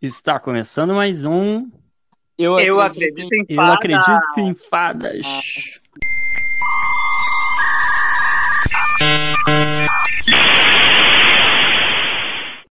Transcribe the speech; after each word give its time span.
Está 0.00 0.38
começando 0.38 0.94
mais 0.94 1.24
um. 1.24 1.68
Eu, 2.38 2.58
Eu 2.60 2.80
acredito, 2.80 3.20
acredito 3.20 3.34
em 3.34 3.46
Eu 3.48 3.56
fada. 3.56 3.74
acredito 3.74 4.38
em 4.38 4.54
fadas. 4.54 5.26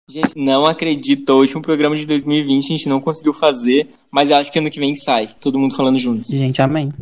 Gente, 0.08 0.32
não 0.36 0.66
acredito. 0.66 1.30
O 1.30 1.38
último 1.40 1.62
programa 1.62 1.96
de 1.96 2.04
2020 2.04 2.64
a 2.64 2.68
gente 2.76 2.88
não 2.88 3.00
conseguiu 3.00 3.32
fazer, 3.32 3.88
mas 4.10 4.30
eu 4.30 4.36
acho 4.36 4.50
que 4.50 4.58
ano 4.58 4.70
que 4.70 4.80
vem 4.80 4.94
sai. 4.94 5.28
Todo 5.40 5.58
mundo 5.58 5.76
falando 5.76 5.98
junto. 5.98 6.28
Gente, 6.28 6.60
amém. 6.60 6.92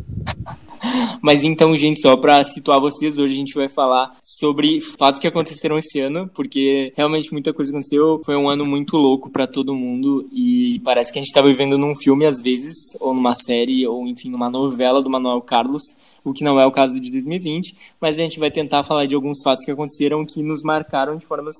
Mas 1.21 1.43
então, 1.43 1.75
gente, 1.75 2.01
só 2.01 2.15
pra 2.15 2.43
situar 2.43 2.79
vocês, 2.79 3.17
hoje 3.17 3.33
a 3.33 3.37
gente 3.37 3.53
vai 3.53 3.67
falar 3.67 4.17
sobre 4.21 4.79
fatos 4.79 5.19
que 5.19 5.27
aconteceram 5.27 5.77
esse 5.77 5.99
ano, 5.99 6.29
porque 6.33 6.93
realmente 6.95 7.31
muita 7.31 7.53
coisa 7.53 7.71
aconteceu. 7.71 8.21
Foi 8.25 8.35
um 8.35 8.49
ano 8.49 8.65
muito 8.65 8.97
louco 8.97 9.29
pra 9.29 9.45
todo 9.45 9.75
mundo 9.75 10.27
e 10.31 10.79
parece 10.83 11.11
que 11.11 11.19
a 11.19 11.21
gente 11.21 11.33
tá 11.33 11.41
vivendo 11.41 11.77
num 11.77 11.95
filme 11.95 12.25
às 12.25 12.41
vezes, 12.41 12.75
ou 12.99 13.13
numa 13.13 13.33
série, 13.33 13.85
ou 13.85 14.07
enfim, 14.07 14.29
numa 14.29 14.49
novela 14.49 15.01
do 15.01 15.09
Manuel 15.09 15.41
Carlos, 15.41 15.83
o 16.23 16.33
que 16.33 16.43
não 16.43 16.59
é 16.59 16.65
o 16.65 16.71
caso 16.71 16.99
de 16.99 17.11
2020, 17.11 17.75
mas 17.99 18.17
a 18.17 18.21
gente 18.21 18.39
vai 18.39 18.51
tentar 18.51 18.83
falar 18.83 19.05
de 19.05 19.15
alguns 19.15 19.41
fatos 19.43 19.65
que 19.65 19.71
aconteceram 19.71 20.25
que 20.25 20.41
nos 20.41 20.61
marcaram 20.63 21.17
de 21.17 21.25
formas 21.25 21.55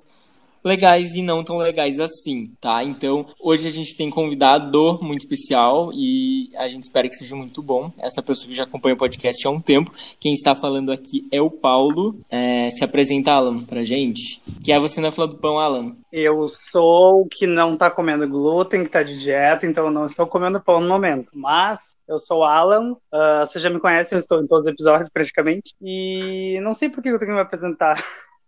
legais 0.63 1.13
e 1.15 1.21
não 1.21 1.43
tão 1.43 1.57
legais 1.57 1.99
assim, 1.99 2.51
tá? 2.59 2.83
Então, 2.83 3.25
hoje 3.39 3.67
a 3.67 3.71
gente 3.71 3.95
tem 3.95 4.09
convidado 4.09 4.99
muito 5.01 5.21
especial 5.21 5.91
e 5.93 6.49
a 6.55 6.67
gente 6.67 6.83
espera 6.83 7.07
que 7.07 7.15
seja 7.15 7.35
muito 7.35 7.61
bom. 7.61 7.91
Essa 7.97 8.21
pessoa 8.21 8.47
que 8.47 8.55
já 8.55 8.63
acompanha 8.63 8.95
o 8.95 8.97
podcast 8.97 9.45
há 9.47 9.49
um 9.49 9.61
tempo. 9.61 9.91
Quem 10.19 10.33
está 10.33 10.55
falando 10.55 10.91
aqui 10.91 11.27
é 11.31 11.41
o 11.41 11.49
Paulo. 11.49 12.19
É, 12.29 12.69
se 12.69 12.83
apresenta, 12.83 13.31
Alan, 13.31 13.63
pra 13.65 13.83
gente. 13.83 14.41
Que 14.63 14.71
é 14.71 14.79
você 14.79 15.01
na 15.01 15.11
fila 15.11 15.27
do 15.27 15.37
pão, 15.37 15.59
Alan. 15.59 15.95
Eu 16.11 16.47
sou 16.71 17.21
o 17.21 17.27
que 17.27 17.45
não 17.45 17.77
tá 17.77 17.89
comendo 17.89 18.27
glúten, 18.27 18.83
que 18.83 18.89
tá 18.89 19.03
de 19.03 19.17
dieta, 19.17 19.65
então 19.65 19.85
eu 19.85 19.91
não 19.91 20.05
estou 20.05 20.25
comendo 20.25 20.61
pão 20.61 20.79
no 20.79 20.87
momento. 20.87 21.31
Mas 21.35 21.97
eu 22.07 22.17
sou 22.17 22.39
o 22.39 22.43
Alan, 22.43 22.95
ah, 23.11 23.45
você 23.45 23.59
já 23.59 23.69
me 23.69 23.79
conhece, 23.79 24.15
eu 24.15 24.19
estou 24.19 24.41
em 24.41 24.47
todos 24.47 24.65
os 24.65 24.73
episódios 24.73 25.09
praticamente. 25.09 25.75
E 25.81 26.59
não 26.61 26.73
sei 26.73 26.89
por 26.89 27.03
que 27.03 27.09
eu 27.09 27.19
tenho 27.19 27.31
que 27.31 27.35
me 27.35 27.41
apresentar. 27.41 28.03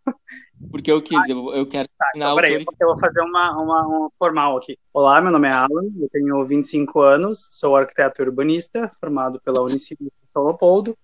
Porque 0.70 0.92
eu 0.92 1.02
quis, 1.02 1.28
eu, 1.28 1.54
eu 1.54 1.66
quero 1.66 1.88
Tá, 1.98 2.12
então, 2.16 2.36
peraí, 2.36 2.58
autor... 2.58 2.74
eu 2.80 2.88
vou 2.90 3.00
fazer 3.00 3.22
uma, 3.22 3.52
uma, 3.58 3.88
uma 3.88 4.12
formal 4.18 4.58
aqui. 4.58 4.78
Olá, 4.94 5.22
meu 5.22 5.32
nome 5.32 5.48
é 5.48 5.52
Alan, 5.52 5.86
eu 6.00 6.10
tenho 6.10 6.46
25 6.46 7.00
anos, 7.00 7.48
sou 7.52 7.76
arquiteto 7.76 8.22
urbanista, 8.22 8.92
formado 9.00 9.40
pela 9.42 9.62
Unicimp 9.62 10.04
de 10.04 10.12
São 10.30 10.44
Leopoldo. 10.44 10.98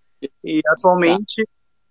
E 0.44 0.62
atualmente 0.68 1.48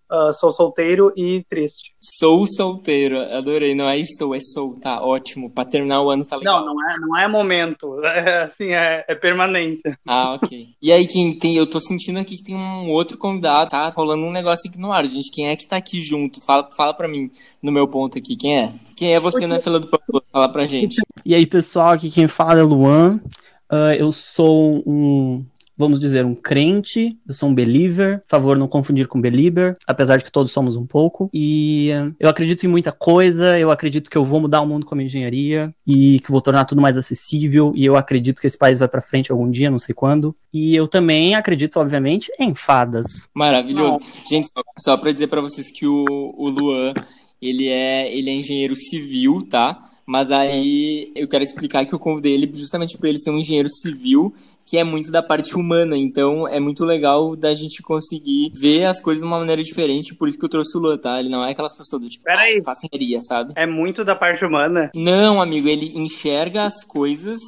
ah, 0.08 0.32
sou 0.32 0.52
solteiro 0.52 1.12
e 1.16 1.44
triste. 1.48 1.94
Sou 2.00 2.46
solteiro, 2.46 3.20
adorei. 3.20 3.74
Não 3.74 3.88
é 3.88 3.98
estou, 3.98 4.34
é 4.34 4.38
sou, 4.40 4.78
tá 4.78 5.02
ótimo. 5.02 5.50
Pra 5.50 5.64
terminar 5.64 6.02
o 6.02 6.10
ano 6.10 6.24
tá 6.24 6.36
legal. 6.36 6.64
Não, 6.64 6.74
não 6.74 6.90
é, 6.90 6.98
não 7.00 7.16
é 7.18 7.28
momento, 7.28 8.00
é, 8.04 8.42
assim, 8.42 8.72
é, 8.72 9.04
é 9.08 9.14
permanência. 9.14 9.98
Ah, 10.06 10.34
ok. 10.34 10.68
E 10.80 10.92
aí, 10.92 11.06
quem 11.06 11.36
tem. 11.36 11.56
Eu 11.56 11.66
tô 11.66 11.80
sentindo 11.80 12.18
aqui 12.18 12.36
que 12.36 12.44
tem 12.44 12.56
um 12.56 12.90
outro 12.90 13.18
convidado, 13.18 13.70
tá 13.70 13.88
rolando 13.90 14.24
um 14.24 14.32
negócio 14.32 14.70
aqui 14.70 14.78
no 14.78 14.92
ar, 14.92 15.04
gente. 15.06 15.30
Quem 15.30 15.48
é 15.48 15.56
que 15.56 15.66
tá 15.66 15.76
aqui 15.76 16.00
junto? 16.00 16.40
Fala, 16.44 16.68
fala 16.76 16.94
pra 16.94 17.08
mim 17.08 17.30
no 17.62 17.72
meu 17.72 17.88
ponto 17.88 18.16
aqui. 18.16 18.36
Quem 18.36 18.58
é? 18.58 18.74
Quem 18.94 19.14
é 19.14 19.20
você 19.20 19.46
na 19.46 19.58
fila 19.58 19.80
do 19.80 19.88
pão? 19.88 20.00
Fala 20.32 20.50
pra 20.50 20.66
gente. 20.66 21.00
E 21.24 21.34
aí, 21.34 21.46
pessoal, 21.46 21.92
aqui 21.92 22.10
quem 22.10 22.28
fala 22.28 22.60
é 22.60 22.62
Luan. 22.62 23.20
Ah, 23.68 23.94
eu 23.96 24.12
sou 24.12 24.82
um, 24.86 25.44
vamos 25.76 26.00
dizer, 26.00 26.24
um 26.24 26.34
crente. 26.34 27.16
Eu 27.26 27.34
sou 27.34 27.48
um 27.48 27.54
believer. 27.54 28.20
Por 28.20 28.28
favor, 28.28 28.56
não 28.56 28.68
confundir 28.68 29.06
com 29.06 29.20
believer, 29.20 29.76
apesar 29.86 30.16
de 30.16 30.24
que 30.24 30.32
todos 30.32 30.52
somos 30.52 30.76
um 30.76 30.86
pouco. 30.86 31.28
E 31.32 31.90
ah, 31.92 32.10
eu 32.18 32.28
acredito 32.28 32.64
em 32.64 32.68
muita 32.68 32.92
coisa. 32.92 33.58
Eu 33.58 33.70
acredito 33.70 34.10
que 34.10 34.16
eu 34.16 34.24
vou 34.24 34.40
mudar 34.40 34.60
o 34.60 34.66
mundo 34.66 34.86
com 34.86 34.94
a 34.94 34.96
minha 34.96 35.06
engenharia 35.06 35.70
e 35.86 36.20
que 36.20 36.30
vou 36.30 36.40
tornar 36.40 36.64
tudo 36.64 36.80
mais 36.80 36.96
acessível. 36.96 37.72
E 37.74 37.84
eu 37.84 37.96
acredito 37.96 38.40
que 38.40 38.46
esse 38.46 38.58
país 38.58 38.78
vai 38.78 38.88
pra 38.88 39.02
frente 39.02 39.30
algum 39.30 39.50
dia, 39.50 39.70
não 39.70 39.78
sei 39.78 39.94
quando. 39.94 40.34
E 40.52 40.74
eu 40.74 40.88
também 40.88 41.34
acredito, 41.34 41.78
obviamente, 41.78 42.32
em 42.38 42.54
fadas. 42.54 43.28
Maravilhoso. 43.34 43.98
Gente, 44.28 44.46
só, 44.46 44.62
só 44.78 44.96
pra 44.96 45.12
dizer 45.12 45.26
pra 45.26 45.40
vocês 45.40 45.70
que 45.70 45.86
o, 45.86 46.04
o 46.36 46.48
Luan, 46.48 46.94
ele 47.40 47.68
é, 47.68 48.14
ele 48.16 48.30
é 48.30 48.34
engenheiro 48.34 48.74
civil, 48.74 49.46
tá? 49.48 49.82
Mas 50.06 50.30
aí 50.30 51.10
eu 51.16 51.26
quero 51.26 51.42
explicar 51.42 51.84
que 51.84 51.92
eu 51.92 51.98
convidei 51.98 52.32
ele 52.32 52.48
justamente 52.54 52.96
por 52.96 53.06
ele 53.06 53.18
ser 53.18 53.30
um 53.30 53.38
engenheiro 53.38 53.68
civil 53.68 54.32
que 54.66 54.76
é 54.76 54.82
muito 54.82 55.12
da 55.12 55.22
parte 55.22 55.54
humana, 55.54 55.96
então 55.96 56.46
é 56.48 56.58
muito 56.58 56.84
legal 56.84 57.36
da 57.36 57.54
gente 57.54 57.80
conseguir 57.82 58.50
ver 58.52 58.84
as 58.84 59.00
coisas 59.00 59.22
de 59.22 59.26
uma 59.28 59.38
maneira 59.38 59.62
diferente, 59.62 60.12
por 60.14 60.28
isso 60.28 60.36
que 60.38 60.44
eu 60.44 60.48
trouxe 60.48 60.76
o 60.76 60.80
Luan, 60.80 60.98
tá? 60.98 61.20
Ele 61.20 61.28
não 61.28 61.44
é 61.44 61.52
aquelas 61.52 61.76
pessoas 61.76 62.02
do 62.02 62.08
tipo, 62.08 62.24
Peraí. 62.24 62.58
ah, 62.60 62.64
faceria, 62.64 63.20
sabe? 63.20 63.52
É 63.56 63.64
muito 63.64 64.04
da 64.04 64.16
parte 64.16 64.44
humana. 64.44 64.90
Não, 64.94 65.40
amigo, 65.40 65.68
ele 65.68 65.92
enxerga 65.96 66.64
as 66.64 66.82
coisas, 66.82 67.38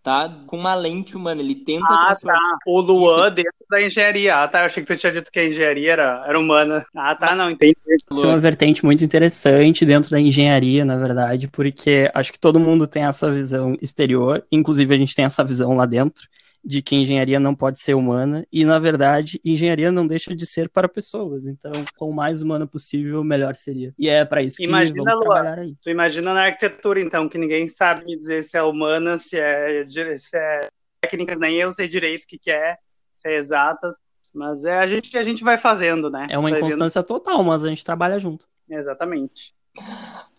tá? 0.00 0.32
Com 0.46 0.56
uma 0.58 0.74
lente 0.76 1.16
humana, 1.16 1.40
ele 1.40 1.56
tenta 1.56 1.86
Ah, 1.92 2.06
transformar. 2.06 2.34
tá. 2.38 2.58
O 2.66 2.80
Luan 2.80 3.26
Isso. 3.26 3.34
dentro 3.34 3.52
da 3.68 3.82
engenharia. 3.82 4.36
Ah, 4.42 4.48
tá. 4.48 4.60
Eu 4.60 4.66
achei 4.66 4.82
que 4.84 4.94
tu 4.94 4.98
tinha 4.98 5.12
dito 5.12 5.30
que 5.30 5.38
a 5.40 5.44
engenharia 5.48 5.92
era, 5.92 6.24
era 6.26 6.38
humana. 6.38 6.86
Ah, 6.96 7.14
tá. 7.16 7.34
Não, 7.34 7.50
entendi. 7.50 7.76
Isso 8.12 8.24
é 8.24 8.28
uma 8.28 8.38
vertente 8.38 8.84
muito 8.84 9.04
interessante 9.04 9.84
dentro 9.84 10.08
da 10.10 10.20
engenharia, 10.20 10.84
na 10.84 10.96
verdade, 10.96 11.48
porque 11.48 12.08
acho 12.14 12.32
que 12.32 12.38
todo 12.38 12.60
mundo 12.60 12.86
tem 12.86 13.04
essa 13.04 13.28
visão 13.30 13.76
exterior, 13.82 14.44
inclusive 14.52 14.94
a 14.94 14.98
gente 14.98 15.14
tem 15.16 15.24
essa 15.24 15.42
visão 15.44 15.74
lá 15.76 15.84
dentro, 15.84 16.22
de 16.64 16.82
que 16.82 16.94
engenharia 16.96 17.40
não 17.40 17.54
pode 17.54 17.80
ser 17.80 17.94
humana, 17.94 18.46
e 18.52 18.64
na 18.64 18.78
verdade, 18.78 19.40
engenharia 19.44 19.90
não 19.90 20.06
deixa 20.06 20.34
de 20.34 20.44
ser 20.46 20.68
para 20.68 20.88
pessoas, 20.88 21.46
então, 21.46 21.72
quanto 21.96 22.12
mais 22.14 22.42
humana 22.42 22.66
possível, 22.66 23.24
melhor 23.24 23.54
seria. 23.54 23.94
E 23.98 24.08
é 24.08 24.24
para 24.24 24.42
isso 24.42 24.56
que 24.58 24.64
Imagina, 24.64 24.96
vamos 25.04 25.14
Luan. 25.16 25.24
trabalhar 25.34 25.58
aí. 25.58 25.74
Tu 25.82 25.90
imagina 25.90 26.34
na 26.34 26.44
arquitetura, 26.44 27.00
então, 27.00 27.28
que 27.28 27.38
ninguém 27.38 27.66
sabe 27.68 28.04
me 28.04 28.16
dizer 28.18 28.42
se 28.44 28.56
é 28.56 28.62
humana, 28.62 29.16
se 29.16 29.38
é, 29.38 29.84
se 30.18 30.36
é 30.36 30.68
técnicas, 31.00 31.38
nem 31.38 31.56
eu 31.56 31.72
sei 31.72 31.88
direito 31.88 32.24
o 32.24 32.26
que, 32.26 32.38
que 32.38 32.50
é, 32.50 32.76
se 33.14 33.28
é 33.28 33.36
exatas. 33.38 33.96
Mas 34.32 34.64
é 34.64 34.78
a 34.78 34.86
gente, 34.86 35.16
a 35.18 35.24
gente 35.24 35.42
vai 35.42 35.58
fazendo, 35.58 36.08
né? 36.08 36.26
É 36.30 36.38
uma 36.38 36.50
Vai 36.50 36.60
vendo- 36.60 36.68
inconstância 36.68 37.02
total, 37.02 37.42
mas 37.42 37.64
a 37.64 37.68
gente 37.68 37.84
trabalha 37.84 38.16
junto. 38.18 38.46
Exatamente. 38.68 39.52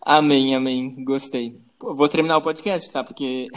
Amém, 0.00 0.54
amém. 0.54 1.04
Gostei. 1.04 1.52
Pô, 1.78 1.94
Vou 1.94 2.08
terminar 2.08 2.38
o 2.38 2.42
podcast, 2.42 2.90
tá? 2.90 3.04
Porque 3.04 3.48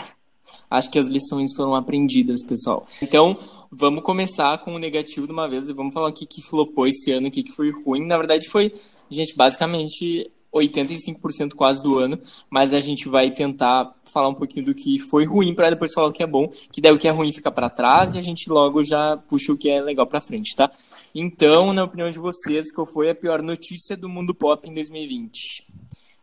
acho 0.69 0.89
que 0.91 0.99
as 0.99 1.07
lições 1.07 1.53
foram 1.53 1.75
aprendidas, 1.75 2.43
pessoal. 2.43 2.87
Então, 3.01 3.37
vamos 3.71 4.03
começar 4.03 4.57
com 4.59 4.75
o 4.75 4.79
negativo 4.79 5.27
de 5.27 5.33
uma 5.33 5.47
vez 5.47 5.67
e 5.67 5.73
vamos 5.73 5.93
falar 5.93 6.09
o 6.09 6.13
que, 6.13 6.25
que 6.25 6.41
flopou 6.41 6.87
esse 6.87 7.11
ano, 7.11 7.27
o 7.27 7.31
que, 7.31 7.43
que 7.43 7.51
foi 7.51 7.71
ruim. 7.71 8.05
Na 8.05 8.17
verdade, 8.17 8.47
foi, 8.47 8.73
gente, 9.09 9.35
basicamente 9.35 10.31
85% 10.55 11.53
quase 11.53 11.83
do 11.83 11.97
ano, 11.97 12.17
mas 12.49 12.73
a 12.73 12.79
gente 12.79 13.09
vai 13.09 13.29
tentar 13.31 13.93
falar 14.05 14.29
um 14.29 14.33
pouquinho 14.33 14.65
do 14.65 14.73
que 14.73 14.99
foi 14.99 15.25
ruim 15.25 15.53
para 15.53 15.69
depois 15.69 15.93
falar 15.93 16.07
o 16.07 16.13
que 16.13 16.23
é 16.23 16.27
bom, 16.27 16.47
que 16.71 16.79
daí 16.79 16.93
o 16.93 16.97
que 16.97 17.07
é 17.07 17.11
ruim 17.11 17.31
fica 17.33 17.51
para 17.51 17.69
trás 17.69 18.13
e 18.13 18.17
a 18.17 18.21
gente 18.21 18.49
logo 18.49 18.81
já 18.83 19.17
puxa 19.17 19.51
o 19.51 19.57
que 19.57 19.69
é 19.69 19.81
legal 19.81 20.07
para 20.07 20.21
frente, 20.21 20.55
tá? 20.55 20.71
Então, 21.13 21.73
na 21.73 21.83
opinião 21.83 22.09
de 22.09 22.19
vocês, 22.19 22.71
qual 22.73 22.87
foi 22.87 23.09
a 23.09 23.15
pior 23.15 23.41
notícia 23.41 23.97
do 23.97 24.07
mundo 24.07 24.33
pop 24.33 24.67
em 24.67 24.73
2020? 24.73 25.65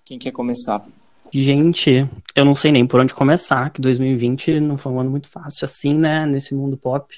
Quem 0.04 0.18
quer 0.18 0.32
começar? 0.32 0.84
Gente, 1.34 2.06
eu 2.36 2.44
não 2.44 2.54
sei 2.54 2.70
nem 2.70 2.86
por 2.86 3.00
onde 3.00 3.14
começar, 3.14 3.70
que 3.70 3.80
2020 3.80 4.60
não 4.60 4.76
foi 4.76 4.92
um 4.92 5.00
ano 5.00 5.10
muito 5.10 5.30
fácil 5.30 5.64
assim, 5.64 5.94
né, 5.94 6.26
nesse 6.26 6.54
mundo 6.54 6.76
pop. 6.76 7.14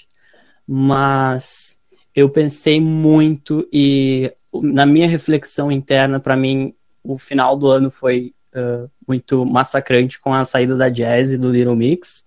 Mas 0.67 1.81
eu 2.15 2.31
pensei 2.31 2.81
muito 2.81 3.69
e 3.73 4.33
na 4.53 4.87
minha 4.87 5.09
reflexão 5.09 5.71
interna, 5.71 6.21
para 6.21 6.37
mim, 6.37 6.73
o 7.03 7.19
final 7.19 7.57
do 7.57 7.69
ano 7.69 7.91
foi 7.91 8.33
uh, 8.55 8.89
muito 9.07 9.45
massacrante 9.45 10.21
com 10.21 10.33
a 10.33 10.45
saída 10.45 10.77
da 10.77 10.89
Jazz 10.89 11.33
e 11.33 11.39
do 11.39 11.51
Little 11.51 11.75
Mix. 11.75 12.25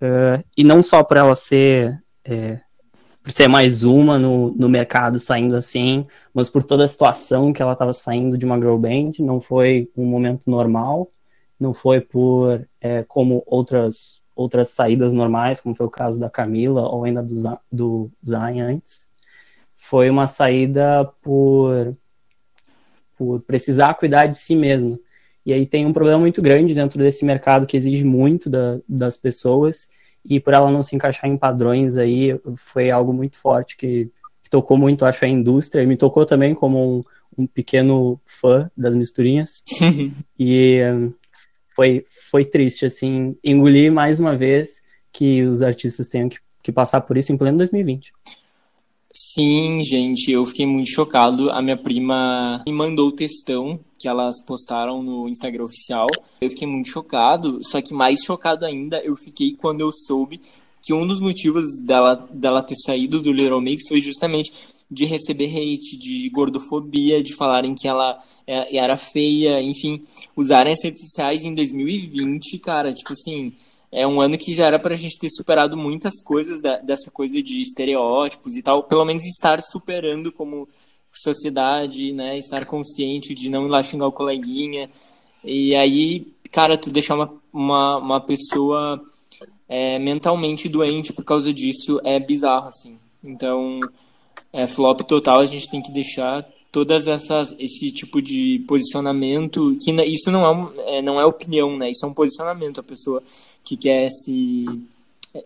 Uh, 0.00 0.42
e 0.56 0.64
não 0.64 0.82
só 0.82 1.02
por 1.02 1.18
ela 1.18 1.34
ser, 1.34 2.02
é, 2.24 2.60
por 3.22 3.30
ser 3.30 3.48
mais 3.48 3.82
uma 3.82 4.18
no, 4.18 4.50
no 4.52 4.68
mercado 4.68 5.20
saindo 5.20 5.54
assim, 5.54 6.04
mas 6.32 6.48
por 6.48 6.62
toda 6.62 6.84
a 6.84 6.88
situação 6.88 7.52
que 7.52 7.60
ela 7.62 7.72
estava 7.72 7.92
saindo 7.92 8.38
de 8.38 8.46
uma 8.46 8.56
girl 8.56 8.76
band, 8.76 9.12
não 9.20 9.40
foi 9.40 9.90
um 9.96 10.06
momento 10.06 10.50
normal, 10.50 11.10
não 11.58 11.74
foi 11.74 12.00
por 12.00 12.66
é, 12.80 13.02
como 13.04 13.42
outras 13.46 14.20
outras 14.34 14.70
saídas 14.70 15.12
normais, 15.12 15.60
como 15.60 15.74
foi 15.74 15.84
o 15.84 15.90
caso 15.90 16.18
da 16.18 16.30
Camila 16.30 16.88
ou 16.88 17.04
ainda 17.04 17.22
do, 17.22 17.34
do 17.70 18.10
Zayn 18.26 18.60
antes. 18.60 19.10
Foi 19.76 20.08
uma 20.08 20.26
saída 20.26 21.04
por 21.20 21.94
por 23.18 23.40
precisar 23.42 23.92
cuidar 23.94 24.26
de 24.28 24.38
si 24.38 24.56
mesma. 24.56 24.98
E 25.44 25.52
aí 25.52 25.66
tem 25.66 25.84
um 25.84 25.92
problema 25.92 26.18
muito 26.18 26.40
grande 26.40 26.74
dentro 26.74 26.98
desse 26.98 27.22
mercado 27.24 27.66
que 27.66 27.76
exige 27.76 28.02
muito 28.02 28.48
da, 28.48 28.78
das 28.88 29.16
pessoas 29.18 29.88
e 30.24 30.38
por 30.38 30.52
ela 30.52 30.70
não 30.70 30.82
se 30.82 30.94
encaixar 30.94 31.28
em 31.28 31.36
padrões 31.36 31.96
aí 31.96 32.38
foi 32.56 32.90
algo 32.90 33.12
muito 33.12 33.38
forte 33.38 33.76
que, 33.76 34.10
que 34.42 34.50
tocou 34.50 34.76
muito, 34.76 35.04
acho, 35.04 35.24
a 35.24 35.28
indústria 35.28 35.82
e 35.82 35.86
me 35.86 35.96
tocou 35.96 36.26
também 36.26 36.54
como 36.54 36.98
um, 36.98 37.02
um 37.42 37.46
pequeno 37.46 38.20
fã 38.26 38.70
das 38.76 38.94
misturinhas 38.94 39.64
e 40.38 40.82
hum, 40.84 41.12
foi, 41.74 42.04
foi 42.30 42.44
triste, 42.44 42.84
assim, 42.84 43.36
engolir 43.42 43.90
mais 43.90 44.20
uma 44.20 44.36
vez 44.36 44.82
que 45.12 45.42
os 45.42 45.62
artistas 45.62 46.08
tenham 46.08 46.28
que, 46.28 46.38
que 46.62 46.72
passar 46.72 47.00
por 47.00 47.16
isso 47.16 47.32
em 47.32 47.36
pleno 47.36 47.58
2020. 47.58 48.12
Sim, 49.12 49.82
gente, 49.82 50.30
eu 50.30 50.46
fiquei 50.46 50.64
muito 50.64 50.90
chocado. 50.90 51.50
A 51.50 51.60
minha 51.60 51.76
prima 51.76 52.62
me 52.64 52.72
mandou 52.72 53.08
o 53.08 53.12
textão 53.12 53.80
que 53.98 54.06
elas 54.06 54.40
postaram 54.44 55.02
no 55.02 55.28
Instagram 55.28 55.64
oficial. 55.64 56.06
Eu 56.40 56.48
fiquei 56.48 56.66
muito 56.66 56.88
chocado, 56.88 57.58
só 57.62 57.82
que 57.82 57.92
mais 57.92 58.20
chocado 58.24 58.64
ainda 58.64 59.00
eu 59.00 59.16
fiquei 59.16 59.54
quando 59.54 59.80
eu 59.80 59.90
soube 59.92 60.40
que 60.82 60.92
um 60.94 61.06
dos 61.06 61.20
motivos 61.20 61.64
dela, 61.80 62.14
dela 62.32 62.62
ter 62.62 62.76
saído 62.76 63.20
do 63.20 63.32
Little 63.32 63.60
Mix 63.60 63.86
foi 63.88 64.00
justamente 64.00 64.52
de 64.90 65.04
receber 65.04 65.46
hate, 65.46 65.96
de 65.96 66.28
gordofobia, 66.30 67.22
de 67.22 67.34
falarem 67.34 67.74
que 67.74 67.86
ela 67.86 68.18
é, 68.46 68.76
era 68.76 68.96
feia, 68.96 69.62
enfim, 69.62 70.02
usarem 70.34 70.72
as 70.72 70.82
redes 70.82 71.00
sociais 71.02 71.44
em 71.44 71.54
2020, 71.54 72.58
cara, 72.58 72.92
tipo 72.92 73.12
assim, 73.12 73.52
é 73.92 74.06
um 74.06 74.20
ano 74.20 74.38
que 74.38 74.54
já 74.54 74.66
era 74.66 74.78
pra 74.78 74.94
gente 74.94 75.18
ter 75.18 75.30
superado 75.30 75.76
muitas 75.76 76.22
coisas 76.22 76.60
da, 76.60 76.78
dessa 76.78 77.10
coisa 77.10 77.42
de 77.42 77.60
estereótipos 77.60 78.56
e 78.56 78.62
tal, 78.62 78.84
pelo 78.84 79.04
menos 79.04 79.24
estar 79.24 79.60
superando 79.62 80.30
como 80.30 80.68
sociedade, 81.12 82.12
né, 82.12 82.38
estar 82.38 82.64
consciente 82.66 83.34
de 83.34 83.50
não 83.50 83.66
ir 83.66 83.68
lá 83.68 83.82
xingar 83.82 84.06
o 84.06 84.12
coleguinha, 84.12 84.88
e 85.42 85.74
aí, 85.74 86.26
cara, 86.50 86.76
tu 86.78 86.90
deixar 86.90 87.14
uma, 87.14 87.32
uma, 87.52 87.96
uma 87.96 88.20
pessoa 88.20 89.02
é, 89.68 89.98
mentalmente 89.98 90.68
doente 90.68 91.12
por 91.12 91.24
causa 91.24 91.52
disso 91.52 92.00
é 92.04 92.20
bizarro, 92.20 92.68
assim. 92.68 92.98
Então, 93.22 93.80
é, 94.52 94.66
flop 94.66 95.00
total, 95.02 95.40
a 95.40 95.46
gente 95.46 95.70
tem 95.70 95.82
que 95.82 95.90
deixar 95.90 96.46
todas 96.72 97.08
essas 97.08 97.54
esse 97.58 97.90
tipo 97.90 98.22
de 98.22 98.64
posicionamento 98.68 99.76
que 99.82 99.90
isso 100.04 100.30
não 100.30 100.46
é, 100.46 100.98
é, 100.98 101.02
não 101.02 101.20
é 101.20 101.24
opinião 101.24 101.76
né 101.76 101.90
isso 101.90 102.06
é 102.06 102.08
um 102.08 102.14
posicionamento 102.14 102.78
a 102.78 102.82
pessoa 102.82 103.20
que 103.64 103.76
quer 103.76 104.08
se 104.10 104.66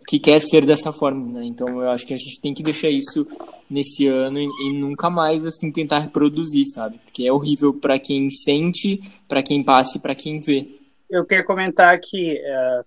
que 0.06 0.18
quer 0.18 0.40
ser 0.40 0.64
dessa 0.64 0.92
forma 0.92 1.38
né? 1.38 1.44
Então 1.44 1.82
eu 1.82 1.90
acho 1.90 2.06
que 2.06 2.14
a 2.14 2.16
gente 2.16 2.40
tem 2.40 2.54
que 2.54 2.62
deixar 2.62 2.88
isso 2.88 3.26
nesse 3.68 4.06
ano 4.06 4.38
e, 4.38 4.44
e 4.44 4.72
nunca 4.72 5.10
mais 5.10 5.44
assim 5.44 5.70
tentar 5.70 5.98
reproduzir 6.00 6.64
sabe? 6.66 6.98
Porque 6.98 7.26
é 7.26 7.32
horrível 7.32 7.74
para 7.74 7.98
quem 7.98 8.30
sente 8.30 9.00
para 9.28 9.42
quem 9.42 9.62
passa 9.62 9.98
e 9.98 10.00
para 10.00 10.14
quem 10.14 10.40
vê. 10.40 10.68
Eu 11.10 11.24
queria 11.24 11.44
comentar 11.44 11.98
que 12.00 12.34
uh, 12.34 12.84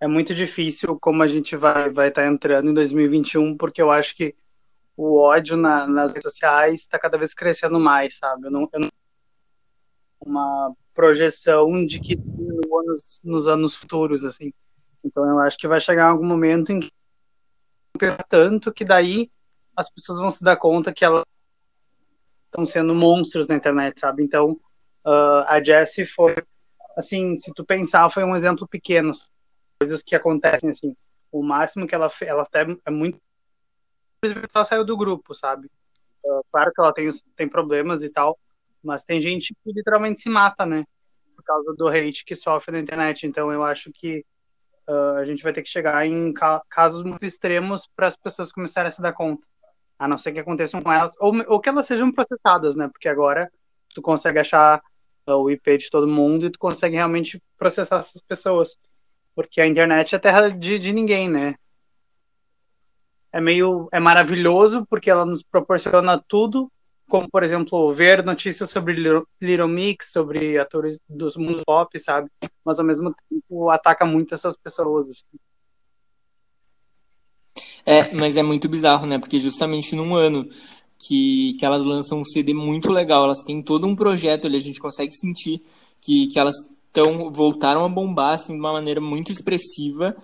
é 0.00 0.06
muito 0.06 0.34
difícil 0.34 0.98
como 1.00 1.22
a 1.22 1.28
gente 1.28 1.56
vai 1.56 1.90
vai 1.90 2.08
estar 2.08 2.22
tá 2.22 2.28
entrando 2.28 2.70
em 2.70 2.74
2021, 2.74 3.56
porque 3.56 3.80
eu 3.80 3.90
acho 3.90 4.16
que 4.16 4.34
o 4.96 5.20
ódio 5.20 5.56
na, 5.56 5.86
nas 5.86 6.10
redes 6.10 6.22
sociais 6.22 6.80
está 6.80 6.98
cada 6.98 7.18
vez 7.18 7.34
crescendo 7.34 7.78
mais, 7.78 8.16
sabe? 8.16 8.46
Eu 8.46 8.50
não, 8.50 8.68
eu 8.72 8.80
não 8.80 8.88
uma 10.20 10.74
projeção 10.96 11.84
de 11.84 12.00
que 12.00 12.16
nos, 12.16 13.22
nos 13.22 13.46
anos 13.46 13.76
futuros, 13.76 14.24
assim. 14.24 14.52
Então 15.04 15.28
eu 15.28 15.38
acho 15.38 15.58
que 15.58 15.68
vai 15.68 15.80
chegar 15.80 16.06
algum 16.06 16.24
momento 16.24 16.72
em 16.72 16.80
que 16.80 16.90
tanto 18.28 18.72
que 18.72 18.84
daí 18.84 19.30
as 19.76 19.90
pessoas 19.90 20.18
vão 20.18 20.30
se 20.30 20.42
dar 20.42 20.56
conta 20.56 20.92
que 20.92 21.04
elas 21.04 21.22
estão 22.46 22.64
sendo 22.64 22.94
monstros 22.94 23.46
na 23.46 23.54
internet, 23.54 24.00
sabe? 24.00 24.22
Então 24.22 24.52
uh, 25.04 25.44
a 25.46 25.62
Jessie 25.62 26.06
foi, 26.06 26.34
assim, 26.96 27.36
se 27.36 27.52
tu 27.54 27.64
pensar, 27.64 28.08
foi 28.10 28.24
um 28.24 28.34
exemplo 28.34 28.66
pequeno, 28.66 29.12
coisas 29.78 30.02
que 30.02 30.14
acontecem 30.14 30.70
assim. 30.70 30.96
O 31.30 31.42
máximo 31.42 31.86
que 31.86 31.94
ela 31.94 32.10
ela 32.22 32.42
até 32.42 32.66
é 32.84 32.90
muito 32.90 33.20
ela 34.54 34.64
saiu 34.64 34.84
do 34.84 34.96
grupo, 34.96 35.34
sabe? 35.34 35.70
Uh, 36.24 36.42
claro 36.50 36.72
que 36.72 36.80
ela 36.80 36.92
tem, 36.92 37.08
tem 37.36 37.48
problemas 37.48 38.02
e 38.02 38.08
tal, 38.08 38.38
mas 38.86 39.04
tem 39.04 39.20
gente 39.20 39.54
que 39.62 39.72
literalmente 39.72 40.20
se 40.20 40.30
mata, 40.30 40.64
né? 40.64 40.84
Por 41.34 41.44
causa 41.44 41.74
do 41.74 41.88
hate 41.88 42.24
que 42.24 42.34
sofre 42.34 42.72
na 42.72 42.80
internet. 42.80 43.26
Então 43.26 43.52
eu 43.52 43.64
acho 43.64 43.90
que 43.92 44.24
uh, 44.88 45.18
a 45.18 45.24
gente 45.24 45.42
vai 45.42 45.52
ter 45.52 45.62
que 45.62 45.68
chegar 45.68 46.06
em 46.06 46.32
ca 46.32 46.62
casos 46.70 47.02
muito 47.02 47.24
extremos 47.24 47.88
para 47.94 48.06
as 48.06 48.16
pessoas 48.16 48.52
começarem 48.52 48.88
a 48.88 48.92
se 48.92 49.02
dar 49.02 49.12
conta. 49.12 49.46
A 49.98 50.06
não 50.06 50.16
ser 50.16 50.32
que 50.32 50.38
aconteçam 50.38 50.80
com 50.80 50.92
elas, 50.92 51.14
ou, 51.18 51.34
ou 51.48 51.60
que 51.60 51.68
elas 51.68 51.86
sejam 51.86 52.12
processadas, 52.12 52.76
né? 52.76 52.88
Porque 52.88 53.08
agora 53.08 53.50
tu 53.94 54.00
consegue 54.00 54.38
achar 54.38 54.80
uh, 55.26 55.32
o 55.32 55.50
IP 55.50 55.78
de 55.78 55.90
todo 55.90 56.06
mundo 56.06 56.46
e 56.46 56.50
tu 56.50 56.58
consegue 56.58 56.96
realmente 56.96 57.42
processar 57.58 57.98
essas 57.98 58.22
pessoas. 58.22 58.76
Porque 59.34 59.60
a 59.60 59.66
internet 59.66 60.14
é 60.14 60.18
terra 60.18 60.48
de, 60.48 60.78
de 60.78 60.92
ninguém, 60.92 61.28
né? 61.28 61.56
É 63.32 63.40
meio. 63.40 63.88
É 63.92 64.00
maravilhoso 64.00 64.86
porque 64.88 65.10
ela 65.10 65.26
nos 65.26 65.42
proporciona 65.42 66.22
tudo, 66.26 66.70
como, 67.08 67.28
por 67.30 67.42
exemplo, 67.42 67.92
ver 67.92 68.24
notícias 68.24 68.70
sobre 68.70 68.94
Little 69.40 69.68
Mix, 69.68 70.10
sobre 70.12 70.58
atores 70.58 70.98
dos 71.08 71.36
mundos 71.36 71.62
pop, 71.64 71.98
sabe? 71.98 72.28
Mas 72.64 72.78
ao 72.78 72.84
mesmo 72.84 73.14
tempo 73.28 73.70
ataca 73.70 74.04
muito 74.04 74.34
essas 74.34 74.56
pessoas. 74.56 75.08
Assim. 75.10 75.24
É, 77.84 78.12
mas 78.14 78.36
é 78.36 78.42
muito 78.42 78.68
bizarro, 78.68 79.06
né? 79.06 79.18
Porque 79.18 79.38
justamente 79.38 79.94
num 79.94 80.14
ano 80.14 80.48
que, 80.98 81.54
que 81.58 81.64
elas 81.64 81.84
lançam 81.84 82.20
um 82.20 82.24
CD 82.24 82.52
muito 82.52 82.90
legal, 82.90 83.24
elas 83.24 83.42
têm 83.42 83.62
todo 83.62 83.86
um 83.86 83.94
projeto 83.94 84.46
ali, 84.46 84.56
a 84.56 84.60
gente 84.60 84.80
consegue 84.80 85.12
sentir 85.12 85.62
que, 86.00 86.26
que 86.26 86.38
elas 86.38 86.54
então 86.90 87.30
voltaram 87.30 87.84
a 87.84 87.88
bombar 87.90 88.32
assim, 88.32 88.54
de 88.54 88.58
uma 88.58 88.72
maneira 88.72 89.02
muito 89.02 89.30
expressiva 89.30 90.16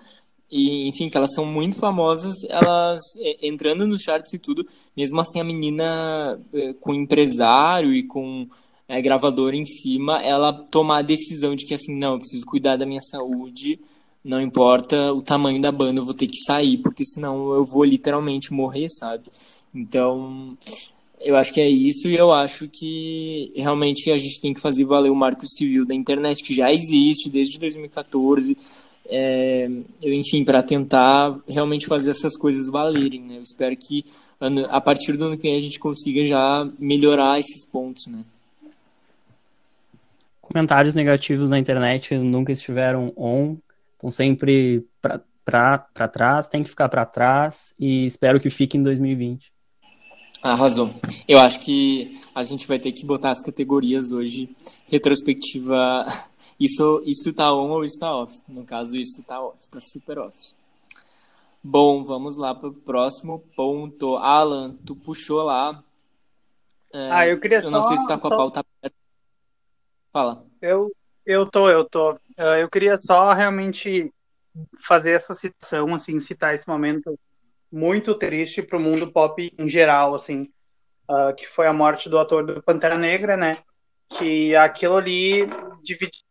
e 0.53 0.87
enfim 0.87 1.09
que 1.09 1.17
elas 1.17 1.33
são 1.33 1.47
muito 1.47 1.75
famosas 1.75 2.35
elas 2.47 3.01
é, 3.17 3.47
entrando 3.47 3.87
nos 3.87 4.03
charts 4.03 4.31
e 4.33 4.37
tudo 4.37 4.67
mesmo 4.95 5.19
assim 5.19 5.41
a 5.41 5.43
menina 5.43 6.39
é, 6.53 6.73
com 6.73 6.93
empresário 6.93 7.91
e 7.91 8.03
com 8.03 8.47
é, 8.87 9.01
gravador 9.01 9.55
em 9.55 9.65
cima 9.65 10.21
ela 10.21 10.53
tomar 10.53 10.99
a 10.99 11.01
decisão 11.01 11.55
de 11.55 11.65
que 11.65 11.73
assim 11.73 11.95
não 11.95 12.13
eu 12.13 12.19
preciso 12.19 12.45
cuidar 12.45 12.77
da 12.77 12.85
minha 12.85 13.01
saúde 13.01 13.79
não 14.23 14.39
importa 14.39 15.11
o 15.11 15.23
tamanho 15.23 15.59
da 15.59 15.71
banda 15.71 15.99
eu 15.99 16.05
vou 16.05 16.13
ter 16.13 16.27
que 16.27 16.37
sair 16.37 16.77
porque 16.77 17.03
senão 17.03 17.53
eu 17.53 17.65
vou 17.65 17.83
literalmente 17.83 18.53
morrer 18.53 18.89
sabe? 18.89 19.23
Então 19.73 20.55
eu 21.19 21.35
acho 21.35 21.53
que 21.53 21.61
é 21.61 21.69
isso 21.69 22.07
e 22.07 22.15
eu 22.15 22.31
acho 22.31 22.67
que 22.67 23.51
realmente 23.55 24.11
a 24.11 24.17
gente 24.17 24.39
tem 24.39 24.53
que 24.53 24.59
fazer 24.59 24.83
valer 24.83 25.09
o 25.09 25.15
marco 25.15 25.47
civil 25.47 25.85
da 25.85 25.95
internet, 25.95 26.43
que 26.43 26.53
já 26.53 26.71
existe 26.71 27.29
desde 27.29 27.57
2014, 27.57 28.57
é, 29.09 29.69
enfim, 30.01 30.43
para 30.43 30.63
tentar 30.63 31.37
realmente 31.47 31.85
fazer 31.85 32.11
essas 32.11 32.37
coisas 32.37 32.67
valerem. 32.67 33.21
Né? 33.21 33.37
Eu 33.37 33.43
espero 33.43 33.75
que 33.75 34.05
a 34.69 34.81
partir 34.81 35.13
do 35.13 35.25
ano 35.25 35.37
que 35.37 35.43
vem 35.43 35.57
a 35.57 35.61
gente 35.61 35.79
consiga 35.79 36.25
já 36.25 36.67
melhorar 36.77 37.39
esses 37.39 37.65
pontos. 37.65 38.03
Né? 38.07 38.23
Comentários 40.41 40.93
negativos 40.93 41.49
na 41.49 41.59
internet 41.59 42.15
nunca 42.17 42.51
estiveram 42.51 43.13
on, 43.15 43.55
estão 43.93 44.11
sempre 44.11 44.85
para 45.45 46.07
trás, 46.07 46.47
tem 46.47 46.63
que 46.63 46.69
ficar 46.69 46.89
para 46.89 47.05
trás 47.05 47.73
e 47.79 48.05
espero 48.05 48.39
que 48.39 48.49
fique 48.49 48.77
em 48.77 48.83
2020. 48.83 49.51
Arrasou. 50.41 50.89
Eu 51.25 51.39
acho 51.39 51.61
que 51.61 52.19
a 52.35 52.43
gente 52.43 52.67
vai 52.67 52.77
ter 52.77 52.91
que 52.91 53.05
botar 53.05 53.31
as 53.31 53.41
categorias 53.41 54.11
hoje. 54.11 54.49
Retrospectiva. 54.89 56.05
Isso, 56.63 57.03
isso 57.05 57.35
tá 57.35 57.53
on 57.53 57.71
ou 57.71 57.83
isso 57.83 57.99
tá 57.99 58.15
off? 58.15 58.41
No 58.47 58.63
caso, 58.63 58.95
isso 58.95 59.21
tá 59.21 59.41
off, 59.41 59.67
tá 59.67 59.81
super 59.81 60.17
off. 60.17 60.55
Bom, 61.61 62.05
vamos 62.05 62.37
lá 62.37 62.55
para 62.55 62.69
o 62.69 62.73
próximo 62.73 63.39
ponto. 63.53 64.15
Alan, 64.15 64.73
tu 64.85 64.95
puxou 64.95 65.43
lá. 65.43 65.83
É, 66.93 67.11
ah, 67.11 67.27
eu 67.27 67.37
queria 67.37 67.59
Eu 67.59 67.69
não 67.69 67.83
sei 67.83 67.97
se 67.97 68.07
tá 68.07 68.17
com 68.17 68.29
só... 68.29 68.33
a 68.33 68.37
pauta 68.37 68.61
aberta. 68.61 68.97
Fala. 70.13 70.45
Eu, 70.61 70.89
eu 71.25 71.45
tô, 71.45 71.69
eu 71.69 71.83
tô. 71.83 72.13
Uh, 72.13 72.55
eu 72.61 72.69
queria 72.69 72.95
só 72.95 73.33
realmente 73.33 74.09
fazer 74.79 75.11
essa 75.11 75.33
citação, 75.33 75.93
assim, 75.93 76.17
citar 76.21 76.55
esse 76.55 76.69
momento 76.69 77.19
muito 77.69 78.15
triste 78.15 78.61
para 78.61 78.77
o 78.77 78.81
mundo 78.81 79.11
pop 79.11 79.53
em 79.57 79.67
geral, 79.67 80.15
assim, 80.15 80.49
uh, 81.09 81.35
que 81.35 81.45
foi 81.45 81.67
a 81.67 81.73
morte 81.73 82.07
do 82.07 82.17
ator 82.17 82.45
do 82.45 82.63
Pantera 82.63 82.97
Negra, 82.97 83.35
né? 83.35 83.57
Que 84.07 84.55
aquilo 84.55 84.95
ali 84.95 85.45
dividiu 85.83 86.23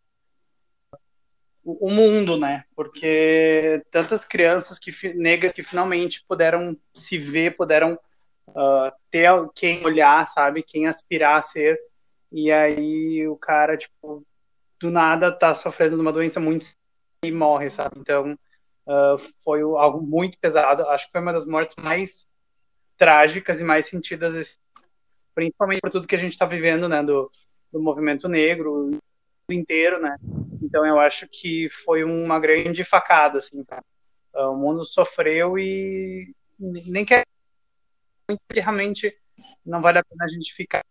o 1.64 1.90
mundo, 1.90 2.36
né? 2.36 2.64
Porque 2.74 3.82
tantas 3.90 4.24
crianças 4.24 4.78
que 4.78 4.92
negras 5.14 5.52
que 5.52 5.62
finalmente 5.62 6.24
puderam 6.26 6.76
se 6.92 7.18
ver, 7.18 7.56
puderam 7.56 7.98
uh, 8.48 8.92
ter 9.10 9.30
quem 9.54 9.84
olhar, 9.84 10.26
sabe? 10.26 10.62
Quem 10.62 10.86
aspirar 10.86 11.38
a 11.38 11.42
ser. 11.42 11.78
E 12.30 12.50
aí 12.50 13.26
o 13.28 13.36
cara, 13.36 13.76
tipo, 13.76 14.26
do 14.80 14.90
nada 14.90 15.30
tá 15.30 15.54
sofrendo 15.54 15.96
de 15.96 16.02
uma 16.02 16.12
doença 16.12 16.40
muito 16.40 16.66
e 17.24 17.30
morre, 17.30 17.70
sabe? 17.70 17.94
Então, 17.98 18.32
uh, 18.86 19.18
foi 19.44 19.62
algo 19.62 20.02
muito 20.02 20.38
pesado. 20.38 20.88
Acho 20.88 21.06
que 21.06 21.12
foi 21.12 21.20
uma 21.20 21.32
das 21.32 21.46
mortes 21.46 21.76
mais 21.76 22.26
trágicas 22.96 23.60
e 23.60 23.64
mais 23.64 23.86
sentidas, 23.86 24.58
principalmente 25.34 25.80
por 25.80 25.90
tudo 25.90 26.06
que 26.06 26.14
a 26.14 26.18
gente 26.18 26.32
está 26.32 26.46
vivendo, 26.46 26.88
né, 26.88 27.02
do, 27.02 27.30
do 27.72 27.80
movimento 27.80 28.28
negro 28.28 28.90
inteiro, 29.48 30.00
né. 30.00 30.16
Então 30.62 30.86
eu 30.86 30.98
acho 30.98 31.26
que 31.28 31.68
foi 31.84 32.04
uma 32.04 32.38
grande 32.38 32.84
facada, 32.84 33.38
assim, 33.38 33.62
sabe? 33.64 33.82
Uh, 34.34 34.50
o 34.50 34.56
mundo 34.56 34.84
sofreu 34.84 35.58
e 35.58 36.34
nem 36.58 37.04
quer 37.04 37.26
realmente 38.50 39.14
não 39.66 39.82
vale 39.82 39.98
a 39.98 40.04
pena 40.04 40.24
a 40.24 40.28
gente 40.28 40.54
ficar 40.54 40.82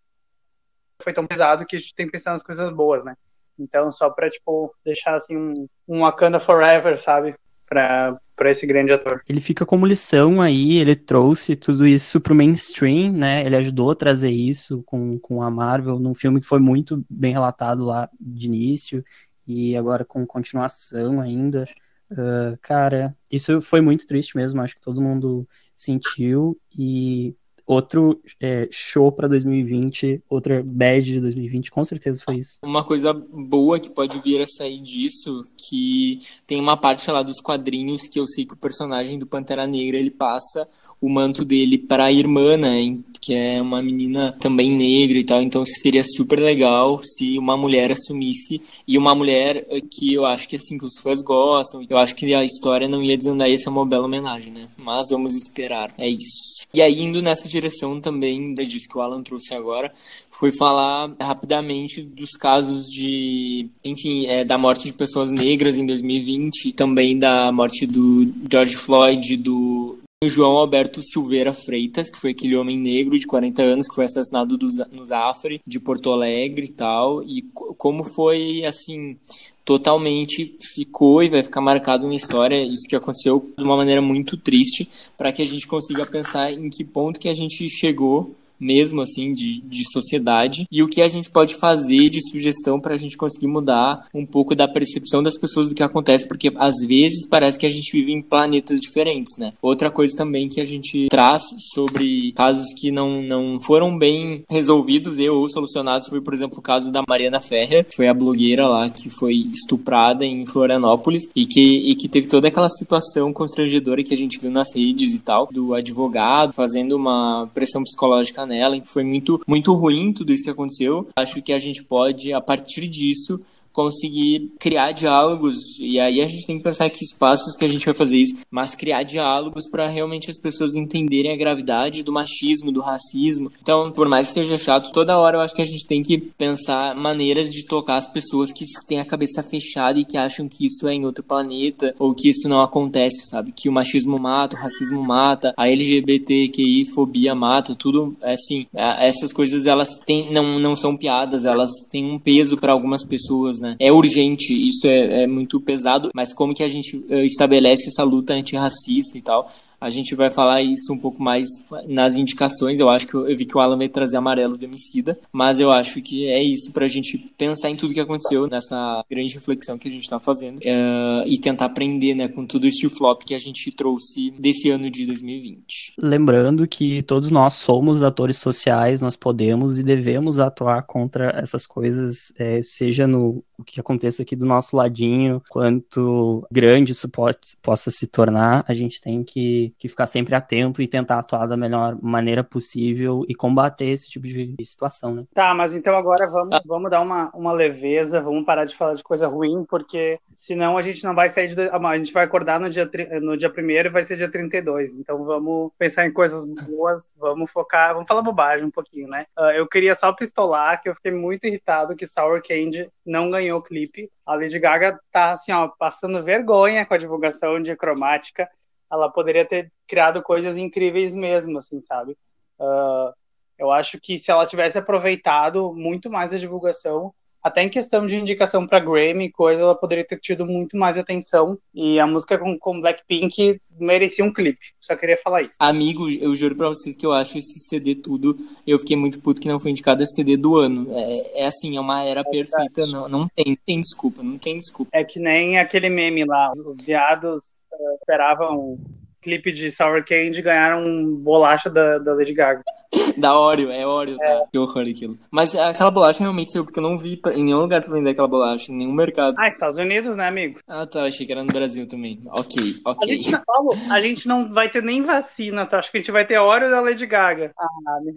foi 1.01 1.13
tão 1.13 1.25
pesado 1.25 1.65
que 1.65 1.75
a 1.75 1.79
gente 1.79 1.95
tem 1.95 2.05
que 2.05 2.11
pensar 2.11 2.31
nas 2.31 2.43
coisas 2.43 2.69
boas, 2.69 3.03
né? 3.03 3.15
Então, 3.57 3.91
só 3.91 4.09
para 4.09 4.29
tipo, 4.29 4.73
deixar 4.85 5.15
assim 5.15 5.35
um, 5.35 5.67
um 5.87 6.01
Wakanda 6.01 6.39
Forever, 6.39 6.99
sabe? 6.99 7.35
para 7.71 8.19
para 8.35 8.49
esse 8.49 8.65
grande 8.65 8.91
ator. 8.91 9.21
Ele 9.29 9.39
fica 9.39 9.67
como 9.67 9.85
lição 9.85 10.41
aí, 10.41 10.77
ele 10.77 10.95
trouxe 10.95 11.55
tudo 11.55 11.85
isso 11.85 12.19
pro 12.19 12.33
mainstream, 12.33 13.11
né? 13.13 13.45
Ele 13.45 13.55
ajudou 13.55 13.91
a 13.91 13.95
trazer 13.95 14.31
isso 14.31 14.81
com, 14.83 15.19
com 15.19 15.43
a 15.43 15.51
Marvel 15.51 15.99
num 15.99 16.15
filme 16.15 16.41
que 16.41 16.47
foi 16.47 16.59
muito 16.59 17.05
bem 17.07 17.33
relatado 17.33 17.85
lá 17.85 18.09
de 18.19 18.47
início 18.47 19.03
e 19.47 19.75
agora 19.75 20.05
com 20.05 20.25
continuação 20.25 21.21
ainda. 21.21 21.65
Uh, 22.11 22.57
cara, 22.61 23.15
isso 23.31 23.61
foi 23.61 23.81
muito 23.81 24.05
triste 24.05 24.35
mesmo, 24.35 24.61
acho 24.61 24.75
que 24.75 24.81
todo 24.81 25.01
mundo 25.01 25.47
sentiu 25.73 26.59
e 26.77 27.35
outro 27.71 28.19
é, 28.37 28.67
show 28.69 29.09
para 29.13 29.29
2020, 29.29 30.21
outra 30.29 30.61
bad 30.61 31.05
de 31.05 31.21
2020, 31.21 31.71
com 31.71 31.85
certeza 31.85 32.21
foi 32.21 32.35
isso. 32.39 32.59
Uma 32.61 32.83
coisa 32.83 33.13
boa 33.13 33.79
que 33.79 33.89
pode 33.89 34.19
vir 34.19 34.41
a 34.41 34.45
sair 34.45 34.81
disso, 34.83 35.41
que 35.55 36.19
tem 36.45 36.59
uma 36.59 36.75
parte 36.75 37.09
lá 37.09 37.23
dos 37.23 37.39
quadrinhos 37.39 38.09
que 38.09 38.19
eu 38.19 38.27
sei 38.27 38.45
que 38.45 38.53
o 38.53 38.57
personagem 38.57 39.17
do 39.17 39.25
Pantera 39.25 39.65
Negra 39.65 39.97
ele 39.97 40.11
passa 40.11 40.67
o 40.99 41.09
manto 41.09 41.45
dele 41.45 41.77
para 41.77 42.05
a 42.05 42.11
irmã, 42.11 42.57
né, 42.57 42.97
que 43.21 43.33
é 43.33 43.61
uma 43.61 43.81
menina 43.81 44.35
também 44.39 44.75
negra 44.75 45.17
e 45.17 45.23
tal, 45.23 45.41
então 45.41 45.63
seria 45.65 46.03
super 46.03 46.39
legal 46.39 46.99
se 47.01 47.37
uma 47.39 47.55
mulher 47.55 47.91
assumisse 47.91 48.61
e 48.85 48.97
uma 48.97 49.15
mulher 49.15 49.65
que 49.89 50.13
eu 50.13 50.25
acho 50.25 50.47
que 50.47 50.57
assim 50.57 50.77
que 50.77 50.85
os 50.85 50.97
fãs 50.97 51.23
gostam, 51.23 51.85
eu 51.89 51.97
acho 51.97 52.15
que 52.15 52.33
a 52.33 52.43
história 52.43 52.87
não 52.87 53.01
ia 53.01 53.17
desandar 53.17 53.49
essa 53.49 53.69
é 53.69 53.71
uma 53.71 53.85
bela 53.85 54.05
homenagem, 54.05 54.51
né? 54.51 54.67
Mas 54.77 55.09
vamos 55.09 55.35
esperar. 55.35 55.93
É 55.97 56.09
isso. 56.09 56.67
E 56.73 56.81
aí 56.81 57.01
indo 57.01 57.21
nessa 57.21 57.47
direção 57.47 57.60
também, 57.99 58.53
disso 58.55 58.87
que 58.89 58.97
o 58.97 59.01
Alan 59.01 59.21
trouxe 59.21 59.53
agora, 59.53 59.93
foi 60.29 60.51
falar 60.51 61.13
rapidamente 61.19 62.01
dos 62.01 62.31
casos 62.31 62.89
de, 62.89 63.69
enfim, 63.83 64.25
é, 64.25 64.43
da 64.43 64.57
morte 64.57 64.85
de 64.85 64.93
pessoas 64.93 65.31
negras 65.31 65.77
em 65.77 65.85
2020, 65.85 66.73
também 66.73 67.17
da 67.17 67.51
morte 67.51 67.85
do 67.85 68.31
George 68.49 68.75
Floyd, 68.75 69.37
do 69.37 70.00
João 70.29 70.55
Alberto 70.55 71.01
Silveira 71.01 71.51
Freitas, 71.51 72.07
que 72.07 72.19
foi 72.19 72.29
aquele 72.29 72.55
homem 72.55 72.77
negro 72.77 73.17
de 73.17 73.25
40 73.25 73.63
anos 73.63 73.87
que 73.87 73.95
foi 73.95 74.05
assassinado 74.05 74.55
no 74.91 75.03
Zafre, 75.03 75.59
de 75.65 75.79
Porto 75.79 76.11
Alegre 76.11 76.67
e 76.67 76.71
tal, 76.71 77.23
e 77.23 77.41
como 77.75 78.03
foi, 78.03 78.63
assim, 78.63 79.17
totalmente 79.65 80.55
ficou 80.61 81.23
e 81.23 81.29
vai 81.29 81.41
ficar 81.41 81.59
marcado 81.59 82.07
na 82.07 82.13
história 82.13 82.63
isso 82.63 82.87
que 82.87 82.95
aconteceu 82.95 83.51
de 83.57 83.63
uma 83.63 83.75
maneira 83.75 84.01
muito 84.01 84.37
triste 84.37 84.87
para 85.17 85.33
que 85.33 85.41
a 85.41 85.45
gente 85.45 85.65
consiga 85.65 86.05
pensar 86.05 86.51
em 86.51 86.69
que 86.69 86.83
ponto 86.83 87.19
que 87.19 87.29
a 87.29 87.33
gente 87.33 87.67
chegou 87.67 88.35
mesmo 88.61 89.01
assim 89.01 89.33
de, 89.33 89.59
de 89.61 89.91
sociedade 89.91 90.67
e 90.71 90.83
o 90.83 90.87
que 90.87 91.01
a 91.01 91.07
gente 91.07 91.29
pode 91.31 91.55
fazer 91.55 92.09
de 92.09 92.21
sugestão 92.29 92.79
para 92.79 92.93
a 92.93 92.97
gente 92.97 93.17
conseguir 93.17 93.47
mudar 93.47 94.07
um 94.13 94.25
pouco 94.25 94.55
da 94.55 94.67
percepção 94.67 95.23
das 95.23 95.37
pessoas 95.37 95.67
do 95.67 95.75
que 95.75 95.81
acontece, 95.83 96.27
porque 96.27 96.51
às 96.55 96.75
vezes 96.85 97.27
parece 97.27 97.57
que 97.57 97.65
a 97.65 97.69
gente 97.69 97.91
vive 97.91 98.11
em 98.11 98.21
planetas 98.21 98.79
diferentes, 98.79 99.37
né? 99.37 99.53
Outra 99.61 99.89
coisa 99.89 100.15
também 100.15 100.47
que 100.47 100.61
a 100.61 100.65
gente 100.65 101.07
traz 101.09 101.41
sobre 101.73 102.31
casos 102.33 102.67
que 102.79 102.91
não, 102.91 103.21
não 103.21 103.59
foram 103.59 103.97
bem 103.97 104.43
resolvidos 104.49 105.17
e 105.17 105.27
ou 105.27 105.47
solucionados 105.49 106.07
foi, 106.07 106.21
por 106.21 106.33
exemplo, 106.33 106.59
o 106.59 106.61
caso 106.61 106.91
da 106.91 107.03
Mariana 107.07 107.39
Ferrer, 107.39 107.85
que 107.85 107.95
foi 107.95 108.07
a 108.07 108.13
blogueira 108.13 108.67
lá 108.67 108.89
que 108.89 109.09
foi 109.09 109.33
estuprada 109.51 110.25
em 110.25 110.45
Florianópolis 110.45 111.27
e 111.35 111.45
que, 111.45 111.91
e 111.91 111.95
que 111.95 112.07
teve 112.07 112.27
toda 112.27 112.47
aquela 112.47 112.69
situação 112.69 113.33
constrangedora 113.33 114.03
que 114.03 114.13
a 114.13 114.17
gente 114.17 114.39
viu 114.39 114.51
nas 114.51 114.75
redes 114.75 115.13
e 115.13 115.19
tal, 115.19 115.47
do 115.51 115.73
advogado 115.73 116.53
fazendo 116.53 116.95
uma 116.95 117.49
pressão 117.53 117.83
psicológica 117.83 118.45
nela. 118.51 118.79
Foi 118.85 119.03
muito, 119.03 119.39
muito 119.47 119.73
ruim 119.73 120.13
tudo 120.13 120.31
isso 120.31 120.43
que 120.43 120.49
aconteceu. 120.49 121.07
Acho 121.15 121.41
que 121.41 121.53
a 121.53 121.59
gente 121.59 121.83
pode, 121.83 122.33
a 122.33 122.41
partir 122.41 122.87
disso, 122.87 123.43
conseguir 123.71 124.51
criar 124.59 124.91
diálogos 124.91 125.79
e 125.79 125.99
aí 125.99 126.21
a 126.21 126.25
gente 126.25 126.45
tem 126.45 126.57
que 126.57 126.63
pensar 126.63 126.89
que 126.89 127.03
espaços 127.03 127.55
que 127.55 127.65
a 127.65 127.69
gente 127.69 127.85
vai 127.85 127.93
fazer 127.93 128.17
isso, 128.17 128.35
mas 128.49 128.75
criar 128.75 129.03
diálogos 129.03 129.69
para 129.69 129.87
realmente 129.87 130.29
as 130.29 130.37
pessoas 130.37 130.75
entenderem 130.75 131.31
a 131.31 131.37
gravidade 131.37 132.03
do 132.03 132.11
machismo, 132.11 132.71
do 132.71 132.81
racismo. 132.81 133.51
Então, 133.61 133.91
por 133.91 134.07
mais 134.07 134.27
que 134.27 134.35
seja 134.35 134.57
chato, 134.57 134.91
toda 134.91 135.17
hora 135.17 135.37
eu 135.37 135.41
acho 135.41 135.55
que 135.55 135.61
a 135.61 135.65
gente 135.65 135.87
tem 135.87 136.03
que 136.03 136.17
pensar 136.17 136.95
maneiras 136.95 137.51
de 137.51 137.63
tocar 137.63 137.97
as 137.97 138.07
pessoas 138.07 138.51
que 138.51 138.65
têm 138.87 138.99
a 138.99 139.05
cabeça 139.05 139.41
fechada 139.41 139.99
e 139.99 140.05
que 140.05 140.17
acham 140.17 140.47
que 140.47 140.65
isso 140.65 140.87
é 140.87 140.93
em 140.93 141.05
outro 141.05 141.23
planeta 141.23 141.95
ou 141.97 142.13
que 142.13 142.29
isso 142.29 142.47
não 142.49 142.61
acontece, 142.61 143.25
sabe? 143.25 143.51
Que 143.51 143.69
o 143.69 143.71
machismo 143.71 144.19
mata, 144.19 144.55
o 144.55 144.59
racismo 144.59 145.03
mata, 145.03 145.53
a 145.55 145.69
LGBTQI 145.69 146.85
fobia 146.85 147.33
mata, 147.33 147.75
tudo 147.75 148.15
é 148.21 148.33
assim, 148.33 148.67
é, 148.73 149.07
essas 149.07 149.31
coisas 149.31 149.65
elas 149.65 149.95
têm 150.05 150.31
não 150.31 150.59
não 150.59 150.75
são 150.75 150.97
piadas, 150.97 151.45
elas 151.45 151.71
têm 151.89 152.05
um 152.05 152.19
peso 152.19 152.57
para 152.57 152.73
algumas 152.73 153.05
pessoas 153.05 153.59
né? 153.61 153.75
É 153.79 153.91
urgente, 153.91 154.53
isso 154.53 154.87
é, 154.87 155.23
é 155.23 155.27
muito 155.27 155.59
pesado, 155.61 156.09
mas 156.13 156.33
como 156.33 156.53
que 156.53 156.63
a 156.63 156.67
gente 156.67 156.97
uh, 156.97 157.15
estabelece 157.23 157.87
essa 157.87 158.03
luta 158.03 158.33
antirracista 158.33 159.17
e 159.17 159.21
tal? 159.21 159.49
A 159.81 159.89
gente 159.89 160.13
vai 160.13 160.29
falar 160.29 160.61
isso 160.61 160.93
um 160.93 160.97
pouco 160.97 161.21
mais 161.21 161.47
nas 161.87 162.15
indicações. 162.15 162.79
Eu 162.79 162.87
acho 162.87 163.07
que 163.07 163.15
eu, 163.15 163.27
eu 163.27 163.35
vi 163.35 163.45
que 163.45 163.57
o 163.57 163.59
Alan 163.59 163.77
vai 163.77 163.89
trazer 163.89 164.15
amarelo 164.15 164.55
do 164.55 164.63
Emicida, 164.63 165.19
mas 165.31 165.59
eu 165.59 165.71
acho 165.71 166.01
que 166.03 166.27
é 166.27 166.41
isso 166.41 166.71
para 166.71 166.85
a 166.85 166.87
gente 166.87 167.17
pensar 167.35 167.69
em 167.71 167.75
tudo 167.75 167.93
que 167.93 167.99
aconteceu 167.99 168.47
nessa 168.47 169.03
grande 169.09 169.33
reflexão 169.33 169.79
que 169.79 169.87
a 169.87 169.91
gente 169.91 170.03
está 170.03 170.19
fazendo 170.19 170.57
uh, 170.59 171.25
e 171.25 171.37
tentar 171.39 171.65
aprender 171.65 172.13
né, 172.13 172.27
com 172.27 172.45
tudo 172.45 172.67
este 172.67 172.87
flop 172.89 173.23
que 173.23 173.33
a 173.33 173.39
gente 173.39 173.71
trouxe 173.71 174.31
desse 174.37 174.69
ano 174.69 174.89
de 174.91 175.05
2020. 175.07 175.93
Lembrando 175.97 176.67
que 176.67 177.01
todos 177.01 177.31
nós 177.31 177.55
somos 177.55 178.03
atores 178.03 178.37
sociais, 178.37 179.01
nós 179.01 179.15
podemos 179.15 179.79
e 179.79 179.83
devemos 179.83 180.39
atuar 180.39 180.83
contra 180.83 181.31
essas 181.41 181.65
coisas, 181.65 182.31
é, 182.37 182.61
seja 182.61 183.07
no 183.07 183.43
o 183.61 183.63
que 183.63 183.79
aconteça 183.79 184.23
aqui 184.23 184.35
do 184.35 184.45
nosso 184.45 184.75
ladinho, 184.75 185.41
quanto 185.49 186.45
grande 186.51 186.91
isso 186.91 187.07
pode, 187.07 187.37
possa 187.61 187.91
se 187.91 188.07
tornar, 188.07 188.65
a 188.67 188.73
gente 188.73 188.99
tem 188.99 189.23
que 189.23 189.70
que, 189.77 189.87
ficar 189.87 190.05
sempre 190.05 190.35
atento 190.35 190.81
e 190.81 190.87
tentar 190.87 191.19
atuar 191.19 191.47
da 191.47 191.57
melhor 191.57 191.97
maneira 192.01 192.43
possível 192.43 193.23
e 193.27 193.35
combater 193.35 193.87
esse 193.87 194.09
tipo 194.09 194.25
de 194.25 194.55
situação, 194.63 195.15
né? 195.15 195.23
Tá, 195.33 195.53
mas 195.53 195.75
então 195.75 195.95
agora 195.95 196.27
vamos, 196.27 196.59
vamos 196.65 196.89
dar 196.89 197.01
uma, 197.01 197.29
uma 197.33 197.51
leveza, 197.51 198.21
vamos 198.21 198.45
parar 198.45 198.65
de 198.65 198.75
falar 198.75 198.95
de 198.95 199.03
coisa 199.03 199.27
ruim, 199.27 199.65
porque 199.65 200.19
senão 200.33 200.77
a 200.77 200.81
gente 200.81 201.03
não 201.03 201.13
vai 201.13 201.29
sair 201.29 201.53
de. 201.53 201.61
A 201.61 201.97
gente 201.97 202.13
vai 202.13 202.23
acordar 202.23 202.59
no 202.59 202.69
dia, 202.69 202.89
no 203.21 203.37
dia 203.37 203.49
primeiro 203.49 203.89
e 203.89 203.91
vai 203.91 204.03
ser 204.03 204.17
dia 204.17 204.31
32. 204.31 204.95
Então 204.95 205.23
vamos 205.23 205.71
pensar 205.77 206.05
em 206.05 206.13
coisas 206.13 206.45
boas, 206.45 207.13
vamos 207.17 207.51
focar, 207.51 207.93
vamos 207.93 208.07
falar 208.07 208.21
bobagem 208.21 208.65
um 208.65 208.71
pouquinho, 208.71 209.07
né? 209.07 209.25
Uh, 209.37 209.51
eu 209.51 209.67
queria 209.67 209.95
só 209.95 210.11
pistolar 210.13 210.81
que 210.81 210.89
eu 210.89 210.95
fiquei 210.95 211.11
muito 211.11 211.45
irritado 211.45 211.95
que 211.95 212.07
Sour 212.07 212.41
Candy 212.41 212.89
não 213.05 213.29
ganhou 213.29 213.59
o 213.59 213.63
clipe. 213.63 214.09
A 214.25 214.35
Lady 214.35 214.59
Gaga 214.59 214.99
tá 215.11 215.31
assim, 215.31 215.51
ó, 215.51 215.67
passando 215.67 216.23
vergonha 216.23 216.85
com 216.85 216.93
a 216.93 216.97
divulgação 216.97 217.61
de 217.61 217.75
cromática 217.75 218.47
ela 218.91 219.09
poderia 219.09 219.45
ter 219.45 219.71
criado 219.87 220.21
coisas 220.21 220.57
incríveis 220.57 221.15
mesmo, 221.15 221.57
assim, 221.57 221.79
sabe? 221.79 222.17
Uh, 222.59 223.13
eu 223.57 223.71
acho 223.71 223.99
que 223.99 224.17
se 224.19 224.31
ela 224.31 224.45
tivesse 224.45 224.77
aproveitado 224.77 225.73
muito 225.73 226.09
mais 226.09 226.33
a 226.33 226.37
divulgação, 226.37 227.13
até 227.43 227.63
em 227.63 227.69
questão 227.69 228.05
de 228.05 228.15
indicação 228.15 228.67
para 228.67 228.79
Grammy 228.79 229.25
e 229.25 229.31
coisa, 229.31 229.61
ela 229.61 229.75
poderia 229.75 230.05
ter 230.05 230.17
tido 230.17 230.45
muito 230.45 230.77
mais 230.77 230.97
atenção. 230.97 231.57
E 231.73 231.99
a 231.99 232.05
música 232.05 232.37
com, 232.37 232.57
com 232.57 232.79
Blackpink 232.79 233.59
merecia 233.79 234.23
um 234.23 234.31
clipe. 234.31 234.59
Só 234.79 234.95
queria 234.95 235.17
falar 235.17 235.41
isso. 235.41 235.57
Amigo, 235.59 236.09
eu 236.09 236.35
juro 236.35 236.55
pra 236.55 236.69
vocês 236.69 236.95
que 236.95 237.05
eu 237.05 237.11
acho 237.11 237.37
esse 237.37 237.59
CD 237.67 237.95
tudo. 237.95 238.37
Eu 238.65 238.77
fiquei 238.77 238.95
muito 238.95 239.19
puto 239.19 239.41
que 239.41 239.47
não 239.47 239.59
foi 239.59 239.71
indicado 239.71 240.03
a 240.03 240.05
CD 240.05 240.37
do 240.37 240.57
ano. 240.57 240.87
É, 240.91 241.41
é 241.41 241.45
assim, 241.45 241.75
é 241.75 241.79
uma 241.79 242.03
era 242.03 242.21
é 242.21 242.29
perfeita. 242.29 242.85
Não, 242.85 243.09
não 243.09 243.27
tem, 243.27 243.57
tem 243.65 243.81
desculpa, 243.81 244.21
não 244.21 244.37
tem 244.37 244.55
desculpa. 244.55 244.91
É 244.93 245.03
que 245.03 245.19
nem 245.19 245.57
aquele 245.57 245.89
meme 245.89 246.23
lá. 246.25 246.51
Os 246.65 246.81
viados 246.81 247.61
uh, 247.73 247.95
esperavam 247.99 248.77
clipe 249.21 249.51
de 249.51 249.71
Sour 249.71 250.03
Candy 250.03 250.41
ganharam 250.41 250.83
um 250.83 251.15
bolacha 251.15 251.69
da, 251.69 251.97
da 251.97 252.13
Lady 252.13 252.33
Gaga. 252.33 252.63
da 253.17 253.37
Oreo, 253.39 253.71
é 253.71 253.85
Oreo, 253.85 254.17
tá? 254.17 254.25
É. 254.25 254.43
Que 254.51 254.57
horror 254.57 254.81
aquilo. 254.81 255.17
Mas 255.29 255.55
aquela 255.55 255.91
bolacha 255.91 256.19
realmente 256.19 256.51
saiu, 256.51 256.65
porque 256.65 256.79
eu 256.79 256.83
não 256.83 256.97
vi 256.97 257.15
pra, 257.15 257.33
em 257.33 257.43
nenhum 257.43 257.61
lugar 257.61 257.81
pra 257.81 257.93
vender 257.93 258.09
aquela 258.09 258.27
bolacha, 258.27 258.71
em 258.71 258.75
nenhum 258.75 258.91
mercado. 258.91 259.35
Ah, 259.39 259.47
Estados 259.47 259.77
Unidos, 259.77 260.15
né, 260.15 260.27
amigo? 260.27 260.59
Ah, 260.67 260.85
tá, 260.85 261.05
achei 261.05 261.25
que 261.25 261.31
era 261.31 261.43
no 261.43 261.51
Brasil 261.51 261.87
também. 261.87 262.21
Ok, 262.27 262.75
ok. 262.83 263.09
A 263.09 263.13
gente, 263.13 263.45
Paulo, 263.45 263.71
a 263.89 264.01
gente 264.01 264.27
não 264.27 264.51
vai 264.51 264.69
ter 264.69 264.83
nem 264.83 265.03
vacina, 265.03 265.65
tá? 265.65 265.79
Acho 265.79 265.91
que 265.91 265.97
a 265.97 266.01
gente 266.01 266.11
vai 266.11 266.25
ter 266.25 266.37
Oreo 266.37 266.69
da 266.69 266.81
Lady 266.81 267.05
Gaga. 267.05 267.51
Ah, 267.57 267.99
me 268.03 268.13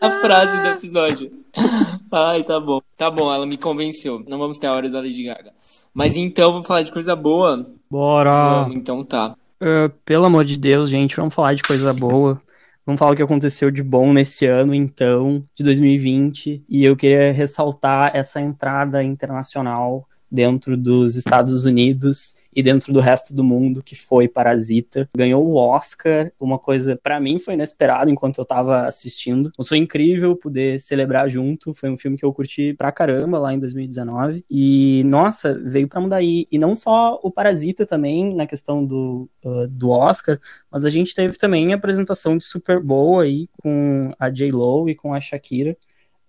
A 0.00 0.10
frase 0.20 0.60
do 0.62 0.68
episódio. 0.68 1.32
Ai, 2.12 2.44
tá 2.44 2.60
bom. 2.60 2.80
Tá 2.96 3.10
bom, 3.10 3.32
ela 3.32 3.46
me 3.46 3.56
convenceu. 3.56 4.22
Não 4.28 4.38
vamos 4.38 4.58
ter 4.58 4.68
a 4.68 4.74
Oreo 4.74 4.92
da 4.92 5.00
Lady 5.00 5.24
Gaga. 5.24 5.52
Mas 5.92 6.16
então, 6.16 6.52
vamos 6.52 6.66
falar 6.66 6.82
de 6.82 6.92
coisa 6.92 7.16
boa? 7.16 7.66
Bora! 7.90 8.66
Então 8.70 9.04
tá. 9.04 9.34
Uh, 9.64 9.88
pelo 10.04 10.26
amor 10.26 10.44
de 10.44 10.58
Deus, 10.58 10.90
gente, 10.90 11.16
vamos 11.16 11.32
falar 11.32 11.54
de 11.54 11.62
coisa 11.62 11.90
boa. 11.90 12.38
Vamos 12.84 12.98
falar 12.98 13.12
o 13.12 13.16
que 13.16 13.22
aconteceu 13.22 13.70
de 13.70 13.82
bom 13.82 14.12
nesse 14.12 14.44
ano, 14.44 14.74
então, 14.74 15.42
de 15.54 15.64
2020. 15.64 16.62
E 16.68 16.84
eu 16.84 16.94
queria 16.94 17.32
ressaltar 17.32 18.14
essa 18.14 18.42
entrada 18.42 19.02
internacional 19.02 20.06
dentro 20.30 20.76
dos 20.76 21.16
Estados 21.16 21.64
Unidos 21.64 22.36
e 22.54 22.62
dentro 22.62 22.92
do 22.92 23.00
resto 23.00 23.34
do 23.34 23.42
mundo, 23.42 23.82
que 23.82 23.96
foi 23.96 24.28
Parasita. 24.28 25.08
Ganhou 25.16 25.44
o 25.44 25.56
Oscar, 25.56 26.30
uma 26.40 26.58
coisa 26.58 26.98
para 27.02 27.20
mim 27.20 27.38
foi 27.38 27.54
inesperado 27.54 28.10
enquanto 28.10 28.38
eu 28.38 28.44
tava 28.44 28.86
assistindo. 28.86 29.50
Foi 29.66 29.78
incrível 29.78 30.36
poder 30.36 30.80
celebrar 30.80 31.28
junto, 31.28 31.74
foi 31.74 31.90
um 31.90 31.96
filme 31.96 32.16
que 32.16 32.24
eu 32.24 32.32
curti 32.32 32.74
pra 32.74 32.92
caramba 32.92 33.38
lá 33.38 33.52
em 33.52 33.58
2019. 33.58 34.44
E 34.50 35.02
nossa, 35.04 35.54
veio 35.54 35.88
para 35.88 36.00
mudar 36.00 36.16
aí. 36.18 36.46
E 36.50 36.58
não 36.58 36.74
só 36.74 37.18
o 37.22 37.30
Parasita 37.30 37.84
também 37.84 38.34
na 38.34 38.46
questão 38.46 38.84
do, 38.84 39.28
uh, 39.44 39.66
do 39.68 39.90
Oscar, 39.90 40.40
mas 40.70 40.84
a 40.84 40.90
gente 40.90 41.14
teve 41.14 41.36
também 41.36 41.72
a 41.72 41.76
apresentação 41.76 42.38
de 42.38 42.44
Super 42.44 42.80
Bowl 42.80 43.20
aí 43.20 43.48
com 43.60 44.12
a 44.18 44.30
J 44.30 44.50
Lo 44.52 44.88
e 44.88 44.94
com 44.94 45.12
a 45.12 45.20
Shakira. 45.20 45.76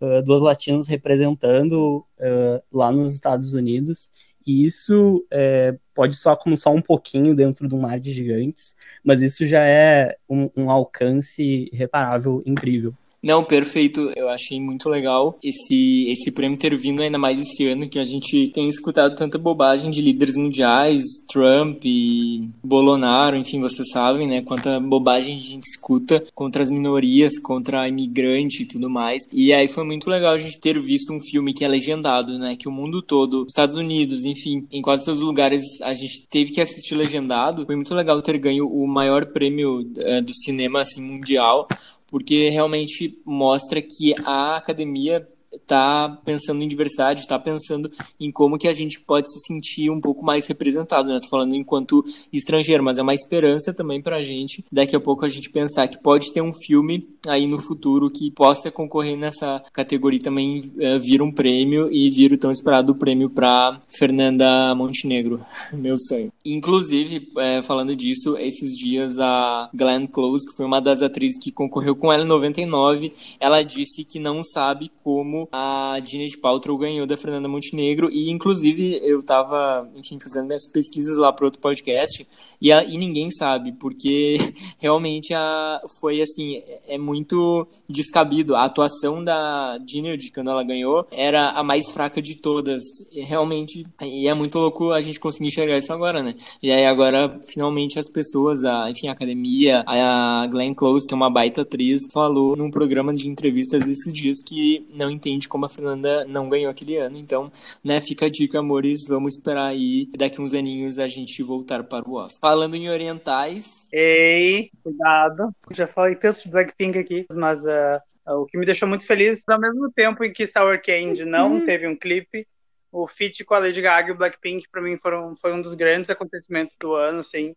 Uh, 0.02 0.22
duas 0.24 0.42
latinas 0.42 0.88
representando 0.88 2.06
uh, 2.20 2.62
lá 2.72 2.92
nos 2.92 3.14
Estados 3.14 3.54
Unidos 3.54 4.12
e 4.46 4.64
isso 4.64 5.26
é, 5.32 5.76
pode 5.94 6.16
soar 6.16 6.38
como 6.38 6.56
só 6.56 6.72
um 6.72 6.82
pouquinho 6.82 7.34
dentro 7.34 7.68
de 7.68 7.74
um 7.74 7.80
mar 7.80 8.00
de 8.00 8.14
gigantes, 8.14 8.76
mas 9.04 9.24
isso 9.24 9.46
já 9.46 9.66
é 9.66 10.16
um, 10.30 10.50
um 10.56 10.70
alcance 10.70 11.70
reparável 11.74 12.44
incrível. 12.46 12.94
Não, 13.26 13.44
perfeito. 13.44 14.12
Eu 14.16 14.30
achei 14.30 14.62
muito 14.62 14.88
legal 14.88 15.36
esse, 15.44 16.08
esse 16.10 16.32
prêmio 16.32 16.60
ter 16.60 16.78
vindo 16.78 17.02
ainda 17.02 17.18
mais 17.18 17.40
esse 17.40 17.66
ano, 17.66 17.90
que 17.90 17.98
a 17.98 18.04
gente 18.04 18.52
tem 18.54 18.70
escutado 18.70 19.16
tanta 19.16 19.40
bobagem 19.40 19.90
de 19.90 20.00
líderes 20.00 20.36
mundiais, 20.36 21.04
Trump 21.28 21.84
e 21.84 22.48
Bolsonaro, 22.64 23.36
enfim, 23.36 23.60
vocês 23.60 23.90
sabem, 23.90 24.28
né? 24.28 24.44
Quanta 24.44 24.80
bobagem 24.80 25.38
a 25.38 25.40
gente 25.40 25.64
escuta 25.64 26.24
contra 26.36 26.62
as 26.62 26.70
minorias, 26.70 27.40
contra 27.40 27.88
imigrante 27.88 28.62
e 28.62 28.66
tudo 28.68 28.92
mais. 28.92 29.24
E 29.34 29.52
aí 29.52 29.68
foi 29.68 29.84
muito 29.84 30.08
legal 30.08 30.34
a 30.34 30.38
gente 30.38 30.60
ter 30.60 30.80
visto 30.80 31.12
um 31.12 31.20
filme 31.20 31.52
que 31.52 31.66
é 31.66 31.68
legendado, 31.68 32.38
né? 32.38 32.56
Que 32.56 32.70
o 32.70 32.72
mundo 32.72 33.02
todo, 33.02 33.48
Estados 33.50 33.74
Unidos, 33.74 34.24
enfim, 34.24 34.68
em 34.72 34.84
quase 34.84 35.04
todos 35.04 35.22
os 35.22 35.26
lugares 35.26 35.82
a 35.82 35.94
gente 35.94 36.28
teve 36.30 36.52
que 36.52 36.62
assistir 36.62 36.94
legendado. 36.94 37.66
Foi 37.66 37.76
muito 37.76 37.96
legal 37.96 38.22
ter 38.22 38.38
ganho 38.38 38.68
o 38.68 38.86
maior 38.86 39.26
prêmio 39.26 39.80
uh, 39.80 40.22
do 40.22 40.32
cinema 40.32 40.82
assim, 40.82 41.02
mundial 41.02 41.68
porque 42.08 42.50
realmente 42.50 43.18
mostra 43.26 43.82
que 43.82 44.14
a 44.24 44.58
academia 44.58 45.28
está 45.56 46.10
pensando 46.24 46.62
em 46.62 46.68
diversidade, 46.68 47.22
está 47.22 47.38
pensando 47.40 47.92
em 48.20 48.32
como 48.32 48.58
que 48.58 48.68
a 48.68 48.74
gente 48.74 49.00
pode 49.00 49.32
se 49.32 49.40
sentir 49.40 49.90
um 49.90 50.00
pouco 50.00 50.24
mais 50.24 50.46
representado, 50.46 51.10
né? 51.10 51.20
Tô 51.22 51.30
falando 51.30 51.56
enquanto 51.56 52.04
estrangeiro, 52.32 52.84
mas 52.84 52.98
é 52.98 53.02
uma 53.02 53.14
esperança 53.14 53.74
também 53.74 54.02
para 54.02 54.18
a 54.18 54.24
gente. 54.24 54.64
Daqui 54.72 54.96
a 54.96 55.00
pouco 55.00 55.26
a 55.26 55.30
gente 55.30 55.50
pensar 55.50 55.88
que 55.88 55.98
pode 55.98 56.32
ter 56.32 56.42
um 56.42 56.54
filme 56.54 57.08
aí 57.28 57.48
no 57.48 57.60
futuro 57.60 58.10
que 58.10 58.32
possa 58.32 58.72
concorrer 58.72 59.18
nessa 59.18 59.64
categoria 59.74 60.20
também 60.20 60.60
uh, 60.60 61.00
vir 61.02 61.22
um 61.22 61.32
prêmio 61.32 61.92
e 61.92 62.10
vir 62.10 62.34
o 62.34 62.38
tão 62.38 62.52
esperado 62.52 62.96
prêmio 62.96 63.30
para 63.30 63.80
Fernanda 63.88 64.74
Montenegro, 64.76 65.40
meu 65.74 65.98
sonho. 65.98 66.32
Inclusive, 66.44 67.32
é, 67.38 67.62
falando 67.62 67.96
disso, 67.96 68.38
esses 68.38 68.78
dias 68.78 69.20
a 69.20 69.70
Glenn 69.74 70.08
Close, 70.08 70.48
que 70.48 70.56
foi 70.56 70.66
uma 70.66 70.80
das 70.80 71.02
atrizes 71.02 71.40
que 71.42 71.52
concorreu 71.52 71.96
com 71.96 72.12
ela 72.12 72.24
em 72.24 72.28
99, 72.28 73.14
ela 73.40 73.64
disse 73.64 74.04
que 74.04 74.20
não 74.20 74.44
sabe 74.44 74.92
como 75.04 75.45
a 75.52 75.98
Gwyneth 76.00 76.40
Paltrow 76.42 76.78
ganhou 76.78 77.06
da 77.08 77.18
Fernanda 77.18 77.48
Montenegro 77.48 78.10
e 78.12 78.30
inclusive 78.30 79.00
eu 79.04 79.24
tava, 79.24 79.90
enfim, 79.96 80.20
fazendo 80.20 80.48
minhas 80.48 80.68
pesquisas 80.72 81.18
lá 81.18 81.32
para 81.32 81.46
outro 81.46 81.60
podcast 81.60 82.28
e, 82.62 82.72
a, 82.72 82.84
e 82.84 82.98
ninguém 82.98 83.30
sabe, 83.32 83.72
porque 83.74 84.38
realmente 84.80 85.34
a, 85.34 85.82
foi 86.00 86.22
assim, 86.22 86.62
é 86.88 86.98
muito 86.98 87.68
descabido. 87.88 88.56
A 88.56 88.64
atuação 88.66 89.24
da 89.24 89.78
Gwyneth 89.80 90.32
quando 90.34 90.50
ela 90.50 90.64
ganhou 90.64 91.08
era 91.12 91.52
a 91.52 91.64
mais 91.64 91.92
fraca 91.92 92.22
de 92.22 92.36
todas. 92.36 92.84
E 93.14 93.22
realmente, 93.22 93.86
e 94.02 94.28
é 94.28 94.34
muito 94.34 94.58
louco 94.58 94.92
a 94.92 95.02
gente 95.02 95.20
conseguir 95.20 95.48
enxergar 95.48 95.78
isso 95.78 95.92
agora, 95.92 96.22
né? 96.22 96.36
E 96.62 96.72
aí 96.72 96.86
agora, 96.86 97.42
finalmente, 97.48 98.00
as 98.00 98.10
pessoas, 98.10 98.64
a, 98.64 98.90
enfim, 98.90 99.08
a 99.08 99.12
academia, 99.12 99.84
a 99.86 100.48
Glenn 100.48 100.74
Close, 100.74 101.08
que 101.08 101.14
é 101.14 101.18
uma 101.18 101.30
baita 101.30 101.62
atriz, 101.62 102.02
falou 102.12 102.56
num 102.56 102.70
programa 102.70 103.14
de 103.14 103.28
entrevistas 103.28 103.88
esses 103.88 104.14
dias 104.14 104.38
que 104.44 104.86
não 104.94 105.10
entende 105.10 105.35
entende 105.36 105.48
como 105.50 105.66
a 105.66 105.70
Fernanda 105.70 106.26
não 106.26 106.50
ganhou 106.50 106.72
aquele 106.72 106.98
ano. 106.98 107.18
Então, 107.18 107.52
né, 107.84 108.00
fica 108.00 108.26
a 108.26 108.30
dica, 108.30 108.60
amores, 108.60 109.06
vamos 109.08 109.36
esperar 109.36 109.68
aí 109.68 110.08
daqui 110.18 110.42
uns 110.42 110.54
aninhos 110.54 110.98
a 110.98 111.08
gente 111.08 111.44
voltar 111.44 111.84
para 111.84 112.08
o 112.08 112.16
Oscar. 112.16 112.52
Falando 112.52 112.76
em 112.76 112.90
orientais. 112.90 113.88
Ei, 113.92 114.72
cuidado. 114.82 115.54
Já 115.72 115.88
falei 115.88 116.16
tanto 116.16 116.44
de 116.44 116.50
Blackpink 116.50 116.98
aqui, 116.98 117.26
mas 117.34 117.64
uh, 117.64 118.40
o 118.42 118.46
que 118.46 118.58
me 118.58 118.66
deixou 118.66 118.88
muito 118.88 119.06
feliz, 119.06 119.44
ao 119.48 119.60
mesmo 119.60 119.92
tempo 119.92 120.24
em 120.24 120.32
que 120.32 120.48
Sour 120.48 120.82
Candy 120.82 121.26
não 121.26 121.56
uhum. 121.56 121.66
teve 121.66 121.88
um 121.88 121.96
clipe, 121.96 122.48
o 122.92 123.08
feat 123.08 123.44
com 123.44 123.54
a 123.54 123.60
Lady 123.60 123.82
Gaga 123.82 124.10
e 124.10 124.12
o 124.12 124.18
Blackpink, 124.18 124.70
para 124.72 124.82
mim, 124.82 124.98
foram, 124.98 125.36
foi 125.36 125.54
um 125.54 125.62
dos 125.62 125.74
grandes 125.74 126.10
acontecimentos 126.10 126.78
do 126.80 126.94
ano, 126.94 127.20
assim. 127.20 127.52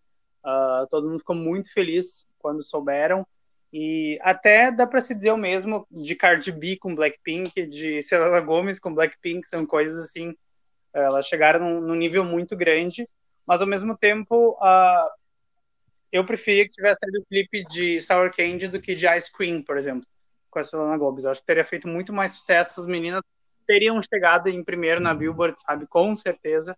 Uh, 0.44 0.86
todo 0.90 1.08
mundo 1.08 1.20
ficou 1.20 1.36
muito 1.36 1.72
feliz 1.72 2.26
quando 2.38 2.62
souberam. 2.62 3.26
E 3.72 4.18
até 4.22 4.72
dá 4.72 4.86
para 4.86 5.00
se 5.00 5.14
dizer 5.14 5.30
o 5.30 5.36
mesmo 5.36 5.86
de 5.90 6.14
Cardi 6.14 6.50
B 6.50 6.76
com 6.78 6.94
Blackpink, 6.94 7.66
de 7.66 8.02
Selena 8.02 8.40
Gomez 8.40 8.78
com 8.78 8.94
Blackpink, 8.94 9.46
são 9.46 9.66
coisas 9.66 10.02
assim, 10.02 10.34
elas 10.92 11.26
chegaram 11.26 11.60
num, 11.60 11.80
num 11.80 11.94
nível 11.94 12.24
muito 12.24 12.56
grande, 12.56 13.08
mas 13.46 13.60
ao 13.60 13.66
mesmo 13.66 13.96
tempo 13.96 14.58
uh, 14.60 15.10
eu 16.10 16.24
preferia 16.24 16.64
que 16.64 16.74
tivesse 16.74 17.00
saído 17.00 17.20
o 17.20 17.26
clipe 17.26 17.64
de 17.64 18.00
Sour 18.00 18.34
Candy 18.34 18.68
do 18.68 18.80
que 18.80 18.94
de 18.94 19.06
Ice 19.16 19.30
Cream, 19.30 19.62
por 19.62 19.76
exemplo, 19.76 20.06
com 20.50 20.58
a 20.58 20.64
Selena 20.64 20.96
Gomez. 20.96 21.26
Acho 21.26 21.40
que 21.40 21.46
teria 21.46 21.64
feito 21.64 21.86
muito 21.86 22.12
mais 22.12 22.32
sucesso, 22.32 22.80
as 22.80 22.86
meninas 22.86 23.20
teriam 23.66 24.00
chegado 24.00 24.48
em 24.48 24.64
primeiro 24.64 24.98
na 24.98 25.12
Billboard, 25.12 25.60
sabe, 25.60 25.86
com 25.86 26.16
certeza. 26.16 26.74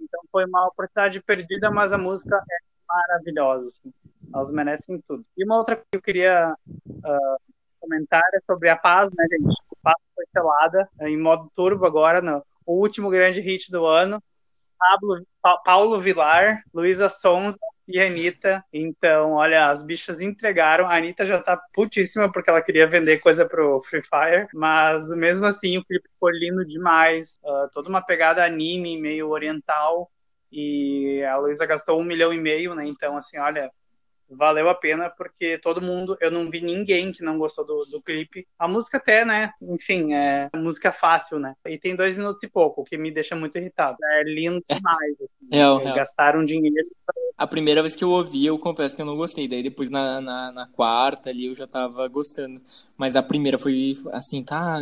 Então 0.00 0.22
foi 0.32 0.46
uma 0.46 0.66
oportunidade 0.68 1.22
perdida, 1.22 1.70
mas 1.70 1.92
a 1.92 1.98
música 1.98 2.36
é 2.36 2.69
maravilhosa, 2.90 3.66
assim. 3.66 3.92
Elas 4.34 4.50
merecem 4.50 5.00
tudo. 5.00 5.24
E 5.36 5.44
uma 5.44 5.58
outra 5.58 5.76
coisa 5.76 5.88
que 5.90 5.98
eu 5.98 6.02
queria 6.02 6.54
uh, 6.86 7.40
comentar 7.80 8.22
é 8.34 8.40
sobre 8.46 8.68
a 8.68 8.76
paz, 8.76 9.10
né, 9.12 9.26
gente? 9.30 9.54
O 9.70 9.76
Paz 9.82 9.96
foi 10.14 10.24
selada 10.32 10.88
em 11.00 11.16
modo 11.16 11.50
turbo 11.54 11.86
agora, 11.86 12.20
no 12.20 12.44
o 12.66 12.74
último 12.74 13.10
grande 13.10 13.40
hit 13.40 13.70
do 13.70 13.84
ano. 13.84 14.22
Pablo, 14.78 15.26
pa 15.42 15.58
Paulo 15.58 16.00
Vilar, 16.00 16.62
Luísa 16.72 17.10
Sonza 17.10 17.58
e 17.86 18.00
Anitta. 18.00 18.64
Então, 18.72 19.32
olha, 19.32 19.66
as 19.66 19.82
bichas 19.82 20.20
entregaram. 20.20 20.86
A 20.86 20.96
Anitta 20.96 21.26
já 21.26 21.42
tá 21.42 21.60
putíssima 21.74 22.30
porque 22.32 22.48
ela 22.48 22.62
queria 22.62 22.86
vender 22.86 23.18
coisa 23.18 23.44
pro 23.44 23.82
Free 23.82 24.02
Fire, 24.02 24.46
mas 24.54 25.10
mesmo 25.10 25.44
assim 25.44 25.76
o 25.76 25.84
clipe 25.84 26.08
ficou 26.08 26.30
lindo 26.30 26.64
demais. 26.64 27.38
Uh, 27.42 27.68
toda 27.74 27.88
uma 27.88 28.00
pegada 28.00 28.44
anime, 28.44 29.00
meio 29.00 29.28
oriental. 29.28 30.10
E 30.52 31.22
a 31.24 31.36
Luísa 31.38 31.66
gastou 31.66 32.00
um 32.00 32.04
milhão 32.04 32.32
e 32.32 32.40
meio, 32.40 32.74
né? 32.74 32.86
Então, 32.86 33.16
assim, 33.16 33.38
olha, 33.38 33.70
valeu 34.30 34.68
a 34.68 34.74
pena, 34.74 35.10
porque 35.10 35.58
todo 35.58 35.82
mundo, 35.82 36.16
eu 36.20 36.30
não 36.30 36.50
vi 36.50 36.60
ninguém 36.60 37.12
que 37.12 37.22
não 37.22 37.38
gostou 37.38 37.66
do, 37.66 37.84
do 37.86 38.02
clipe. 38.02 38.46
A 38.58 38.68
música 38.68 38.98
até, 38.98 39.24
né? 39.24 39.52
Enfim, 39.60 40.12
é 40.12 40.48
música 40.54 40.92
fácil, 40.92 41.38
né? 41.38 41.54
E 41.66 41.78
tem 41.78 41.96
dois 41.96 42.16
minutos 42.16 42.42
e 42.42 42.48
pouco, 42.48 42.82
o 42.82 42.84
que 42.84 42.96
me 42.96 43.10
deixa 43.10 43.34
muito 43.34 43.58
irritado. 43.58 43.96
É 44.02 44.22
lindo 44.24 44.62
demais. 44.68 45.12
Assim, 45.12 45.50
é, 45.86 45.90
é, 45.90 45.94
gastaram 45.94 46.44
dinheiro. 46.44 46.88
A 47.40 47.46
primeira 47.46 47.80
vez 47.80 47.96
que 47.96 48.04
eu 48.04 48.10
ouvi, 48.10 48.44
eu 48.44 48.58
confesso 48.58 48.94
que 48.94 49.00
eu 49.00 49.06
não 49.06 49.16
gostei. 49.16 49.48
Daí 49.48 49.62
depois 49.62 49.90
na, 49.90 50.20
na, 50.20 50.52
na, 50.52 50.66
quarta 50.66 51.30
ali 51.30 51.46
eu 51.46 51.54
já 51.54 51.66
tava 51.66 52.06
gostando. 52.06 52.60
Mas 52.98 53.16
a 53.16 53.22
primeira 53.22 53.58
foi 53.58 53.96
assim, 54.12 54.44
tá, 54.44 54.78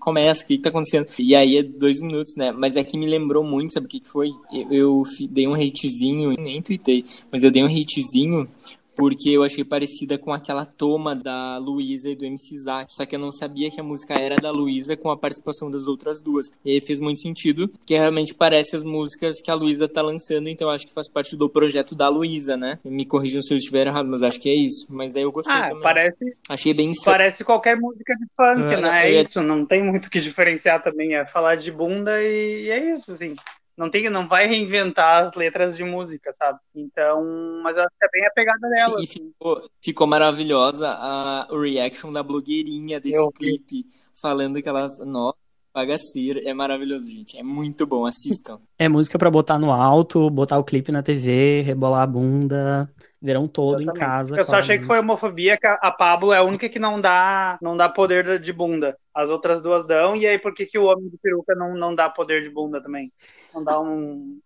começa, 0.00 0.42
o 0.42 0.46
que, 0.48 0.56
que 0.56 0.62
tá 0.64 0.70
acontecendo? 0.70 1.06
E 1.20 1.36
aí 1.36 1.58
é 1.58 1.62
dois 1.62 2.02
minutos, 2.02 2.34
né? 2.36 2.50
Mas 2.50 2.74
é 2.74 2.82
que 2.82 2.98
me 2.98 3.06
lembrou 3.06 3.44
muito, 3.44 3.74
sabe 3.74 3.86
o 3.86 3.88
que, 3.88 4.00
que 4.00 4.08
foi? 4.08 4.30
Eu, 4.52 4.72
eu 4.72 5.02
dei 5.30 5.46
um 5.46 5.54
hatezinho, 5.54 6.34
nem 6.36 6.60
tuitei, 6.60 7.04
mas 7.30 7.44
eu 7.44 7.52
dei 7.52 7.62
um 7.62 7.68
hatezinho 7.68 8.48
porque 8.96 9.30
eu 9.30 9.42
achei 9.42 9.64
parecida 9.64 10.18
com 10.18 10.32
aquela 10.32 10.64
toma 10.64 11.14
da 11.14 11.58
Luísa 11.58 12.10
e 12.10 12.16
do 12.16 12.24
MC 12.24 12.56
Zack, 12.58 12.92
só 12.92 13.04
que 13.04 13.14
eu 13.14 13.20
não 13.20 13.32
sabia 13.32 13.70
que 13.70 13.80
a 13.80 13.84
música 13.84 14.14
era 14.14 14.36
da 14.36 14.50
Luísa 14.50 14.96
com 14.96 15.10
a 15.10 15.16
participação 15.16 15.70
das 15.70 15.86
outras 15.86 16.20
duas. 16.20 16.50
E 16.64 16.72
aí 16.72 16.80
fez 16.80 17.00
muito 17.00 17.20
sentido, 17.20 17.70
que 17.84 17.94
realmente 17.94 18.34
parece 18.34 18.76
as 18.76 18.84
músicas 18.84 19.40
que 19.40 19.50
a 19.50 19.54
Luísa 19.54 19.88
tá 19.88 20.02
lançando, 20.02 20.48
então 20.48 20.70
acho 20.70 20.86
que 20.86 20.92
faz 20.92 21.08
parte 21.08 21.36
do 21.36 21.48
projeto 21.48 21.94
da 21.94 22.08
Luísa, 22.08 22.56
né? 22.56 22.78
Me 22.84 23.04
corrijam 23.04 23.42
se 23.42 23.52
eu 23.52 23.58
estiver 23.58 23.86
errado, 23.86 24.08
mas 24.08 24.22
acho 24.22 24.40
que 24.40 24.48
é 24.48 24.54
isso. 24.54 24.86
Mas 24.90 25.12
daí 25.12 25.22
eu 25.22 25.32
gostei 25.32 25.54
ah, 25.54 25.68
também. 25.68 25.82
Parece, 25.82 26.24
achei 26.48 26.72
bem 26.72 26.92
Parece 27.04 27.44
qualquer 27.44 27.76
música 27.76 28.14
de 28.14 28.26
funk, 28.36 28.74
ah, 28.74 28.80
né? 28.80 29.10
É 29.10 29.20
isso, 29.20 29.42
não 29.42 29.66
tem 29.66 29.82
muito 29.82 30.10
que 30.10 30.20
diferenciar 30.20 30.82
também, 30.82 31.14
é 31.14 31.24
falar 31.26 31.56
de 31.56 31.70
bunda 31.70 32.22
e 32.22 32.70
é 32.70 32.92
isso, 32.92 33.12
assim 33.12 33.34
não 33.76 33.90
tem, 33.90 34.08
não 34.08 34.28
vai 34.28 34.46
reinventar 34.46 35.24
as 35.24 35.34
letras 35.34 35.76
de 35.76 35.82
música, 35.82 36.32
sabe? 36.32 36.58
Então, 36.74 37.24
mas 37.62 37.76
eu 37.76 37.82
acho 37.82 37.92
que 37.98 38.04
é 38.04 38.08
bem 38.10 38.26
a 38.26 38.30
pegada 38.30 38.68
dela. 38.68 38.98
Sim, 38.98 39.04
assim. 39.04 39.06
ficou, 39.06 39.70
ficou, 39.80 40.06
maravilhosa 40.06 40.88
a 40.88 41.48
reaction 41.50 42.12
da 42.12 42.22
blogueirinha 42.22 43.00
desse 43.00 43.18
eu 43.18 43.32
clipe, 43.32 43.82
vi. 43.82 43.86
falando 44.20 44.62
que 44.62 44.68
elas, 44.68 44.98
nossa, 44.98 45.38
Bagaceira. 45.74 46.40
É 46.44 46.54
maravilhoso, 46.54 47.08
gente. 47.08 47.36
É 47.36 47.42
muito 47.42 47.84
bom. 47.84 48.06
Assistam. 48.06 48.60
É 48.78 48.88
música 48.88 49.18
para 49.18 49.30
botar 49.30 49.58
no 49.58 49.70
alto, 49.70 50.28
botar 50.28 50.58
o 50.58 50.64
clipe 50.64 50.90
na 50.90 51.02
TV, 51.02 51.62
rebolar 51.62 52.02
a 52.02 52.06
bunda, 52.06 52.92
verão 53.22 53.46
todo 53.46 53.80
Exatamente. 53.80 53.96
em 53.96 54.00
casa. 54.00 54.36
Eu 54.36 54.44
só 54.44 54.56
achei 54.56 54.78
que 54.78 54.84
foi 54.84 54.98
homofobia, 54.98 55.56
que 55.56 55.66
a 55.66 55.90
Pablo 55.92 56.32
é 56.32 56.38
a 56.38 56.42
única 56.42 56.68
que 56.68 56.78
não 56.78 57.00
dá, 57.00 57.56
não 57.62 57.76
dá 57.76 57.88
poder 57.88 58.40
de 58.40 58.52
bunda. 58.52 58.98
As 59.14 59.30
outras 59.30 59.62
duas 59.62 59.86
dão, 59.86 60.16
e 60.16 60.26
aí 60.26 60.38
por 60.38 60.52
que, 60.52 60.66
que 60.66 60.76
o 60.76 60.84
homem 60.84 61.08
de 61.08 61.16
peruca 61.18 61.54
não, 61.54 61.74
não 61.74 61.94
dá 61.94 62.10
poder 62.10 62.42
de 62.42 62.50
bunda 62.50 62.82
também? 62.82 63.12
Não 63.54 63.62
dá 63.62 63.80
um. 63.80 64.38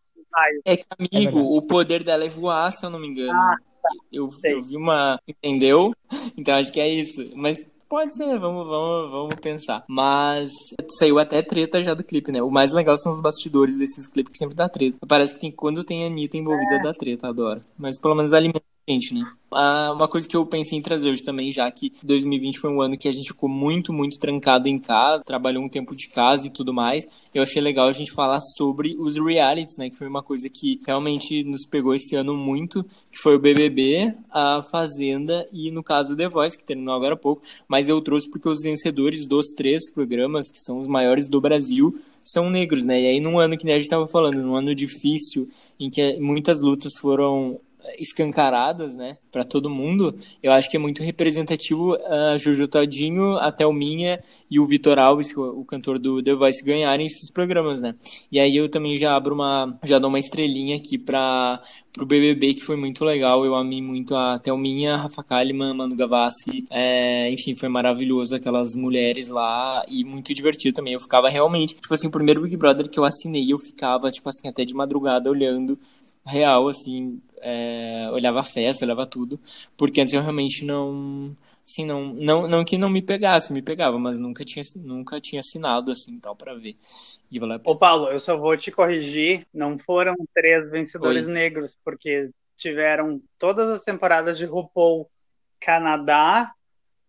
É 0.64 0.76
que, 0.76 0.84
amigo, 0.98 1.38
é 1.38 1.58
o 1.58 1.62
poder 1.62 2.04
dela 2.04 2.24
é 2.24 2.28
voar, 2.28 2.70
se 2.70 2.84
eu 2.84 2.90
não 2.90 3.00
me 3.00 3.08
engano. 3.08 3.32
Ah, 3.32 3.56
tá. 3.82 3.88
eu, 4.12 4.28
eu 4.44 4.62
vi 4.62 4.76
uma. 4.76 5.18
Entendeu? 5.26 5.92
Então 6.36 6.54
acho 6.54 6.72
que 6.72 6.80
é 6.80 6.88
isso. 6.88 7.32
Mas 7.34 7.60
Pode 7.88 8.14
ser, 8.14 8.38
vamos, 8.38 8.66
vamos, 8.66 9.10
vamos 9.10 9.34
pensar. 9.40 9.84
Mas 9.88 10.52
saiu 10.98 11.18
até 11.18 11.42
treta 11.42 11.82
já 11.82 11.94
do 11.94 12.04
clipe, 12.04 12.30
né? 12.30 12.42
O 12.42 12.50
mais 12.50 12.72
legal 12.74 12.98
são 12.98 13.12
os 13.12 13.20
bastidores 13.20 13.78
desses 13.78 14.06
clipes 14.06 14.32
que 14.32 14.38
sempre 14.38 14.54
dá 14.54 14.68
treta. 14.68 14.98
Parece 15.08 15.34
que 15.34 15.40
tem, 15.40 15.50
quando 15.50 15.82
tem 15.82 16.04
a 16.04 16.06
Anitta 16.06 16.36
envolvida 16.36 16.76
é. 16.76 16.82
dá 16.82 16.92
treta, 16.92 17.28
adoro. 17.28 17.64
Mas 17.78 17.98
pelo 17.98 18.14
menos 18.14 18.34
alimenta 18.34 18.62
gente, 18.88 19.14
né? 19.14 19.30
Ah, 19.50 19.92
uma 19.94 20.06
coisa 20.06 20.28
que 20.28 20.36
eu 20.36 20.44
pensei 20.44 20.78
em 20.78 20.82
trazer 20.82 21.10
hoje 21.10 21.22
também, 21.22 21.50
já 21.50 21.70
que 21.70 21.90
2020 22.04 22.58
foi 22.58 22.70
um 22.70 22.82
ano 22.82 22.98
que 22.98 23.08
a 23.08 23.12
gente 23.12 23.28
ficou 23.28 23.48
muito, 23.48 23.92
muito 23.92 24.18
trancado 24.18 24.68
em 24.68 24.78
casa, 24.78 25.24
trabalhou 25.24 25.62
um 25.64 25.68
tempo 25.68 25.96
de 25.96 26.08
casa 26.08 26.46
e 26.46 26.50
tudo 26.50 26.72
mais. 26.72 27.08
Eu 27.32 27.42
achei 27.42 27.60
legal 27.62 27.88
a 27.88 27.92
gente 27.92 28.12
falar 28.12 28.40
sobre 28.40 28.94
os 28.98 29.16
realities, 29.16 29.78
né? 29.78 29.88
Que 29.88 29.96
foi 29.96 30.06
uma 30.06 30.22
coisa 30.22 30.48
que 30.50 30.80
realmente 30.86 31.42
nos 31.44 31.64
pegou 31.64 31.94
esse 31.94 32.14
ano 32.14 32.36
muito, 32.36 32.84
que 33.10 33.18
foi 33.18 33.36
o 33.36 33.38
BBB, 33.38 34.14
a 34.30 34.62
Fazenda 34.62 35.48
e, 35.52 35.70
no 35.70 35.82
caso, 35.82 36.16
The 36.16 36.28
Voice, 36.28 36.58
que 36.58 36.64
terminou 36.64 36.94
agora 36.94 37.14
há 37.14 37.16
pouco. 37.18 37.42
Mas 37.66 37.88
eu 37.88 38.00
trouxe 38.02 38.30
porque 38.30 38.48
os 38.48 38.60
vencedores 38.60 39.24
dos 39.26 39.48
três 39.52 39.90
programas, 39.92 40.50
que 40.50 40.60
são 40.60 40.78
os 40.78 40.86
maiores 40.86 41.26
do 41.26 41.40
Brasil, 41.40 41.94
são 42.22 42.50
negros, 42.50 42.84
né? 42.84 43.00
E 43.00 43.06
aí, 43.06 43.20
num 43.20 43.38
ano 43.38 43.56
que 43.56 43.66
a 43.70 43.74
gente 43.74 43.84
estava 43.84 44.06
falando, 44.06 44.42
num 44.42 44.54
ano 44.54 44.74
difícil, 44.74 45.48
em 45.80 45.88
que 45.88 46.20
muitas 46.20 46.60
lutas 46.60 46.92
foram 47.00 47.58
escancaradas, 47.98 48.94
né, 48.94 49.18
para 49.30 49.44
todo 49.44 49.70
mundo, 49.70 50.16
eu 50.42 50.52
acho 50.52 50.70
que 50.70 50.76
é 50.76 50.80
muito 50.80 51.02
representativo 51.02 51.94
a 51.94 52.36
Jojo 52.36 52.66
Todinho, 52.68 53.36
a 53.36 53.52
Thelminha 53.52 54.22
e 54.50 54.58
o 54.58 54.66
Vitor 54.66 54.98
Alves, 54.98 55.30
é 55.30 55.40
o 55.40 55.64
cantor 55.64 55.98
do 55.98 56.22
The 56.22 56.34
Voice, 56.34 56.64
ganharem 56.64 57.06
esses 57.06 57.30
programas, 57.30 57.80
né. 57.80 57.94
E 58.30 58.38
aí 58.38 58.56
eu 58.56 58.68
também 58.68 58.96
já 58.96 59.14
abro 59.14 59.34
uma, 59.34 59.78
já 59.84 59.98
dou 59.98 60.08
uma 60.08 60.18
estrelinha 60.18 60.76
aqui 60.76 60.98
para 60.98 61.62
pro 61.92 62.06
BBB, 62.06 62.54
que 62.54 62.60
foi 62.62 62.76
muito 62.76 63.04
legal, 63.04 63.44
eu 63.44 63.54
amei 63.56 63.82
muito 63.82 64.14
a 64.14 64.38
Thelminha, 64.38 64.96
Rafa 64.96 65.22
Kalimann, 65.22 65.74
Manu 65.74 65.96
Gavassi, 65.96 66.64
é, 66.70 67.30
enfim, 67.32 67.56
foi 67.56 67.68
maravilhoso 67.68 68.36
aquelas 68.36 68.76
mulheres 68.76 69.28
lá 69.28 69.84
e 69.88 70.04
muito 70.04 70.32
divertido 70.32 70.76
também, 70.76 70.92
eu 70.92 71.00
ficava 71.00 71.28
realmente, 71.28 71.74
tipo 71.74 71.92
assim, 71.92 72.06
o 72.06 72.10
primeiro 72.10 72.42
Big 72.42 72.56
Brother 72.56 72.88
que 72.88 72.98
eu 72.98 73.04
assinei, 73.04 73.52
eu 73.52 73.58
ficava, 73.58 74.10
tipo 74.10 74.28
assim, 74.28 74.48
até 74.48 74.64
de 74.64 74.74
madrugada 74.74 75.28
olhando, 75.28 75.78
real, 76.28 76.68
assim, 76.68 77.20
é, 77.40 78.08
olhava 78.12 78.40
a 78.40 78.44
festa, 78.44 78.84
olhava 78.84 79.06
tudo, 79.06 79.38
porque 79.76 80.00
antes 80.00 80.14
eu 80.14 80.20
realmente 80.20 80.64
não, 80.64 81.36
assim, 81.64 81.84
não, 81.84 82.12
não, 82.14 82.46
não 82.46 82.64
que 82.64 82.78
não 82.78 82.88
me 82.88 83.02
pegasse, 83.02 83.52
me 83.52 83.62
pegava, 83.62 83.98
mas 83.98 84.18
nunca 84.18 84.44
tinha, 84.44 84.62
nunca 84.76 85.20
tinha 85.20 85.40
assinado 85.40 85.90
assim, 85.90 86.18
tal, 86.18 86.36
para 86.36 86.54
ver. 86.54 86.76
E 87.30 87.38
vale 87.38 87.60
Ô 87.66 87.76
Paulo, 87.76 88.08
eu 88.08 88.18
só 88.18 88.36
vou 88.36 88.56
te 88.56 88.70
corrigir, 88.70 89.46
não 89.52 89.78
foram 89.78 90.14
três 90.34 90.68
vencedores 90.70 91.26
Oi. 91.26 91.32
negros, 91.32 91.76
porque 91.84 92.30
tiveram 92.56 93.20
todas 93.38 93.70
as 93.70 93.82
temporadas 93.82 94.36
de 94.36 94.44
RuPaul 94.44 95.08
Canadá, 95.60 96.52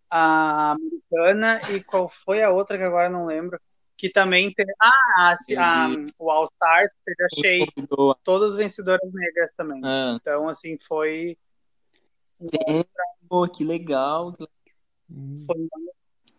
a 0.09 0.71
americana 0.71 1.61
e 1.73 1.83
qual 1.83 2.09
foi 2.09 2.41
a 2.41 2.49
outra 2.49 2.77
que 2.77 2.83
agora 2.83 3.09
não 3.09 3.27
lembro 3.27 3.59
que 3.99 4.09
também 4.09 4.49
teve. 4.53 4.71
Ah, 4.81 5.35
a, 5.57 5.85
a, 5.85 5.89
o 6.17 6.31
All 6.31 6.45
Stars 6.45 6.95
teve 7.05 7.21
a 7.21 7.27
Shea. 7.35 7.85
Todos 8.23 8.51
os 8.51 8.57
vencedores 8.57 9.13
negras 9.13 9.53
também. 9.53 9.81
Ah. 9.83 10.17
Então, 10.19 10.47
assim, 10.47 10.77
foi. 10.87 11.37
Pô, 13.27 13.45
que 13.45 13.65
legal. 13.65 14.37
Foi... 15.45 15.67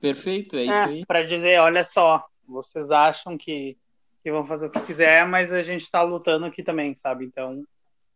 Perfeito, 0.01 0.57
é, 0.57 0.61
é 0.61 0.65
isso 0.65 0.89
aí. 0.89 1.07
Para 1.07 1.23
dizer, 1.23 1.61
olha 1.61 1.85
só, 1.85 2.25
vocês 2.49 2.91
acham 2.91 3.37
que, 3.37 3.77
que 4.23 4.33
vão 4.33 4.43
fazer 4.43 4.69
o 4.69 4.71
que 4.71 4.81
quiser, 4.81 5.27
mas 5.27 5.53
a 5.53 5.63
gente 5.63 5.83
está 5.83 6.01
lutando 6.01 6.47
aqui 6.47 6.63
também, 6.63 6.95
sabe? 6.95 7.27
Então, 7.27 7.63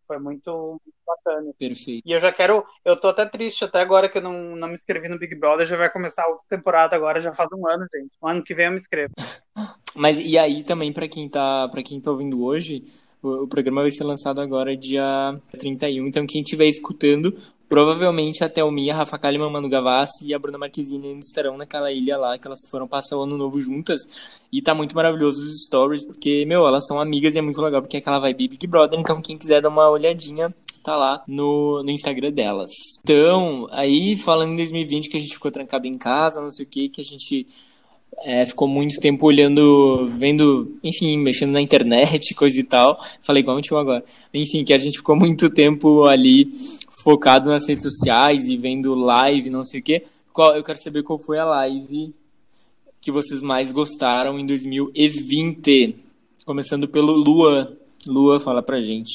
foi 0.06 0.18
muito, 0.18 0.80
bacana. 1.06 1.52
Perfeito. 1.58 2.02
E 2.06 2.12
eu 2.12 2.18
já 2.18 2.32
quero. 2.32 2.64
Eu 2.84 2.96
tô 2.96 3.08
até 3.08 3.26
triste, 3.26 3.64
até 3.64 3.80
agora 3.80 4.08
que 4.08 4.18
eu 4.18 4.22
não, 4.22 4.56
não 4.56 4.68
me 4.68 4.74
inscrevi 4.74 5.08
no 5.08 5.18
Big 5.18 5.34
Brother, 5.34 5.66
já 5.66 5.76
vai 5.76 5.90
começar 5.90 6.24
a 6.24 6.28
outra 6.28 6.44
temporada 6.48 6.94
agora, 6.96 7.20
já 7.20 7.34
faz 7.34 7.48
um 7.52 7.66
ano, 7.68 7.86
gente. 7.94 8.12
O 8.20 8.26
ano 8.26 8.42
que 8.42 8.54
vem 8.54 8.66
eu 8.66 8.72
me 8.72 8.78
inscrevo. 8.78 9.12
Mas 9.96 10.18
e 10.18 10.36
aí 10.36 10.64
também, 10.64 10.92
para 10.92 11.08
quem 11.08 11.28
tá. 11.28 11.68
para 11.68 11.82
quem 11.82 12.00
tá 12.00 12.10
ouvindo 12.10 12.44
hoje, 12.44 12.82
o, 13.22 13.44
o 13.44 13.48
programa 13.48 13.82
vai 13.82 13.90
ser 13.90 14.04
lançado 14.04 14.40
agora 14.40 14.76
dia 14.76 15.40
31. 15.58 16.06
Então, 16.06 16.26
quem 16.26 16.42
estiver 16.42 16.66
escutando, 16.66 17.32
provavelmente 17.68 18.44
a 18.44 18.48
Thelminha, 18.48 18.94
a 18.94 18.98
Rafa 18.98 19.18
Kalimann, 19.18 19.50
Manu 19.50 19.68
Gavassi 19.68 20.26
e 20.26 20.34
a 20.34 20.38
Bruna 20.38 20.58
Marquezine 20.58 21.08
ainda 21.08 21.20
estarão 21.20 21.56
naquela 21.56 21.90
ilha 21.92 22.16
lá, 22.16 22.38
que 22.38 22.46
elas 22.46 22.60
foram 22.70 22.86
passar 22.86 23.16
o 23.16 23.22
ano 23.22 23.36
novo 23.36 23.60
juntas. 23.60 24.02
E 24.52 24.62
tá 24.62 24.74
muito 24.74 24.94
maravilhoso 24.94 25.42
os 25.42 25.64
stories, 25.64 26.04
porque, 26.04 26.44
meu, 26.46 26.66
elas 26.66 26.86
são 26.86 27.00
amigas 27.00 27.34
e 27.34 27.38
é 27.38 27.42
muito 27.42 27.60
legal, 27.60 27.82
porque 27.82 27.96
é 27.96 28.00
aquela 28.00 28.18
vibe 28.20 28.48
Big 28.48 28.66
Brother. 28.66 28.98
Então, 28.98 29.20
quem 29.20 29.36
quiser 29.36 29.60
dar 29.60 29.68
uma 29.68 29.88
olhadinha, 29.88 30.54
tá 30.82 30.96
lá 30.96 31.24
no, 31.26 31.82
no 31.82 31.90
Instagram 31.90 32.30
delas. 32.30 32.70
Então, 33.02 33.66
aí 33.70 34.16
falando 34.16 34.52
em 34.52 34.56
2020 34.56 35.08
que 35.08 35.16
a 35.16 35.20
gente 35.20 35.34
ficou 35.34 35.50
trancado 35.50 35.86
em 35.86 35.96
casa, 35.96 36.40
não 36.40 36.50
sei 36.50 36.64
o 36.64 36.68
que, 36.68 36.88
que 36.90 37.00
a 37.00 37.04
gente 37.04 37.46
é, 38.22 38.44
ficou 38.46 38.68
muito 38.68 39.00
tempo 39.00 39.26
olhando, 39.26 40.06
vendo, 40.12 40.78
enfim, 40.84 41.16
mexendo 41.18 41.52
na 41.52 41.60
internet, 41.60 42.34
coisa 42.36 42.60
e 42.60 42.64
tal. 42.64 43.02
Falei 43.20 43.42
igual 43.42 43.56
o 43.56 43.60
tio 43.60 43.78
agora. 43.78 44.04
Enfim, 44.32 44.64
que 44.64 44.72
a 44.72 44.78
gente 44.78 44.98
ficou 44.98 45.16
muito 45.16 45.50
tempo 45.50 46.04
ali 46.04 46.52
focado 47.04 47.50
nas 47.50 47.68
redes 47.68 47.84
sociais 47.84 48.48
e 48.48 48.56
vendo 48.56 48.94
live, 48.94 49.50
não 49.50 49.64
sei 49.64 49.80
o 49.80 49.82
quê. 49.82 50.06
Qual, 50.32 50.56
eu 50.56 50.64
quero 50.64 50.82
saber 50.82 51.02
qual 51.02 51.18
foi 51.18 51.38
a 51.38 51.44
live 51.44 52.12
que 53.00 53.12
vocês 53.12 53.42
mais 53.42 53.70
gostaram 53.70 54.38
em 54.38 54.46
2020. 54.46 55.94
Começando 56.46 56.88
pelo 56.88 57.12
Lua. 57.12 57.76
Lua, 58.06 58.40
fala 58.40 58.62
pra 58.62 58.80
gente 58.80 59.12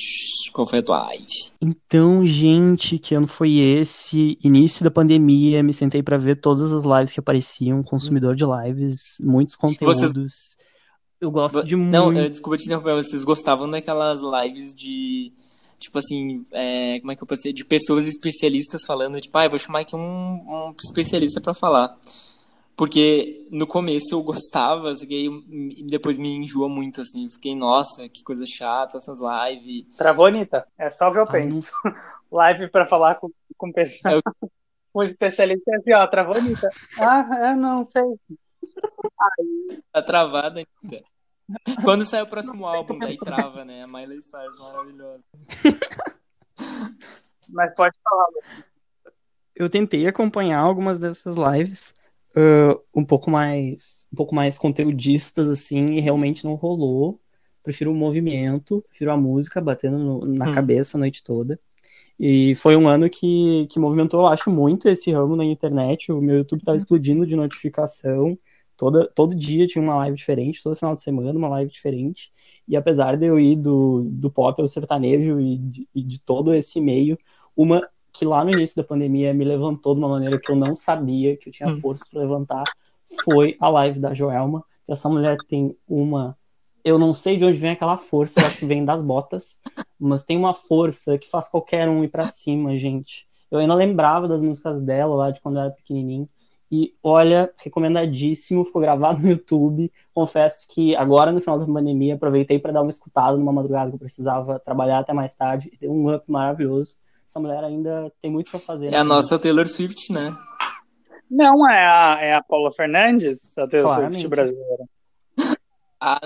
qual 0.54 0.65
foi 0.65 0.80
a 0.80 0.84
tua 0.84 1.04
live. 1.06 1.25
Então, 1.62 2.25
gente, 2.25 2.99
que 2.99 3.15
ano 3.15 3.28
foi 3.28 3.58
esse? 3.58 4.38
Início 4.43 4.84
da 4.84 4.91
pandemia, 4.91 5.63
me 5.63 5.73
sentei 5.73 6.04
para 6.04 6.17
ver 6.17 6.36
todas 6.36 6.71
as 6.71 6.86
lives 6.86 7.13
que 7.13 7.19
apareciam, 7.19 7.84
consumidor 7.84 8.36
de 8.36 8.45
lives, 8.45 9.17
muitos 9.21 9.56
conteúdos. 9.56 9.99
Vocês... 9.99 10.58
Eu 11.19 11.32
gosto 11.32 11.63
de 11.63 11.75
muito. 11.75 11.91
Não, 11.91 12.13
desculpa 12.13 12.58
te 12.58 12.65
interromper, 12.65 12.95
vocês 12.95 13.23
gostavam 13.23 13.69
daquelas 13.69 14.21
lives 14.21 14.73
de. 14.73 15.34
Tipo 15.80 15.98
assim, 15.98 16.46
é, 16.52 17.00
como 17.00 17.12
é 17.12 17.15
que 17.15 17.24
eu 17.24 17.28
posso 17.28 17.44
dizer? 17.44 17.54
De 17.54 17.63
pessoas 17.63 18.06
especialistas 18.06 18.84
falando, 18.86 19.20
tipo, 19.20 19.38
ah, 19.38 19.46
eu 19.46 19.50
vou 19.50 19.58
chamar 19.58 19.80
aqui 19.80 19.96
um, 19.96 20.00
um 20.00 20.76
especialista 20.78 21.39
para 21.39 21.54
falar. 21.54 21.98
Porque 22.80 23.46
no 23.52 23.68
começo 23.68 24.13
eu 24.13 24.24
gostava, 24.24 24.96
só 24.96 25.06
que 25.06 25.30
depois 25.89 26.18
me 26.18 26.30
enjoa 26.30 26.70
muito, 26.70 27.02
assim. 27.02 27.30
Fiquei, 27.30 27.54
nossa, 27.54 28.08
que 28.08 28.24
coisa 28.24 28.46
chata 28.46 28.98
essas 28.98 29.20
lives. 29.20 29.98
Travou, 29.98 30.28
Anitta? 30.28 30.65
É 30.78 30.89
só 30.89 31.10
o 31.10 31.12
que 31.12 31.20
eu 31.20 31.28
penso. 31.28 31.72
Live 32.32 32.70
pra 32.70 32.86
falar 32.86 33.15
com, 33.15 33.30
com 33.58 33.72
pessoa. 33.72 34.13
Eu... 34.13 34.22
um 34.96 35.04
especialista 35.04 35.72
é 35.72 35.76
assim, 35.76 35.94
ó, 35.94 36.08
travou, 36.08 36.38
Anitta? 36.38 36.70
Ah, 36.98 37.50
é, 37.50 37.56
não 37.56 37.84
sei. 37.84 38.04
Tá 39.92 40.02
travada, 40.02 40.62
Anitta. 40.62 41.06
Quando 41.84 42.06
sai 42.06 42.22
o 42.22 42.28
próximo 42.28 42.66
álbum, 42.66 42.98
daí 42.98 43.18
trava, 43.18 43.66
né? 43.66 43.84
A 43.84 43.88
Miley 43.88 44.22
Cyrus 44.22 44.60
maravilhosa. 44.60 45.24
Mas 47.50 47.74
pode 47.74 47.98
falar, 48.04 48.28
Eu 49.56 49.70
tentei 49.70 50.06
acompanhar 50.08 50.60
algumas 50.60 51.00
dessas 51.00 51.36
lives 51.36 51.96
uh, 52.36 52.80
um 52.94 53.04
pouco 53.04 53.32
mais 53.32 54.08
um 54.14 54.16
pouco 54.16 54.36
mais 54.36 54.58
conteudistas 54.58 55.48
assim 55.48 55.94
e 55.94 56.00
realmente 56.00 56.46
não 56.46 56.54
rolou. 56.56 57.20
Prefiro 57.64 57.92
o 57.92 57.96
movimento, 57.96 58.84
prefiro 58.88 59.12
a 59.12 59.18
música 59.18 59.60
batendo 59.60 59.98
no, 59.98 60.26
na 60.26 60.50
hum. 60.50 60.54
cabeça 60.54 60.98
a 60.98 61.00
noite 61.00 61.24
toda. 61.24 61.60
E 62.20 62.54
foi 62.56 62.76
um 62.76 62.88
ano 62.88 63.10
que, 63.10 63.66
que 63.70 63.80
movimentou, 63.80 64.22
eu 64.22 64.28
acho, 64.28 64.50
muito 64.50 64.90
esse 64.90 65.12
ramo 65.12 65.38
na 65.38 65.46
internet. 65.46 66.12
O 66.12 66.20
meu 66.20 66.38
YouTube 66.40 66.60
estava 66.60 66.76
explodindo 66.76 67.26
de 67.26 67.36
notificação. 67.36 68.38
Toda, 68.80 69.12
todo 69.13 69.36
dia 69.36 69.68
tinha 69.68 69.84
uma 69.84 69.98
live 69.98 70.15
diferente, 70.15 70.63
todo 70.63 70.74
final 70.74 70.96
de 70.96 71.02
semana 71.02 71.38
uma 71.38 71.50
live 71.50 71.70
diferente. 71.70 72.32
E 72.65 72.78
apesar 72.78 73.18
de 73.18 73.26
eu 73.26 73.38
ir 73.38 73.58
do, 73.58 74.06
do 74.06 74.32
pop 74.32 74.62
ao 74.62 74.68
sertanejo 74.68 75.38
e 75.38 75.58
de, 75.58 75.89
e 75.94 76.02
de 76.02 76.18
todo 76.18 76.54
esse 76.54 76.80
meio, 76.80 77.20
uma 77.54 77.82
que 78.13 78.24
lá 78.24 78.42
no 78.42 78.52
início 78.52 78.82
da 78.82 78.88
pandemia 78.88 79.34
me 79.34 79.44
levantou 79.44 79.94
de 79.94 80.00
uma 80.00 80.08
maneira 80.08 80.39
que 80.39 80.50
eu 80.50 80.56
não 80.56 80.78
sabia 80.78 81.36
que 81.36 81.50
eu 81.50 81.54
tinha 81.54 81.68
hum. 81.68 81.82
força 81.82 82.06
para 82.10 82.22
levantar 82.22 82.63
foi 83.26 83.58
a 83.60 83.68
live 83.68 84.00
da 84.00 84.13
Joelma. 84.13 84.63
Que 84.86 84.94
essa 84.94 85.10
mulher 85.10 85.36
tem 85.46 85.76
uma. 85.86 86.38
Eu 86.82 86.98
não 86.98 87.13
sei 87.13 87.36
de 87.36 87.44
onde 87.44 87.58
vem 87.58 87.72
aquela 87.72 87.98
força, 87.98 88.39
eu 88.39 88.46
acho 88.46 88.60
que 88.60 88.65
vem 88.65 88.86
das 88.86 89.04
botas, 89.04 89.60
mas 90.00 90.24
tem 90.24 90.38
uma 90.38 90.54
força 90.54 91.18
que 91.18 91.30
faz 91.30 91.50
qualquer 91.50 91.89
um 91.89 92.02
ir 92.02 92.08
para 92.08 92.30
cima, 92.30 92.78
gente. 92.78 93.28
Eu 93.52 93.60
ainda 93.60 93.76
lembrava 93.76 94.26
das 94.26 94.42
músicas 94.42 94.82
dela 94.82 95.13
lá 95.15 95.32
de 95.32 95.42
quando 95.42 95.58
eu 95.58 95.63
era 95.63 95.72
pequenininho. 95.72 96.30
E 96.72 96.94
olha, 97.02 97.52
recomendadíssimo, 97.58 98.64
ficou 98.64 98.82
gravado 98.82 99.20
no 99.24 99.30
YouTube. 99.30 99.92
Confesso 100.14 100.68
que 100.74 100.96
agora, 100.96 101.32
no 101.32 101.42
final 101.42 101.60
da 101.60 101.66
pandemia, 101.66 102.16
aproveitei 102.16 102.60
para 102.60 102.72
dar 102.72 102.82
uma 102.82 102.90
escutada 102.90 103.38
numa 103.38 103.52
madrugada 103.52 103.90
que 103.90 103.96
eu 103.96 104.00
precisava 104.00 104.60
trabalhar 104.60 105.00
até 105.00 105.14
mais 105.14 105.36
tarde. 105.36 105.70
E 105.74 105.78
deu 105.78 105.92
um 105.92 106.14
up 106.14 106.24
maravilhoso. 106.30 106.96
Essa 107.28 107.40
mulher 107.40 107.64
ainda 107.64 108.12
tem 108.22 108.32
muito 108.32 108.52
para 108.52 108.60
fazer. 108.60 108.94
É 108.94 108.98
a 108.98 109.04
nossa 109.04 109.38
Taylor 109.38 109.68
Swift, 109.68 110.12
né? 110.12 110.36
Não, 111.30 111.68
é 111.70 111.86
a, 111.86 112.18
é 112.22 112.34
a 112.34 112.42
Paula 112.42 112.72
Fernandes, 112.72 113.56
a 113.58 113.68
Taylor 113.68 113.94
Claramente. 113.94 114.22
Swift 114.22 114.30
brasileira. 114.30 114.86
ah, 116.02 116.22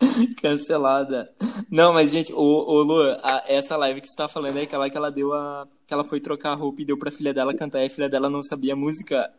Cancelada. 0.40 1.30
Não, 1.70 1.92
mas, 1.92 2.10
gente, 2.10 2.32
ô, 2.32 2.38
ô 2.38 2.82
Lu, 2.82 3.02
a, 3.22 3.44
essa 3.46 3.76
live 3.76 4.00
que 4.00 4.08
você 4.08 4.16
tá 4.16 4.28
falando 4.28 4.58
é 4.58 4.62
aquela 4.62 4.88
que 4.90 4.96
ela 4.96 5.10
deu 5.10 5.32
a. 5.32 5.66
que 5.86 5.94
ela 5.94 6.04
foi 6.04 6.20
trocar 6.20 6.52
a 6.52 6.54
roupa 6.54 6.82
e 6.82 6.84
deu 6.84 6.98
pra 6.98 7.10
filha 7.10 7.32
dela 7.32 7.54
cantar 7.54 7.82
e 7.82 7.86
a 7.86 7.90
filha 7.90 8.08
dela 8.08 8.28
não 8.28 8.42
sabia 8.42 8.74
a 8.74 8.76
música. 8.76 9.30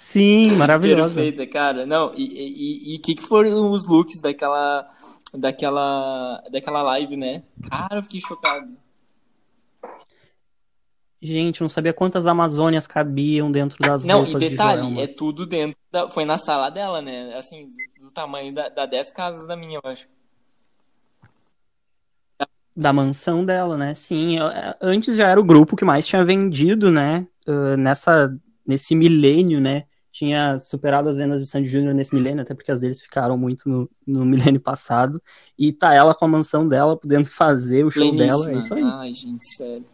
Sim, 0.00 0.52
maravilhosa. 0.56 1.20
Perfeita, 1.20 1.46
cara. 1.46 1.86
Não, 1.86 2.12
e 2.16 2.96
o 2.96 3.02
que, 3.02 3.14
que 3.14 3.22
foram 3.22 3.70
os 3.70 3.86
looks 3.86 4.20
daquela, 4.20 4.90
daquela, 5.34 6.42
daquela 6.50 6.82
live, 6.82 7.16
né? 7.16 7.42
Cara, 7.68 7.96
eu 7.98 8.02
fiquei 8.02 8.18
chocado. 8.18 8.76
Gente, 11.22 11.60
não 11.60 11.68
sabia 11.68 11.92
quantas 11.92 12.26
Amazônias 12.26 12.86
cabiam 12.86 13.52
dentro 13.52 13.78
das 13.78 14.04
não, 14.04 14.24
roupas 14.24 14.32
Não, 14.32 14.40
e 14.40 14.48
detalhe, 14.48 15.00
é 15.00 15.06
tudo 15.06 15.44
dentro 15.44 15.76
da... 15.92 16.08
Foi 16.08 16.24
na 16.24 16.38
sala 16.38 16.70
dela, 16.70 17.02
né? 17.02 17.36
Assim, 17.36 17.68
do 18.02 18.10
tamanho 18.10 18.54
da, 18.54 18.70
da 18.70 18.86
10 18.86 19.12
casas 19.12 19.46
da 19.46 19.54
minha, 19.54 19.80
eu 19.84 19.90
acho. 19.90 20.08
Da 22.74 22.90
mansão 22.90 23.44
dela, 23.44 23.76
né? 23.76 23.92
Sim, 23.92 24.40
é, 24.40 24.74
antes 24.80 25.14
já 25.14 25.28
era 25.28 25.38
o 25.38 25.44
grupo 25.44 25.76
que 25.76 25.84
mais 25.84 26.06
tinha 26.06 26.24
vendido, 26.24 26.90
né? 26.90 27.26
Uh, 27.46 27.76
nessa, 27.76 28.34
nesse 28.66 28.96
milênio, 28.96 29.60
né? 29.60 29.84
Tinha 30.12 30.58
superado 30.58 31.08
as 31.08 31.16
vendas 31.16 31.40
de 31.40 31.46
Sandy 31.46 31.68
Júnior 31.68 31.94
nesse 31.94 32.14
milênio, 32.14 32.42
até 32.42 32.54
porque 32.54 32.72
as 32.72 32.80
deles 32.80 33.00
ficaram 33.00 33.38
muito 33.38 33.68
no, 33.68 33.90
no 34.06 34.24
milênio 34.26 34.60
passado. 34.60 35.22
E 35.58 35.72
tá 35.72 35.94
ela 35.94 36.14
com 36.14 36.24
a 36.24 36.28
mansão 36.28 36.68
dela, 36.68 36.96
podendo 36.96 37.26
fazer 37.26 37.84
o 37.84 37.90
show 37.90 38.02
Pleníssima. 38.02 38.26
dela, 38.26 38.52
é 38.52 38.58
isso 38.58 38.74
aí. 38.74 38.82
Ai, 38.82 39.14
gente, 39.14 39.46
sério. 39.54 39.84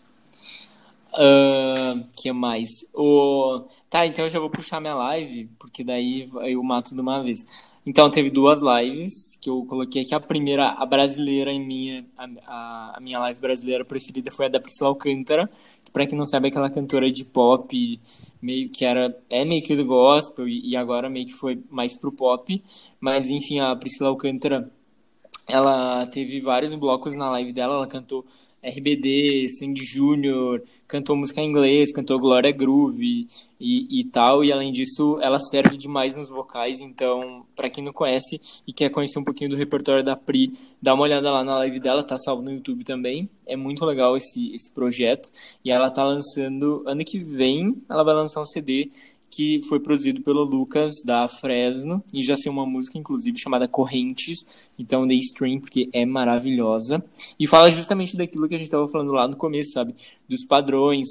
Uh, 1.16 2.04
que 2.14 2.30
mais? 2.30 2.68
O... 2.94 3.64
Tá, 3.88 4.06
então 4.06 4.24
eu 4.26 4.30
já 4.30 4.38
vou 4.38 4.50
puxar 4.50 4.80
minha 4.80 4.94
live, 4.94 5.50
porque 5.58 5.82
daí 5.82 6.28
eu 6.44 6.62
mato 6.62 6.94
de 6.94 7.00
uma 7.00 7.22
vez. 7.22 7.44
Então, 7.88 8.10
teve 8.10 8.30
duas 8.30 8.60
lives 8.60 9.38
que 9.40 9.48
eu 9.48 9.64
coloquei 9.64 10.02
aqui. 10.02 10.12
A 10.12 10.18
primeira, 10.18 10.70
a 10.70 10.84
brasileira 10.84 11.52
em 11.52 11.64
minha, 11.64 12.04
a, 12.44 12.96
a 12.96 13.00
minha 13.00 13.16
live 13.20 13.40
brasileira 13.40 13.84
preferida 13.84 14.28
foi 14.32 14.46
a 14.46 14.48
da 14.48 14.58
Priscila 14.58 14.88
Alcântara, 14.90 15.48
que 15.84 15.92
pra 15.92 16.04
quem 16.04 16.18
não 16.18 16.26
sabe 16.26 16.48
é 16.48 16.50
aquela 16.50 16.68
cantora 16.68 17.08
de 17.08 17.24
pop, 17.24 18.00
meio 18.42 18.68
que 18.70 18.84
era, 18.84 19.16
é 19.30 19.44
meio 19.44 19.62
que 19.62 19.76
do 19.76 19.84
gospel 19.84 20.48
e, 20.48 20.70
e 20.70 20.76
agora 20.76 21.08
meio 21.08 21.26
que 21.26 21.32
foi 21.32 21.62
mais 21.70 21.94
pro 21.94 22.10
pop. 22.10 22.60
Mas 22.98 23.30
enfim, 23.30 23.60
a 23.60 23.76
Priscila 23.76 24.08
Alcântara, 24.08 24.68
ela 25.46 26.06
teve 26.06 26.40
vários 26.40 26.74
blocos 26.74 27.16
na 27.16 27.30
live 27.30 27.52
dela, 27.52 27.74
ela 27.74 27.86
cantou 27.86 28.24
RBD, 28.66 29.46
Sandy 29.48 29.84
Júnior, 29.84 30.62
cantou 30.88 31.16
música 31.16 31.40
em 31.40 31.48
inglês, 31.48 31.92
cantou 31.92 32.18
Glória 32.18 32.50
Groove 32.50 33.28
e, 33.60 34.00
e 34.00 34.04
tal, 34.04 34.44
e 34.44 34.52
além 34.52 34.72
disso, 34.72 35.18
ela 35.20 35.38
serve 35.38 35.76
demais 35.76 36.16
nos 36.16 36.28
vocais, 36.28 36.80
então, 36.80 37.46
para 37.54 37.70
quem 37.70 37.84
não 37.84 37.92
conhece 37.92 38.40
e 38.66 38.72
quer 38.72 38.90
conhecer 38.90 39.20
um 39.20 39.24
pouquinho 39.24 39.50
do 39.50 39.56
repertório 39.56 40.02
da 40.02 40.16
Pri, 40.16 40.52
dá 40.82 40.94
uma 40.94 41.04
olhada 41.04 41.30
lá 41.30 41.44
na 41.44 41.56
live 41.58 41.78
dela, 41.78 42.02
tá 42.02 42.18
salvo 42.18 42.42
no 42.42 42.50
YouTube 42.50 42.82
também, 42.82 43.30
é 43.46 43.54
muito 43.54 43.84
legal 43.84 44.16
esse, 44.16 44.52
esse 44.52 44.74
projeto, 44.74 45.30
e 45.64 45.70
ela 45.70 45.88
tá 45.88 46.02
lançando, 46.02 46.82
ano 46.86 47.04
que 47.04 47.20
vem, 47.20 47.80
ela 47.88 48.02
vai 48.02 48.14
lançar 48.14 48.40
um 48.40 48.46
CD 48.46 48.90
que 49.36 49.60
foi 49.68 49.78
produzido 49.78 50.22
pelo 50.22 50.44
Lucas 50.44 51.02
da 51.04 51.28
Fresno 51.28 52.02
e 52.10 52.24
já 52.24 52.34
tem 52.36 52.50
uma 52.50 52.64
música 52.64 52.96
inclusive 52.96 53.38
chamada 53.38 53.68
Correntes, 53.68 54.70
então 54.78 55.06
dei 55.06 55.18
stream 55.18 55.60
porque 55.60 55.90
é 55.92 56.06
maravilhosa 56.06 57.04
e 57.38 57.46
fala 57.46 57.70
justamente 57.70 58.16
daquilo 58.16 58.48
que 58.48 58.54
a 58.54 58.58
gente 58.58 58.68
estava 58.68 58.88
falando 58.88 59.12
lá 59.12 59.28
no 59.28 59.36
começo, 59.36 59.72
sabe, 59.72 59.94
dos 60.26 60.42
padrões 60.42 61.08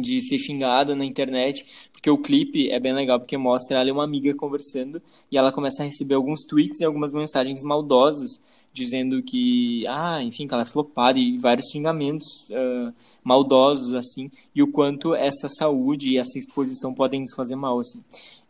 de 0.00 0.20
ser 0.22 0.38
xingada 0.38 0.94
na 0.94 1.04
internet, 1.04 1.66
porque 2.04 2.10
o 2.10 2.18
clipe 2.18 2.70
é 2.70 2.78
bem 2.78 2.92
legal, 2.92 3.18
porque 3.18 3.34
mostra 3.34 3.78
ela 3.78 3.88
e 3.88 3.90
uma 3.90 4.04
amiga 4.04 4.34
conversando, 4.34 5.00
e 5.32 5.38
ela 5.38 5.50
começa 5.50 5.82
a 5.82 5.86
receber 5.86 6.16
alguns 6.16 6.44
tweets 6.44 6.78
e 6.80 6.84
algumas 6.84 7.14
mensagens 7.14 7.62
maldosas, 7.62 8.32
dizendo 8.74 9.22
que, 9.22 9.86
ah, 9.86 10.22
enfim, 10.22 10.46
que 10.46 10.52
ela 10.52 10.64
é 10.64 10.66
flopada, 10.66 11.18
e 11.18 11.38
vários 11.38 11.70
xingamentos 11.70 12.26
uh, 12.50 12.92
maldosos, 13.24 13.94
assim, 13.94 14.30
e 14.54 14.62
o 14.62 14.70
quanto 14.70 15.14
essa 15.14 15.48
saúde 15.48 16.10
e 16.10 16.18
essa 16.18 16.38
exposição 16.38 16.92
podem 16.92 17.20
nos 17.20 17.32
fazer 17.34 17.56
mal, 17.56 17.78
assim. 17.78 18.04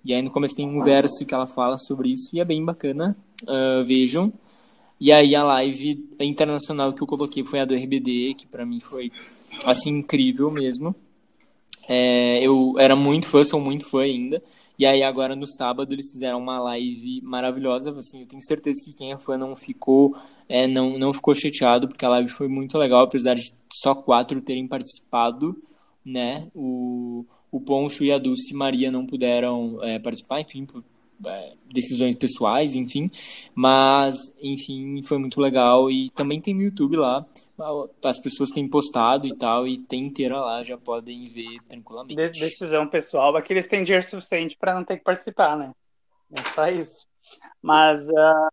E 0.05 0.13
aí 0.13 0.21
no 0.21 0.33
começo 0.33 0.57
tem 0.57 0.67
um 0.67 0.83
verso 0.83 1.25
que 1.25 1.33
ela 1.33 1.47
fala 1.47 1.79
sobre 1.79 2.11
isso, 2.11 2.31
e 2.33 2.41
é 2.41 2.45
bem 2.45 2.65
bacana, 2.65 3.17
uh, 3.45 3.85
vejam. 3.85 4.33
E 4.99 5.13
aí 5.13 5.33
a 5.37 5.45
live 5.45 6.05
internacional 6.19 6.93
que 6.93 7.05
eu 7.05 7.07
coloquei 7.07 7.45
foi 7.45 7.61
a 7.61 7.65
do 7.65 7.75
RBD, 7.75 8.35
que 8.35 8.49
para 8.49 8.67
mim 8.67 8.81
foi, 8.81 9.13
assim, 9.65 9.91
incrível 9.91 10.51
mesmo. 10.51 10.93
É, 11.89 12.45
eu 12.45 12.75
era 12.79 12.97
muito 12.97 13.27
fã, 13.29 13.45
sou 13.45 13.61
muito 13.61 13.85
fã 13.85 14.03
ainda. 14.03 14.43
E 14.79 14.85
aí 14.85 15.03
agora 15.03 15.37
no 15.37 15.47
sábado 15.47 15.93
eles 15.93 16.11
fizeram 16.11 16.39
uma 16.39 16.59
live 16.59 17.21
maravilhosa. 17.23 17.91
Assim, 17.97 18.23
eu 18.23 18.27
tenho 18.27 18.43
certeza 18.43 18.81
que 18.85 18.95
quem 18.95 19.13
é 19.13 19.19
fã 19.19 19.37
não 19.39 19.55
ficou, 19.55 20.17
é, 20.49 20.67
não, 20.67 20.99
não 20.99 21.13
ficou 21.13 21.35
chateado, 21.35 21.89
porque 21.89 22.05
a 22.05 22.09
live 22.11 22.29
foi 22.29 22.49
muito 22.49 22.77
legal, 22.79 23.05
apesar 23.05 23.35
de 23.35 23.53
só 23.73 23.95
quatro 23.95 24.41
terem 24.41 24.67
participado, 24.67 25.57
né? 26.05 26.49
O, 26.55 27.25
o 27.51 27.61
Poncho 27.61 28.05
e 28.05 28.11
a 28.13 28.19
Dulce 28.19 28.55
Maria 28.55 28.91
não 28.91 29.07
puderam 29.07 29.79
é, 29.83 29.99
participar, 29.99 30.41
enfim, 30.41 30.65
por 30.67 30.83
decisões 31.73 32.15
pessoais, 32.15 32.75
enfim. 32.75 33.11
Mas, 33.55 34.33
enfim, 34.41 35.03
foi 35.03 35.19
muito 35.19 35.41
legal. 35.41 35.91
E 35.91 36.11
também 36.11 36.41
tem 36.41 36.55
no 36.55 36.63
YouTube 36.63 36.97
lá. 36.97 37.25
As 38.05 38.19
pessoas 38.21 38.51
têm 38.51 38.69
postado 38.69 39.27
e 39.27 39.37
tal, 39.37 39.67
e 39.67 39.79
tem 39.79 40.07
inteira 40.07 40.41
lá, 40.41 40.63
já 40.63 40.77
podem 40.77 41.25
ver 41.25 41.61
tranquilamente. 41.69 42.33
De 42.33 42.41
decisão 42.41 42.87
pessoal, 42.87 43.37
é 43.37 43.43
que 43.43 43.53
eles 43.53 43.67
têm 43.67 43.85
dinheiro 43.85 44.07
suficiente 44.07 44.57
para 44.59 44.75
não 44.75 44.85
ter 44.85 44.99
que 44.99 45.05
participar, 45.05 45.57
né? 45.57 45.73
É 46.33 46.43
só 46.51 46.69
isso. 46.69 47.07
Mas 47.63 48.09
uh, 48.09 48.49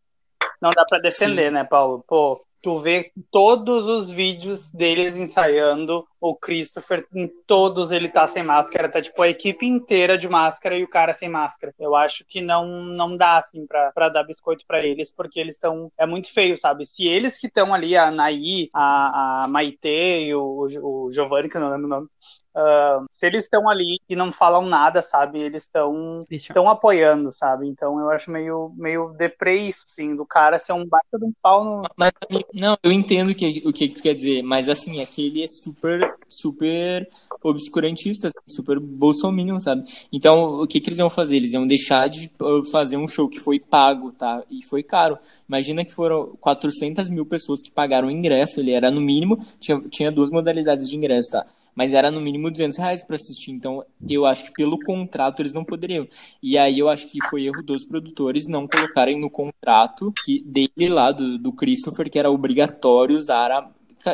não 0.61 0.71
dá 0.71 0.85
para 0.87 0.99
defender, 0.99 1.49
Sim. 1.49 1.55
né, 1.55 1.63
Paulo? 1.63 2.03
Pô, 2.07 2.45
tu 2.61 2.77
vê 2.77 3.11
todos 3.31 3.87
os 3.87 4.09
vídeos 4.09 4.71
deles 4.71 5.15
ensaiando 5.15 6.05
o 6.19 6.35
Christopher, 6.35 7.07
em 7.15 7.27
todos 7.47 7.91
ele 7.91 8.07
tá 8.07 8.27
sem 8.27 8.43
máscara, 8.43 8.87
tá 8.87 9.01
tipo 9.01 9.19
a 9.21 9.27
equipe 9.27 9.65
inteira 9.65 10.17
de 10.17 10.29
máscara 10.29 10.77
e 10.77 10.83
o 10.83 10.87
cara 10.87 11.13
sem 11.13 11.27
máscara. 11.27 11.73
Eu 11.79 11.95
acho 11.95 12.23
que 12.25 12.39
não 12.39 12.67
não 12.67 13.17
dá 13.17 13.37
assim 13.37 13.65
pra, 13.65 13.91
pra 13.91 14.09
dar 14.09 14.23
biscoito 14.23 14.65
para 14.67 14.85
eles, 14.85 15.09
porque 15.11 15.39
eles 15.39 15.55
estão 15.55 15.91
é 15.97 16.05
muito 16.05 16.31
feio, 16.31 16.57
sabe? 16.57 16.85
Se 16.85 17.07
eles 17.07 17.39
que 17.39 17.47
estão 17.47 17.73
ali, 17.73 17.97
a 17.97 18.11
Naí, 18.11 18.69
a, 18.73 19.43
a 19.43 19.47
Maite 19.47 19.87
e 19.87 20.35
o, 20.35 20.67
o 21.07 21.11
Giovanni, 21.11 21.49
que 21.49 21.57
eu 21.57 21.61
não 21.61 21.71
lembro 21.71 21.87
o 21.87 21.89
nome, 21.89 22.07
Uh, 22.53 23.05
se 23.09 23.25
eles 23.25 23.45
estão 23.45 23.69
ali 23.69 23.99
e 24.09 24.15
não 24.15 24.31
falam 24.31 24.65
nada, 24.65 25.01
sabe? 25.01 25.39
Eles 25.39 25.63
estão 25.63 26.25
estão 26.29 26.69
apoiando, 26.69 27.31
sabe? 27.31 27.67
Então 27.67 27.97
eu 27.97 28.09
acho 28.09 28.29
meio 28.29 28.73
meio 28.75 29.13
deprê 29.17 29.55
isso, 29.55 29.83
sim, 29.87 30.15
do 30.15 30.25
cara 30.25 30.59
ser 30.59 30.73
um 30.73 30.85
baita 30.85 31.17
de 31.17 31.25
um 31.25 31.31
pau 31.41 31.63
no. 31.63 31.81
Mas, 31.95 32.11
não, 32.53 32.77
eu 32.83 32.91
entendo 32.91 33.31
o 33.31 33.35
que, 33.35 33.63
o 33.65 33.71
que 33.71 33.87
tu 33.87 34.01
quer 34.01 34.13
dizer, 34.13 34.43
mas 34.43 34.67
assim, 34.67 35.01
aquele 35.01 35.43
é 35.43 35.47
super, 35.47 36.13
super 36.27 37.07
obscurantista, 37.41 38.29
super 38.47 38.79
bolsominion, 38.79 39.59
sabe? 39.59 39.83
Então, 40.11 40.61
o 40.61 40.67
que, 40.67 40.81
que 40.81 40.89
eles 40.89 40.99
iam 40.99 41.09
fazer? 41.09 41.37
Eles 41.37 41.53
iam 41.53 41.65
deixar 41.65 42.09
de 42.09 42.31
uh, 42.41 42.63
fazer 42.69 42.97
um 42.97 43.07
show 43.07 43.29
que 43.29 43.39
foi 43.39 43.59
pago, 43.59 44.11
tá? 44.11 44.43
E 44.49 44.63
foi 44.65 44.83
caro. 44.83 45.17
Imagina 45.47 45.85
que 45.85 45.93
foram 45.93 46.35
400 46.41 47.09
mil 47.09 47.25
pessoas 47.25 47.61
que 47.61 47.71
pagaram 47.71 48.09
o 48.09 48.11
ingresso, 48.11 48.59
ele 48.59 48.71
era 48.71 48.91
no 48.91 49.01
mínimo, 49.01 49.39
tinha, 49.59 49.79
tinha 49.89 50.11
duas 50.11 50.29
modalidades 50.29 50.89
de 50.89 50.97
ingresso, 50.97 51.31
tá? 51.31 51.45
Mas 51.75 51.93
era 51.93 52.11
no 52.11 52.21
mínimo 52.21 52.51
200 52.51 52.77
reais 52.77 53.03
para 53.03 53.15
assistir. 53.15 53.51
Então, 53.51 53.83
eu 54.07 54.25
acho 54.25 54.45
que 54.45 54.53
pelo 54.53 54.77
contrato 54.79 55.41
eles 55.41 55.53
não 55.53 55.63
poderiam. 55.63 56.07
E 56.41 56.57
aí 56.57 56.79
eu 56.79 56.89
acho 56.89 57.07
que 57.07 57.19
foi 57.29 57.45
erro 57.45 57.63
dos 57.63 57.85
produtores 57.85 58.47
não 58.47 58.67
colocarem 58.67 59.19
no 59.19 59.29
contrato 59.29 60.13
que 60.23 60.41
dele 60.43 60.89
lá, 60.89 61.11
do, 61.11 61.37
do 61.37 61.51
Christopher, 61.53 62.09
que 62.09 62.19
era 62.19 62.31
obrigatório 62.31 63.15
usar 63.15 63.51
a. 63.51 63.69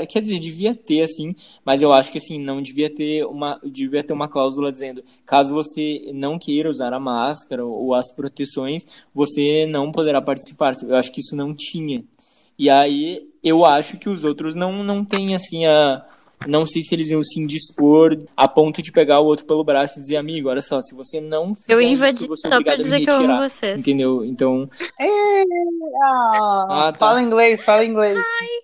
Quer 0.09 0.21
dizer, 0.21 0.37
devia 0.39 0.75
ter, 0.75 1.01
assim, 1.01 1.33
mas 1.63 1.81
eu 1.81 1.93
acho 1.93 2.11
que 2.11 2.17
assim, 2.17 2.37
não 2.43 2.61
devia 2.61 2.93
ter 2.93 3.25
uma. 3.25 3.57
Devia 3.63 4.03
ter 4.03 4.11
uma 4.11 4.27
cláusula 4.27 4.69
dizendo, 4.69 5.01
caso 5.25 5.53
você 5.53 6.11
não 6.13 6.37
queira 6.37 6.69
usar 6.69 6.93
a 6.93 6.99
máscara 6.99 7.65
ou 7.65 7.93
as 7.93 8.13
proteções, 8.13 9.05
você 9.13 9.65
não 9.65 9.91
poderá 9.91 10.21
participar. 10.21 10.73
Eu 10.83 10.97
acho 10.97 11.11
que 11.11 11.21
isso 11.21 11.37
não 11.37 11.55
tinha. 11.55 12.03
E 12.59 12.69
aí 12.69 13.29
eu 13.43 13.65
acho 13.65 13.97
que 13.97 14.09
os 14.09 14.23
outros 14.23 14.55
não, 14.55 14.83
não 14.83 15.05
têm 15.05 15.35
assim 15.35 15.65
a 15.65 16.05
não 16.45 16.65
sei 16.65 16.81
se 16.81 16.93
eles 16.93 17.09
iam 17.09 17.23
se 17.23 17.39
indispor 17.39 18.17
a 18.35 18.47
ponto 18.47 18.81
de 18.81 18.91
pegar 18.91 19.19
o 19.19 19.25
outro 19.25 19.45
pelo 19.45 19.63
braço 19.63 19.97
e 19.97 20.01
dizer, 20.01 20.17
amigo, 20.17 20.49
olha 20.49 20.61
só, 20.61 20.79
se 20.81 20.93
você 20.93 21.19
não 21.19 21.55
fizer 21.55 21.73
Eu 21.73 21.81
invadi 21.81 22.17
isso, 22.17 22.27
você 22.27 22.47
é 22.47 22.49
só 22.51 22.61
pra 22.61 22.73
obrigado 22.73 22.75
a 22.75 22.77
me 22.77 22.83
dizer 22.83 22.99
que 23.03 23.09
eu 23.09 23.13
amo 23.15 23.23
retirar. 23.27 23.49
vocês. 23.49 23.79
Entendeu? 23.79 24.23
Então, 24.25 24.69
É, 24.99 25.41
ah, 26.03 26.65
Ah, 26.69 26.91
tá. 26.91 26.99
Fala 26.99 27.21
inglês, 27.21 27.63
fala 27.63 27.83
inglês. 27.85 28.17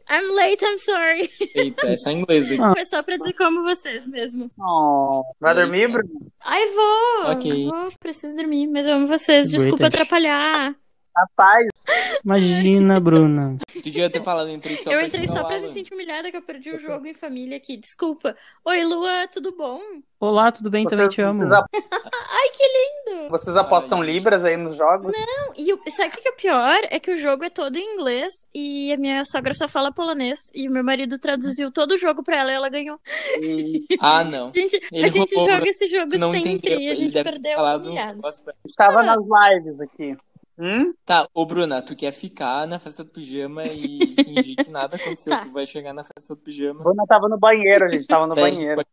I'm 0.10 0.36
late, 0.36 0.64
I'm 0.64 0.78
sorry. 0.78 1.30
eita, 1.56 1.88
essa 1.88 2.10
é 2.10 2.14
inglesa. 2.14 2.56
Ah. 2.64 2.74
Foi 2.74 2.86
só 2.86 3.02
pra 3.02 3.18
dizer 3.18 3.34
que 3.34 3.42
eu 3.42 3.48
amo 3.48 3.64
vocês 3.64 4.08
mesmo. 4.08 4.52
Oh, 4.60 5.24
vai 5.40 5.56
dormir, 5.56 5.88
Bruno? 5.88 6.10
Ai, 6.42 6.62
vou. 6.68 7.32
Ok. 7.32 7.66
Vou, 7.70 7.90
preciso 8.00 8.36
dormir, 8.36 8.68
mas 8.68 8.86
eu 8.86 8.94
amo 8.94 9.08
vocês. 9.08 9.50
Desculpa 9.50 9.78
British. 9.90 9.96
atrapalhar. 10.02 10.76
Rapaz, 11.16 11.68
Imagina, 12.24 13.00
Bruna. 13.00 13.58
Tu 13.72 13.82
devia 13.82 14.10
ter 14.10 14.24
falado, 14.24 14.48
só 14.78 14.92
eu 14.92 15.02
entrei 15.02 15.28
só 15.28 15.44
pra 15.44 15.60
me 15.60 15.68
sentir 15.68 15.94
humilhada 15.94 16.32
que 16.32 16.38
eu 16.38 16.42
perdi 16.42 16.72
o 16.72 16.78
jogo 16.78 17.06
em 17.06 17.14
família 17.14 17.58
aqui. 17.58 17.76
Desculpa. 17.78 18.36
Oi, 18.66 18.84
Lua, 18.86 19.28
tudo 19.32 19.56
bom? 19.56 19.80
Olá, 20.20 20.52
tudo 20.52 20.70
bem? 20.70 20.86
Também 20.86 21.08
te 21.10 21.22
amo. 21.22 21.40
vocês, 21.42 21.52
ap- 21.52 21.68
Ai, 21.74 22.50
que 22.56 22.64
lindo! 22.64 23.30
vocês 23.30 23.56
apostam 23.58 24.00
Ai, 24.00 24.08
libras 24.08 24.46
aí 24.46 24.56
nos 24.56 24.76
jogos? 24.78 25.12
Não, 25.16 25.54
E 25.58 25.74
o, 25.74 25.80
sabe 25.90 26.10
o 26.16 26.22
que 26.22 26.30
é 26.30 26.32
pior? 26.32 26.78
É 26.90 27.00
que 27.00 27.12
o 27.12 27.18
jogo 27.18 27.44
é 27.44 27.50
todo 27.50 27.76
em 27.78 27.96
inglês 27.96 28.32
e 28.56 28.94
a 28.94 28.98
minha 28.98 29.26
sogra 29.26 29.54
só 29.54 29.68
fala 29.68 29.92
polonês. 29.92 30.40
E 30.54 30.68
o 30.70 30.72
meu 30.72 30.84
marido 30.84 31.20
traduziu 31.20 31.72
todo 31.72 31.92
o 31.94 31.98
jogo 31.98 32.24
pra 32.24 32.38
ela 32.38 32.52
e 32.52 32.56
ela 32.56 32.70
ganhou. 32.70 32.98
E 33.42 33.86
Ah, 34.00 34.24
não. 34.24 34.50
A 34.50 34.52
gente, 34.58 34.78
a 34.94 35.08
gente 35.08 35.34
joga 35.36 35.68
esse 35.68 35.88
jogo 35.88 36.18
não 36.18 36.32
sempre 36.32 36.52
entendeu. 36.54 36.80
e 36.80 36.90
a 36.90 36.94
gente 36.94 37.12
perdeu 37.24 37.58
estava 38.66 39.00
Ah. 39.02 39.04
nas 39.04 39.20
lives 39.20 39.82
aqui. 39.82 40.16
Hum? 40.58 40.94
Tá, 41.06 41.28
ô 41.34 41.46
Bruna, 41.46 41.82
tu 41.82 41.96
quer 41.96 42.12
ficar 42.12 42.68
na 42.68 42.78
festa 42.80 43.04
do 43.04 43.10
pijama 43.10 43.64
e 43.66 44.16
fingir 44.24 44.56
que 44.58 44.72
nada 44.72 44.96
aconteceu, 44.96 45.32
Tá. 45.34 45.44
tu 45.46 45.52
vai 45.52 45.66
chegar 45.66 45.94
na 45.94 46.04
festa 46.04 46.36
do 46.36 46.42
pijama. 46.42 46.84
Bruna 46.84 47.06
tava 47.08 47.28
no 47.28 47.38
banheiro, 47.40 47.86
a 47.86 47.90
gente 47.90 48.06
tava 48.08 48.28
no 48.28 48.36
gente 48.36 48.56
banheiro. 48.56 48.86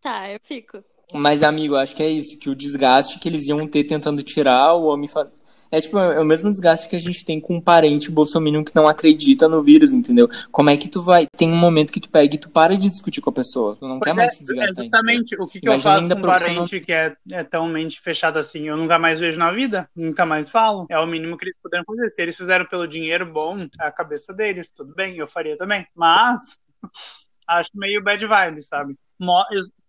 Tá, 0.00 0.30
eu 0.30 0.40
fico. 0.42 0.82
Mas, 1.12 1.42
amigo, 1.42 1.76
acho 1.76 1.94
que 1.94 2.02
é 2.02 2.08
isso, 2.08 2.38
que 2.38 2.50
o 2.50 2.54
desgaste 2.56 3.18
que 3.20 3.28
eles 3.28 3.46
iam 3.46 3.66
ter 3.68 3.84
tentando 3.84 4.22
tirar 4.22 4.74
o 4.74 4.84
homem. 4.86 5.06
fa- 5.08 5.30
É 5.70 5.80
tipo, 5.80 5.98
é 5.98 6.20
o 6.20 6.24
mesmo 6.24 6.50
desgaste 6.50 6.88
que 6.88 6.96
a 6.96 7.00
gente 7.00 7.24
tem 7.24 7.40
com 7.40 7.56
um 7.56 7.60
parente 7.60 8.10
bolsominion 8.10 8.64
que 8.64 8.74
não 8.74 8.86
acredita 8.86 9.48
no 9.48 9.62
vírus, 9.62 9.92
entendeu? 9.92 10.28
Como 10.50 10.70
é 10.70 10.76
que 10.76 10.88
tu 10.88 11.02
vai. 11.02 11.26
Tem 11.36 11.50
um 11.50 11.56
momento 11.56 11.92
que 11.92 12.00
tu 12.00 12.08
pega 12.08 12.34
e 12.34 12.38
tu 12.38 12.50
para 12.50 12.76
de 12.76 12.88
discutir 12.88 13.20
com 13.20 13.30
a 13.30 13.32
pessoa. 13.32 13.76
Tu 13.76 13.86
não 13.86 14.00
quer 14.00 14.12
mais 14.12 14.34
se 14.36 14.44
desgastar. 14.44 14.84
entendeu? 14.84 14.84
exatamente. 14.84 15.36
O 15.40 15.46
que, 15.46 15.60
que 15.60 15.68
eu 15.68 15.78
faço 15.78 16.08
com 16.08 16.14
um 16.14 16.20
parente 16.20 16.80
que 16.80 16.92
é, 16.92 17.16
é 17.30 17.44
tão 17.44 17.68
mente 17.68 18.00
fechada 18.00 18.40
assim? 18.40 18.68
Eu 18.68 18.76
nunca 18.76 18.98
mais 18.98 19.18
vejo 19.18 19.38
na 19.38 19.50
vida, 19.50 19.88
nunca 19.94 20.24
mais 20.24 20.50
falo. 20.50 20.86
É 20.88 20.98
o 20.98 21.06
mínimo 21.06 21.36
que 21.36 21.44
eles 21.44 21.58
puderam 21.62 21.84
fazer. 21.84 22.08
Se 22.08 22.22
eles 22.22 22.36
fizeram 22.36 22.66
pelo 22.66 22.86
dinheiro, 22.86 23.26
bom, 23.26 23.66
é 23.80 23.86
a 23.86 23.92
cabeça 23.92 24.32
deles, 24.32 24.70
tudo 24.70 24.94
bem, 24.94 25.16
eu 25.16 25.26
faria 25.26 25.56
também. 25.56 25.86
Mas 25.94 26.58
acho 27.46 27.70
meio 27.74 28.02
bad 28.02 28.26
vibe, 28.26 28.62
sabe? 28.62 28.96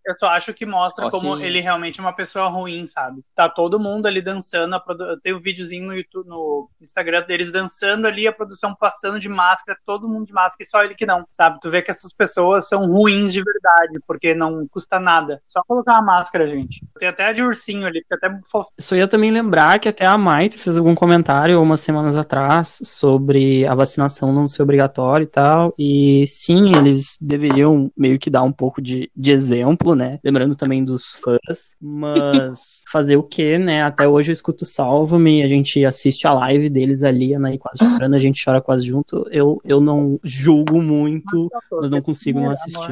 Eu, 0.05 0.13
só 0.13 0.27
acho 0.29 0.53
que 0.53 0.65
mostra 0.65 1.07
Ok. 1.07 1.19
como 1.19 1.39
ele 1.39 1.59
realmente 1.59 1.99
é 1.99 2.03
uma 2.03 2.13
pessoa 2.13 2.47
ruim, 2.47 2.85
sabe? 2.85 3.21
Tá 3.33 3.49
todo 3.49 3.79
mundo 3.79 4.05
ali 4.05 4.21
dançando. 4.21 4.75
A 4.75 4.79
produ... 4.79 5.19
Tem 5.21 5.33
um 5.33 5.39
videozinho 5.39 5.87
no 5.87 5.95
YouTube, 5.95 6.27
no 6.27 6.69
Instagram 6.81 7.23
deles 7.23 7.51
dançando 7.51 8.07
ali, 8.07 8.27
a 8.27 8.33
produção 8.33 8.75
passando 8.75 9.19
de 9.19 9.29
máscara, 9.29 9.77
todo 9.85 10.07
mundo 10.07 10.27
de 10.27 10.33
máscara 10.33 10.63
e 10.63 10.65
só 10.65 10.83
ele 10.83 10.95
que 10.95 11.05
não, 11.05 11.25
sabe? 11.31 11.59
Tu 11.61 11.69
vê 11.69 11.81
que 11.81 11.91
essas 11.91 12.13
pessoas 12.13 12.67
são 12.67 12.85
ruins 12.87 13.33
de 13.33 13.41
verdade, 13.43 13.99
porque 14.07 14.33
não 14.33 14.67
custa 14.67 14.99
nada. 14.99 15.41
Só 15.45 15.61
colocar 15.67 15.93
uma 15.93 16.01
máscara, 16.01 16.47
gente. 16.47 16.83
Tem 16.97 17.07
até 17.07 17.25
a 17.25 17.33
de 17.33 17.41
ursinho 17.43 17.87
ali, 17.87 18.01
fica 18.01 18.15
até 18.15 18.39
fofo. 18.49 18.69
Só 18.79 18.95
ia 18.95 19.07
também 19.07 19.31
lembrar 19.31 19.79
que 19.79 19.89
até 19.89 20.05
a 20.05 20.17
Maite 20.17 20.57
fez 20.57 20.77
algum 20.77 20.95
comentário 20.95 21.61
umas 21.61 21.81
semanas 21.81 22.15
atrás 22.15 22.79
sobre 22.83 23.65
a 23.65 23.73
vacinação 23.73 24.33
não 24.33 24.47
ser 24.47 24.63
obrigatória 24.63 25.23
e 25.23 25.27
tal. 25.27 25.73
E 25.77 26.25
sim, 26.27 26.75
eles 26.75 27.17
deveriam 27.21 27.91
meio 27.97 28.19
que 28.19 28.29
dar 28.29 28.43
um 28.43 28.51
pouco 28.51 28.81
de, 28.81 29.09
de 29.15 29.31
exemplo, 29.31 29.94
né? 29.95 30.19
Lembrando 30.23 30.55
também 30.55 30.84
dos 30.84 31.19
fãs. 31.23 31.75
Mas 31.81 32.84
fazer 32.91 33.17
o 33.17 33.23
quê, 33.23 33.58
né? 33.58 33.84
Até 33.84 34.08
hoje 34.08 34.31
eu 34.31 34.34
escuto 34.34 34.65
Salva-me, 34.65 35.43
a 35.43 35.47
gente 35.47 35.84
assiste 35.86 36.27
a 36.27 36.34
live 36.34 36.69
deles 36.69 37.03
ali, 37.03 37.34
a 37.34 37.38
Anaí 37.38 37.58
quase 37.58 37.79
chorando, 37.79 38.15
a 38.15 38.19
gente 38.19 38.43
chora 38.43 38.62
quase 38.62 38.86
junto. 38.86 39.27
Eu, 39.31 39.58
eu 39.63 39.79
não 39.79 40.19
julgo 40.23 40.81
muito, 40.81 41.49
mas 41.71 41.89
não 41.89 42.01
consigo 42.01 42.39
não 42.39 42.51
assistir. 42.51 42.91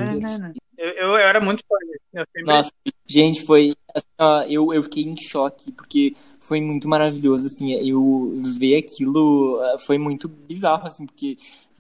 Eu, 0.78 0.90
eu, 0.90 1.08
eu 1.10 1.16
era 1.18 1.40
muito 1.40 1.64
fã. 1.68 1.76
Eu 2.14 2.26
sempre... 2.26 2.54
Nossa, 2.54 2.72
gente, 3.06 3.42
foi. 3.44 3.74
assim, 3.96 4.08
ó, 4.20 4.42
eu, 4.44 4.74
eu 4.74 4.84
fiquei 4.84 5.04
em 5.04 5.16
choque, 5.18 5.72
porque 5.72 6.14
foi 6.40 6.60
muito 6.60 6.90
maravilhoso, 6.90 7.48
assim. 7.48 7.74
Eu 7.74 8.38
ver 8.60 8.78
aquilo 8.78 9.60
ah, 9.62 9.78
foi 9.78 9.98
muito 9.98 10.28
bizarro, 10.28 10.86
assim, 10.86 11.06
porque 11.06 11.38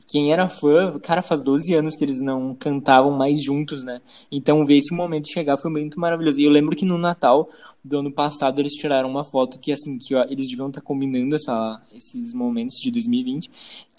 quem 0.08 0.32
era 0.32 0.48
fã, 0.48 1.00
cara, 1.00 1.22
faz 1.22 1.44
12 1.44 1.74
anos 1.74 1.96
que 1.96 2.04
eles 2.04 2.22
não 2.22 2.56
cantavam 2.56 3.12
mais 3.12 3.44
juntos, 3.44 3.84
né? 3.84 4.02
Então 4.32 4.66
ver 4.66 4.78
esse 4.78 4.94
momento 4.96 5.32
chegar 5.32 5.58
foi 5.58 5.72
muito 5.72 6.00
maravilhoso. 6.00 6.40
E 6.40 6.46
eu 6.46 6.52
lembro 6.52 6.76
que 6.76 6.86
no 6.86 6.98
Natal 6.98 7.50
do 7.84 8.00
ano 8.00 8.12
passado 8.12 8.60
eles 8.60 8.74
tiraram 8.74 9.10
uma 9.10 9.24
foto 9.24 9.60
que, 9.60 9.72
assim, 9.72 9.98
que 9.98 10.16
ó, 10.16 10.24
eles 10.30 10.48
deviam 10.48 10.68
estar 10.68 10.82
combinando 10.82 11.36
essa, 11.36 11.82
esses 11.94 12.34
momentos 12.34 12.76
de 12.82 12.92
2020, 12.92 13.52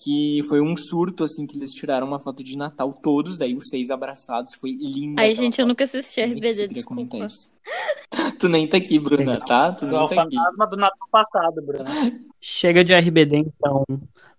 que 0.02 0.40
foi 0.48 0.60
um 0.60 0.76
surto, 0.76 1.24
assim, 1.24 1.46
que 1.46 1.56
eles 1.56 1.70
tiraram 1.70 2.06
uma 2.06 2.20
foto 2.20 2.42
de 2.42 2.56
Natal 2.56 2.92
todos, 3.02 3.38
daí 3.38 3.54
os 3.54 3.68
seis 3.68 3.90
abraçados, 3.90 4.54
foi 4.54 4.72
lindo. 4.72 5.20
Ai, 5.20 5.32
gente, 5.32 5.58
eu 5.58 5.64
foto. 5.64 5.68
nunca 5.68 5.84
assisti 5.84 6.20
enfim, 6.20 6.34
RBD, 6.34 6.62
eu 6.62 6.68
desculpa. 6.68 7.26
tu 8.38 8.48
nem 8.48 8.68
tá 8.68 8.76
aqui, 8.76 8.98
Bruna, 8.98 9.38
tá? 9.38 9.72
Tu 9.72 9.86
nem 9.86 9.98
o 9.98 10.08
tá 10.08 10.22
aqui. 10.22 10.36
fantasma 10.36 10.66
do 10.66 10.76
Natal 10.76 11.08
passado, 11.10 11.62
Bruno. 11.62 11.84
Chega 12.40 12.84
de 12.84 12.94
RBD, 12.94 13.36
então. 13.38 13.84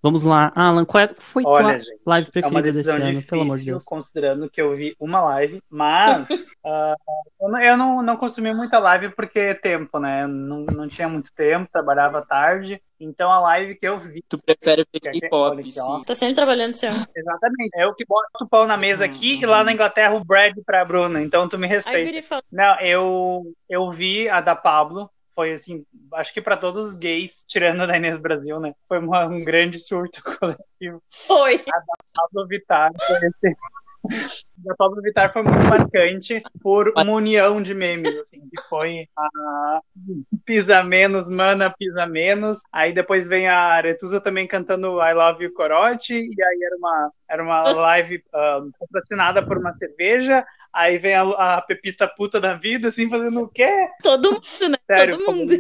Vamos 0.05 0.21
lá. 0.21 0.51
Alan, 0.55 0.85
qual 0.85 1.03
é- 1.03 1.07
foi 1.17 1.41
tua 1.41 1.79
gente. 1.79 1.99
live 2.05 2.29
É 2.35 2.45
uma 2.47 2.61
preferida 2.61 2.61
desse 2.61 2.77
decisão 2.77 2.95
ano? 2.97 3.05
difícil, 3.05 3.27
Pelo 3.27 3.41
amor 3.41 3.57
de 3.57 3.65
Deus. 3.65 3.83
considerando 3.83 4.47
que 4.47 4.61
eu 4.61 4.75
vi 4.75 4.95
uma 4.99 5.19
live, 5.21 5.63
mas 5.67 6.27
ah, 6.63 6.95
eu, 7.41 7.49
não, 7.49 7.59
eu 7.59 7.75
não, 7.75 8.03
não 8.03 8.15
consumi 8.15 8.53
muita 8.53 8.77
live 8.77 9.09
porque 9.15 9.55
tempo, 9.55 9.97
né? 9.97 10.27
Não, 10.27 10.59
não 10.65 10.87
tinha 10.87 11.09
muito 11.09 11.33
tempo, 11.33 11.67
trabalhava 11.71 12.23
tarde. 12.23 12.79
Então 12.99 13.31
a 13.31 13.39
live 13.39 13.73
que 13.75 13.87
eu 13.87 13.97
vi, 13.97 14.23
Tu 14.29 14.37
prefere 14.37 14.85
ver 14.93 14.99
K-pop, 14.99 15.59
aqui, 15.59 15.73
ó. 15.79 15.97
sim. 15.97 16.03
Tá 16.03 16.13
sempre 16.13 16.35
trabalhando 16.35 16.75
ano. 16.75 17.05
exatamente, 17.15 17.71
é 17.75 17.83
eu 17.85 17.93
que 17.95 18.05
boto 18.05 18.27
o 18.43 18.47
pão 18.47 18.67
na 18.67 18.77
mesa 18.77 19.05
aqui 19.05 19.39
e 19.41 19.45
lá 19.45 19.63
na 19.63 19.73
Inglaterra 19.73 20.13
o 20.13 20.23
Brad 20.23 20.53
pra 20.63 20.85
Bruna. 20.85 21.19
Então 21.21 21.49
tu 21.49 21.57
me 21.57 21.65
Ai, 21.65 21.73
respeita. 21.73 22.21
Fala. 22.21 22.43
Não, 22.51 22.79
eu, 22.79 23.41
eu 23.67 23.89
vi 23.91 24.29
a 24.29 24.39
da 24.39 24.55
Pablo. 24.55 25.09
Foi 25.35 25.51
assim, 25.51 25.85
acho 26.13 26.33
que 26.33 26.41
pra 26.41 26.55
todos 26.55 26.87
os 26.89 26.95
gays, 26.95 27.43
tirando 27.47 27.81
a 27.81 27.85
da 27.85 27.97
Inês 27.97 28.17
Brasil, 28.17 28.59
né? 28.59 28.73
Foi 28.87 28.99
uma- 28.99 29.25
um 29.25 29.43
grande 29.43 29.77
surto 29.79 30.21
coletivo. 30.39 31.03
Oi. 31.29 31.63
Pablo 32.13 32.47
Vittar 32.47 32.91
foi 33.05 33.17
esse- 33.17 33.57
da 34.57 34.75
Pablo 34.75 35.01
Vittar 35.01 35.33
foi 35.33 35.41
muito 35.41 35.57
marcante 35.67 36.41
por 36.61 36.93
uma 36.95 37.11
união 37.11 37.59
de 37.61 37.73
memes, 37.73 38.15
assim, 38.19 38.39
que 38.49 38.61
foi 38.69 39.07
a 39.17 39.79
Pisa 40.45 40.83
Menos, 40.83 41.27
Mana 41.27 41.73
Pisa 41.75 42.05
Menos, 42.05 42.59
aí 42.71 42.93
depois 42.93 43.27
vem 43.27 43.47
a 43.47 43.57
Aretusa 43.59 44.21
também 44.21 44.47
cantando 44.47 45.01
I 45.01 45.13
Love 45.13 45.43
You 45.45 45.53
Corote, 45.53 46.13
e 46.13 46.43
aí 46.43 46.59
era 46.63 46.77
uma, 46.77 47.11
era 47.29 47.43
uma 47.43 47.63
live 47.63 48.23
ah, 48.33 48.61
patrocinada 48.79 49.43
por 49.45 49.57
uma 49.57 49.73
cerveja, 49.73 50.45
aí 50.75 50.97
vem 50.97 51.15
a, 51.15 51.23
a 51.57 51.61
Pepita 51.61 52.07
puta 52.07 52.39
da 52.39 52.53
vida, 52.55 52.89
assim, 52.89 53.09
fazendo 53.09 53.41
o 53.41 53.47
quê? 53.47 53.87
Todo 54.03 54.33
mundo, 54.33 54.69
né? 54.69 54.77
Sério, 54.83 55.15
Todo 55.17 55.25
como- 55.25 55.37
mundo. 55.39 55.53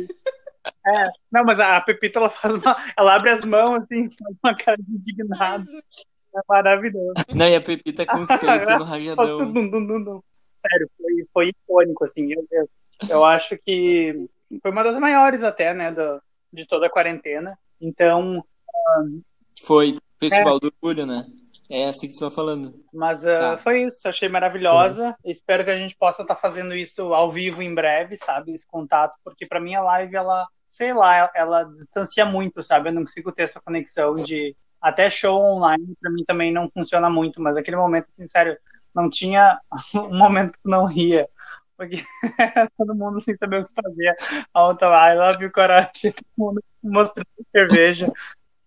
É, 0.87 1.07
não, 1.31 1.43
mas 1.45 1.59
a 1.59 1.79
Pepita, 1.81 2.19
ela 2.19 2.29
faz 2.29 2.53
uma, 2.55 2.75
ela 2.97 3.15
abre 3.15 3.29
as 3.29 3.45
mãos, 3.45 3.83
assim, 3.83 4.09
faz 4.19 4.35
uma 4.43 4.55
cara 4.55 4.77
de 4.79 4.95
indignado, 4.95 5.65
é 6.35 6.39
maravilhoso. 6.49 7.13
Não, 7.33 7.47
e 7.47 7.55
a 7.55 7.61
Pepita 7.61 8.05
com 8.05 8.17
os 8.19 8.27
peitos 8.39 8.77
no 8.77 8.83
rajadão. 8.83 9.37
dum, 9.53 9.69
dum, 9.69 9.87
dum, 9.87 10.03
dum. 10.03 10.21
Sério, 10.59 10.89
foi, 10.97 11.13
foi 11.33 11.49
icônico, 11.49 12.03
assim. 12.03 12.33
Eu, 12.33 12.45
eu, 12.51 12.69
eu 13.09 13.25
acho 13.25 13.57
que 13.59 14.27
foi 14.61 14.71
uma 14.71 14.83
das 14.83 14.97
maiores 14.97 15.43
até, 15.43 15.73
né, 15.73 15.91
do, 15.91 16.19
de 16.51 16.65
toda 16.65 16.87
a 16.87 16.89
quarentena. 16.89 17.57
Então, 17.79 18.43
Foi 19.63 19.97
Festival 20.19 20.59
do 20.59 20.73
Orgulho, 20.81 21.05
né? 21.05 21.25
É 21.69 21.85
assim 21.85 22.07
que 22.07 22.13
tu 22.13 22.19
tá 22.19 22.31
falando. 22.31 22.73
mas 22.93 23.25
ah, 23.25 23.39
Tá. 23.51 23.57
foi 23.57 23.83
isso, 23.83 24.07
achei 24.07 24.29
maravilhosa. 24.29 25.15
Espero 25.25 25.63
que 25.65 25.71
a 25.71 25.75
gente 25.77 25.95
possa 25.95 26.21
estar 26.21 26.35
fazendo 26.35 26.75
isso 26.75 27.13
ao 27.13 27.31
vivo 27.31 27.61
em 27.61 27.73
breve, 27.73 28.17
sabe? 28.17 28.53
Esse 28.53 28.67
contato, 28.67 29.15
porque 29.23 29.45
para 29.45 29.59
mim 29.59 29.73
a 29.75 29.81
live, 29.81 30.15
ela, 30.15 30.47
sei 30.67 30.93
lá, 30.93 31.31
ela 31.35 31.63
distancia 31.63 32.25
muito, 32.25 32.61
sabe? 32.61 32.89
Eu 32.89 32.93
não 32.93 33.01
consigo 33.01 33.31
ter 33.31 33.43
essa 33.43 33.61
conexão 33.61 34.15
de. 34.15 34.55
Até 34.79 35.09
show 35.09 35.41
online, 35.41 35.95
para 35.99 36.11
mim 36.11 36.23
também 36.23 36.51
não 36.53 36.69
funciona 36.69 37.09
muito, 37.09 37.41
mas 37.41 37.57
aquele 37.57 37.77
momento, 37.77 38.05
assim, 38.09 38.27
sério, 38.27 38.55
não 38.93 39.09
tinha 39.09 39.59
um 39.95 40.15
momento 40.17 40.51
que 40.53 40.69
não 40.69 40.85
ria. 40.85 41.27
Porque 41.75 42.03
todo 42.77 42.93
mundo 42.95 43.19
sem 43.19 43.35
saber 43.35 43.61
o 43.61 43.65
que 43.65 43.73
fazer. 43.73 44.15
A 44.53 44.67
outra 44.67 44.87
lá, 44.89 45.11
I 45.13 45.17
love 45.17 45.43
you, 45.43 45.51
coragem, 45.51 45.91
todo 46.13 46.25
mundo 46.37 46.63
mostrando 46.83 47.27
cerveja. 47.51 48.13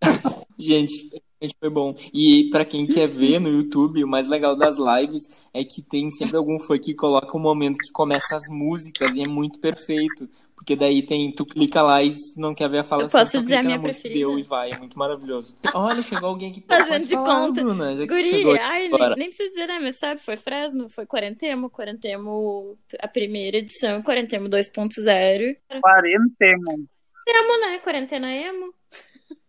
Gente, 0.59 1.09
realmente 1.39 1.57
foi 1.59 1.71
bom. 1.71 1.95
E 2.13 2.49
pra 2.51 2.65
quem 2.65 2.87
quer 2.87 3.07
ver 3.07 3.39
no 3.39 3.49
YouTube, 3.49 4.03
o 4.03 4.09
mais 4.09 4.29
legal 4.29 4.57
das 4.57 4.77
lives 4.77 5.49
é 5.55 5.65
que 5.65 5.81
tem 5.81 6.11
sempre 6.11 6.37
algum 6.37 6.59
fã 6.59 6.79
que 6.79 6.95
coloca 6.95 7.37
um 7.37 7.41
momento 7.41 7.79
que 7.79 7.93
começa 7.93 8.37
as 8.37 8.49
músicas 8.49 9.15
e 9.15 9.23
é 9.23 9.29
muito 9.29 9.61
perfeito. 9.61 10.29
Porque 10.57 10.75
daí 10.75 11.07
tem, 11.07 11.31
tu 11.33 11.47
clica 11.47 11.81
lá 11.81 12.03
e 12.03 12.17
se 12.17 12.35
tu 12.35 12.41
não 12.41 12.53
quer 12.53 12.69
ver 12.69 12.79
a 12.79 12.85
fala, 12.85 13.05
Eu 13.05 13.09
posso 13.09 13.31
só 13.31 13.41
dizer 13.41 13.57
a 13.57 13.63
minha 13.63 13.79
música 13.79 14.03
preferida? 14.03 14.19
Deu 14.19 14.39
e 14.39 14.43
vai, 14.43 14.71
é 14.71 14.77
muito 14.77 14.99
maravilhoso. 14.99 15.57
Olha, 15.73 16.03
chegou 16.03 16.31
alguém 16.31 16.51
aqui 16.51 16.65
Fazendo 16.67 17.07
de 17.07 17.15
falar, 17.15 17.47
conta. 17.47 17.63
Bruna, 17.63 17.95
já 17.95 18.03
que 18.03 18.09
Guri, 18.09 18.25
chegou 18.25 18.57
ai, 18.61 18.89
nem, 18.89 19.17
nem 19.17 19.29
preciso 19.29 19.51
dizer, 19.51 19.69
né? 19.69 19.79
Mas 19.81 19.99
sabe, 20.01 20.21
foi 20.21 20.37
Fresno, 20.37 20.89
foi 20.89 21.07
Quarentemo, 21.07 21.71
Quarentemo, 21.71 22.77
a 22.99 23.07
primeira 23.07 23.59
edição, 23.59 24.03
Quarentemo 24.03 24.49
2.0. 24.49 25.57
Quarentemo. 25.81 26.89
Emo, 27.29 27.61
né? 27.61 27.79
Quarentena 27.79 28.35
emo. 28.35 28.75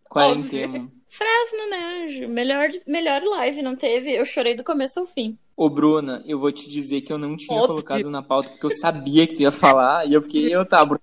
Quarentena. 0.10 0.89
Fresno, 1.08 1.69
né, 1.69 2.06
anjo? 2.06 2.28
Melhor, 2.28 2.69
melhor 2.86 3.22
live, 3.24 3.62
não 3.62 3.76
teve? 3.76 4.12
Eu 4.12 4.26
chorei 4.26 4.56
do 4.56 4.63
começo 4.63 5.00
ao 5.00 5.06
fim. 5.06 5.38
Ô, 5.56 5.69
Bruna, 5.69 6.24
eu 6.26 6.39
vou 6.39 6.52
te 6.52 6.67
dizer 6.67 7.02
que 7.02 7.13
eu 7.13 7.17
não 7.17 7.38
tinha 7.38 7.58
Óbvio. 7.58 7.76
colocado 7.76 8.10
na 8.10 8.24
pauta 8.24 8.50
porque 8.50 8.65
eu 8.65 8.72
sabia 8.72 9.28
que 9.28 9.36
tu 9.36 9.41
ia 9.41 9.52
falar 9.52 10.08
e 10.08 10.13
eu 10.13 10.22
fiquei, 10.22 10.54
eu 10.54 10.65
tá, 10.65 10.84
Bruna, 10.84 11.02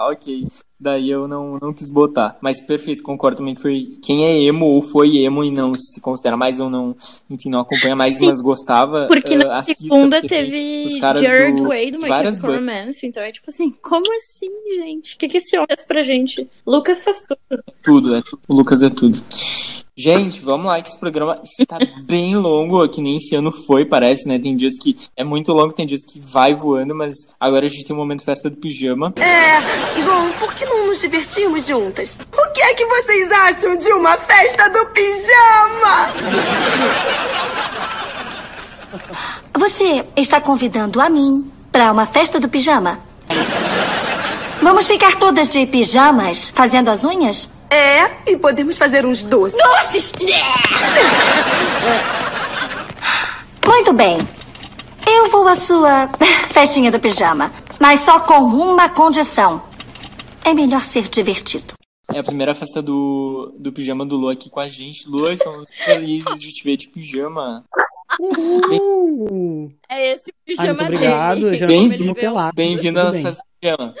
ok. 0.00 0.46
Daí 0.78 1.08
eu 1.08 1.26
não, 1.26 1.56
não 1.62 1.72
quis 1.72 1.90
botar. 1.90 2.36
Mas 2.40 2.60
perfeito, 2.60 3.02
concordo 3.02 3.38
também 3.38 3.54
que 3.54 3.62
foi 3.62 3.86
quem 4.02 4.24
é 4.24 4.42
emo 4.42 4.66
ou 4.66 4.82
foi 4.82 5.16
emo 5.18 5.42
e 5.42 5.50
não 5.50 5.72
se 5.72 6.00
considera 6.00 6.36
mais 6.36 6.60
ou 6.60 6.68
não, 6.68 6.94
enfim, 7.30 7.48
não 7.48 7.60
acompanha 7.60 7.96
mais, 7.96 8.18
Sim, 8.18 8.26
mas 8.26 8.40
gostava. 8.40 9.06
Porque 9.06 9.34
eh, 9.34 9.38
na 9.38 9.56
assista, 9.58 9.82
segunda 9.82 10.20
porque 10.20 10.28
teve 10.28 10.84
os 10.86 10.96
caras 10.96 11.22
Jared 11.22 11.56
do- 11.62 11.68
Way 11.68 11.90
do 11.92 11.98
My. 12.00 12.08
Romance, 12.42 13.06
então 13.06 13.22
é 13.22 13.32
tipo 13.32 13.48
assim, 13.48 13.70
como 13.80 14.04
assim, 14.14 14.50
gente? 14.76 15.14
O 15.14 15.18
que, 15.18 15.28
que 15.28 15.38
esse 15.38 15.56
homem 15.56 15.68
faz 15.68 15.84
pra 15.86 16.02
gente? 16.02 16.48
Lucas 16.66 17.02
faz 17.02 17.24
tudo. 17.26 17.62
Tudo, 17.84 18.16
é. 18.16 18.22
O 18.48 18.54
Lucas 18.54 18.82
é 18.82 18.90
tudo. 18.90 19.18
Gente, 19.96 20.40
vamos 20.40 20.66
lá, 20.66 20.82
que 20.82 20.88
esse 20.88 20.98
programa 20.98 21.40
está 21.44 21.78
bem 22.04 22.34
longo, 22.34 22.88
que 22.88 23.00
nem 23.00 23.16
esse 23.16 23.36
ano 23.36 23.52
foi, 23.52 23.84
parece, 23.84 24.26
né? 24.26 24.40
Tem 24.40 24.56
dias 24.56 24.74
que 24.76 24.96
é 25.16 25.22
muito 25.22 25.52
longo, 25.52 25.72
tem 25.72 25.86
dias 25.86 26.00
que 26.04 26.18
vai 26.18 26.52
voando, 26.52 26.92
mas 26.96 27.14
agora 27.38 27.66
a 27.66 27.68
gente 27.68 27.84
tem 27.84 27.94
um 27.94 28.00
momento 28.00 28.24
festa 28.24 28.50
do 28.50 28.56
pijama. 28.56 29.14
É, 29.16 30.02
bom, 30.02 30.32
por 30.40 30.52
que 30.52 30.64
não 30.66 30.88
nos 30.88 31.00
divertirmos 31.00 31.64
juntas? 31.64 32.18
O 32.32 32.52
que 32.52 32.60
é 32.60 32.74
que 32.74 32.84
vocês 32.84 33.30
acham 33.30 33.76
de 33.76 33.92
uma 33.92 34.16
festa 34.16 34.68
do 34.68 34.84
pijama? 34.86 36.08
Você 39.56 40.04
está 40.16 40.40
convidando 40.40 41.00
a 41.00 41.08
mim 41.08 41.48
para 41.70 41.92
uma 41.92 42.04
festa 42.04 42.40
do 42.40 42.48
pijama? 42.48 42.98
Vamos 44.64 44.86
ficar 44.86 45.18
todas 45.18 45.50
de 45.50 45.66
pijamas 45.66 46.48
fazendo 46.48 46.88
as 46.88 47.04
unhas? 47.04 47.50
É, 47.68 48.30
e 48.30 48.34
podemos 48.34 48.78
fazer 48.78 49.04
uns 49.04 49.22
doces. 49.22 49.60
Doces! 49.62 50.12
Muito 53.66 53.92
bem. 53.92 54.16
Eu 55.06 55.28
vou 55.30 55.46
à 55.46 55.54
sua 55.54 56.08
festinha 56.48 56.90
do 56.90 56.98
pijama, 56.98 57.52
mas 57.78 58.00
só 58.00 58.20
com 58.20 58.38
uma 58.38 58.88
condição. 58.88 59.62
É 60.42 60.54
melhor 60.54 60.80
ser 60.80 61.08
divertido. 61.10 61.74
É 62.10 62.20
a 62.20 62.24
primeira 62.24 62.54
festa 62.54 62.80
do, 62.80 63.54
do 63.58 63.70
pijama 63.70 64.06
do 64.06 64.16
Lu 64.16 64.30
aqui 64.30 64.48
com 64.48 64.60
a 64.60 64.66
gente. 64.68 65.06
Lu, 65.06 65.30
estamos 65.30 65.66
felizes 65.84 66.40
de 66.40 66.48
te 66.50 66.64
ver 66.64 66.78
de 66.78 66.88
pijama. 66.88 67.66
Uh, 68.18 69.70
É 69.90 70.14
esse 70.14 70.30
o 70.30 70.34
pijama 70.46 70.68
muito 70.68 70.82
obrigado. 70.84 71.40
Dele. 71.42 71.56
já 71.58 71.66
Bem-. 71.66 71.88
Bem-vindo 72.54 72.98
tudo 72.98 73.08
às 73.08 73.14
bem. 73.14 73.22
festas 73.24 73.34
do 73.36 73.60
pijama. 73.60 73.94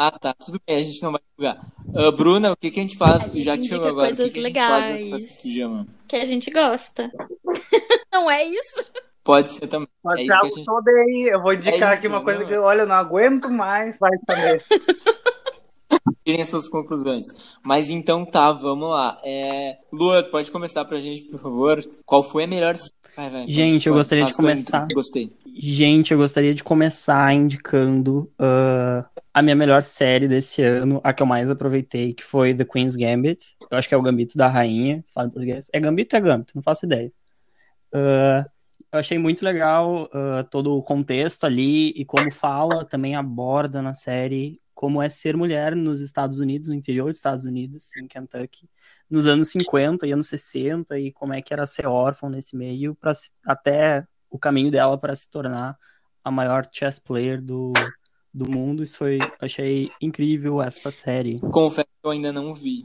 Ah, 0.00 0.16
tá. 0.16 0.32
Tudo 0.32 0.60
bem, 0.64 0.76
a 0.76 0.82
gente 0.84 1.02
não 1.02 1.10
vai 1.10 1.20
julgar. 1.36 1.60
Ah, 1.92 2.12
Bruna, 2.12 2.52
o 2.52 2.56
que, 2.56 2.70
que 2.70 2.78
a 2.78 2.82
gente 2.84 2.96
faz? 2.96 3.24
A 3.24 3.28
gente 3.30 3.42
Já 3.42 3.56
que 3.58 3.64
chegou 3.64 3.88
agora, 3.88 4.14
o 4.14 4.16
que, 4.16 4.30
que 4.30 4.38
a 4.38 4.42
gente 4.44 4.54
faz 4.54 4.84
nessa 4.84 5.10
festa 5.10 5.34
do 5.34 5.42
pijama? 5.42 5.86
Que 6.06 6.16
a 6.16 6.24
gente 6.24 6.50
gosta. 6.52 7.10
não 8.12 8.30
é 8.30 8.44
isso? 8.44 8.92
Pode 9.24 9.50
ser 9.50 9.66
também. 9.66 9.88
Mas 10.04 10.20
É 10.20 10.26
é 10.26 10.32
a 10.32 10.38
algo 10.38 10.54
gente... 10.54 10.64
todo 10.64 10.86
aí. 10.86 11.30
Eu 11.32 11.42
vou 11.42 11.52
indicar 11.52 11.90
É 11.90 11.94
aqui 11.94 12.06
isso, 12.06 12.14
uma 12.14 12.22
coisa 12.22 12.40
não. 12.40 12.46
que, 12.46 12.56
olha, 12.56 12.82
eu 12.82 12.86
não 12.86 12.94
aguento 12.94 13.50
mais. 13.50 13.98
Vai 13.98 14.12
saber. 14.24 14.64
Tirem 16.24 16.42
as 16.42 16.48
suas 16.48 16.68
conclusões. 16.68 17.56
Mas 17.66 17.90
então 17.90 18.24
tá, 18.24 18.52
vamos 18.52 18.88
lá. 18.88 19.20
É... 19.24 19.78
Lua, 19.92 20.22
pode 20.22 20.52
começar 20.52 20.84
pra 20.84 21.00
gente, 21.00 21.24
por 21.24 21.40
favor? 21.40 21.80
Qual 22.06 22.22
foi 22.22 22.44
a 22.44 22.46
melhor. 22.46 22.76
Vai, 23.16 23.30
vai, 23.30 23.40
pode- 23.42 23.52
Gente, 23.52 23.86
eu 23.86 23.92
pode, 23.92 24.00
gostaria 24.00 24.24
de 24.24 24.34
começar. 24.34 24.86
Gostei. 24.92 25.30
Gente, 25.54 26.12
eu 26.12 26.18
gostaria 26.18 26.54
de 26.54 26.62
começar 26.62 27.32
indicando 27.34 28.30
ah, 28.38 29.00
a 29.34 29.42
minha 29.42 29.56
melhor 29.56 29.82
série 29.82 30.28
desse 30.28 30.62
ano, 30.62 31.00
a 31.02 31.12
que 31.12 31.22
eu 31.22 31.26
mais 31.26 31.50
aproveitei, 31.50 32.14
que 32.14 32.22
foi 32.24 32.54
The 32.54 32.64
Queen's 32.64 32.96
Gambit. 32.96 33.56
Eu 33.70 33.78
acho 33.78 33.88
que 33.88 33.94
é 33.94 33.98
o 33.98 34.02
Gambito 34.02 34.36
da 34.36 34.48
Rainha, 34.48 35.04
fala 35.12 35.26
em 35.26 35.30
português. 35.30 35.68
É 35.72 35.80
Gambito 35.80 36.14
ou 36.16 36.18
é 36.18 36.22
Gambito? 36.24 36.52
Não 36.54 36.62
faço 36.62 36.86
ideia. 36.86 37.12
Ah, 37.92 38.46
eu 38.92 38.98
achei 38.98 39.18
muito 39.18 39.44
legal 39.44 40.08
ah, 40.12 40.44
todo 40.50 40.76
o 40.76 40.82
contexto 40.82 41.44
ali 41.44 41.90
e 41.90 42.04
como 42.04 42.30
fala, 42.32 42.84
também 42.84 43.16
aborda 43.16 43.82
na 43.82 43.92
série 43.92 44.60
como 44.74 45.02
é 45.02 45.08
ser 45.08 45.36
mulher 45.36 45.74
nos 45.74 46.00
Estados 46.00 46.38
Unidos, 46.38 46.68
no 46.68 46.74
interior 46.74 47.08
dos 47.08 47.16
Estados 47.18 47.44
Unidos, 47.44 47.96
em 47.96 48.06
Kentucky, 48.06 48.68
nos 49.10 49.26
anos 49.26 49.48
50 49.50 50.06
e 50.06 50.12
anos 50.12 50.28
60, 50.28 50.98
e 50.98 51.12
como 51.12 51.32
é 51.32 51.40
que 51.42 51.52
era 51.52 51.66
ser 51.66 51.86
órfão 51.86 52.28
nesse 52.28 52.56
meio, 52.56 52.94
pra, 52.94 53.14
se- 53.14 53.30
até 53.44 54.06
o 54.30 54.38
caminho 54.38 54.70
dela 54.70 54.98
para 54.98 55.14
se 55.16 55.30
tornar 55.30 55.76
a 56.22 56.30
maior 56.30 56.66
chess 56.70 56.98
player 56.98 57.40
do, 57.42 57.72
do 58.32 58.50
mundo. 58.50 58.82
Isso 58.82 58.98
foi, 58.98 59.18
achei 59.40 59.90
incrível 60.00 60.62
esta 60.62 60.90
série. 60.90 61.38
Confesso 61.38 61.86
que 61.88 62.06
eu 62.06 62.10
ainda 62.10 62.32
não 62.32 62.54
vi. 62.54 62.84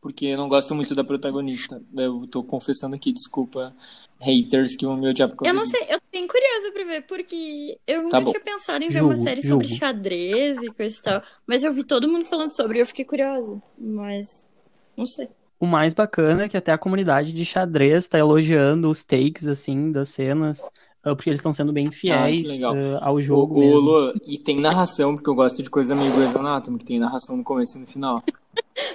Porque 0.00 0.26
eu 0.26 0.36
não 0.36 0.48
gosto 0.48 0.74
muito 0.74 0.96
da 0.96 1.04
protagonista. 1.04 1.80
Eu 1.94 2.26
tô 2.26 2.42
confessando 2.42 2.96
aqui, 2.96 3.12
desculpa, 3.12 3.72
haters 4.20 4.74
que 4.74 4.84
vão 4.84 4.96
me 4.96 5.08
odiar 5.08 5.28
por 5.28 5.36
causa 5.36 5.52
Eu 5.52 5.54
não 5.54 5.62
disso. 5.62 5.76
sei, 5.84 5.94
eu 5.94 6.00
tô 6.00 6.06
bem 6.10 6.26
curiosa 6.26 6.72
pra 6.72 6.84
ver, 6.84 7.02
porque 7.06 7.78
eu 7.86 8.02
nunca 8.02 8.10
Tá 8.18 8.20
bom. 8.20 8.30
tinha 8.32 8.40
pensado 8.42 8.84
em 8.84 8.88
ver 8.88 9.00
uma 9.00 9.14
Julgo, 9.14 9.22
série 9.22 9.42
sobre 9.42 9.68
julgo. 9.68 9.78
xadrez 9.78 10.60
e 10.60 10.72
coisa 10.72 10.98
e 10.98 11.02
tal. 11.02 11.22
Mas 11.46 11.62
eu 11.62 11.72
vi 11.72 11.84
todo 11.84 12.08
mundo 12.08 12.24
falando 12.24 12.52
sobre 12.54 12.78
e 12.78 12.80
eu 12.82 12.86
fiquei 12.86 13.04
curiosa. 13.04 13.62
Mas. 13.78 14.26
Não 14.96 15.06
sei. 15.06 15.28
O 15.62 15.66
mais 15.66 15.94
bacana 15.94 16.42
é 16.42 16.48
que 16.48 16.56
até 16.56 16.72
a 16.72 16.76
comunidade 16.76 17.32
de 17.32 17.44
xadrez 17.44 18.02
está 18.02 18.18
elogiando 18.18 18.90
os 18.90 19.04
takes, 19.04 19.46
assim, 19.46 19.92
das 19.92 20.08
cenas, 20.08 20.68
ah, 21.04 21.14
porque 21.14 21.30
eles 21.30 21.38
estão 21.38 21.52
sendo 21.52 21.72
bem 21.72 21.88
fiéis 21.88 22.42
legal. 22.48 22.74
ah, 22.74 23.06
ao 23.06 23.22
jogo 23.22 23.60
mesmo. 23.60 23.78
Lu, 23.78 24.12
e 24.26 24.38
tem 24.38 24.60
narração, 24.60 25.14
porque 25.14 25.30
eu 25.30 25.36
gosto 25.36 25.62
de 25.62 25.70
coisa 25.70 25.94
meio 25.94 26.12
Grey's 26.16 26.34
Anatomy, 26.34 26.78
que 26.80 26.84
tem 26.84 26.98
narração 26.98 27.36
no 27.36 27.44
começo 27.44 27.78
e 27.78 27.80
no 27.80 27.86
final. 27.86 28.24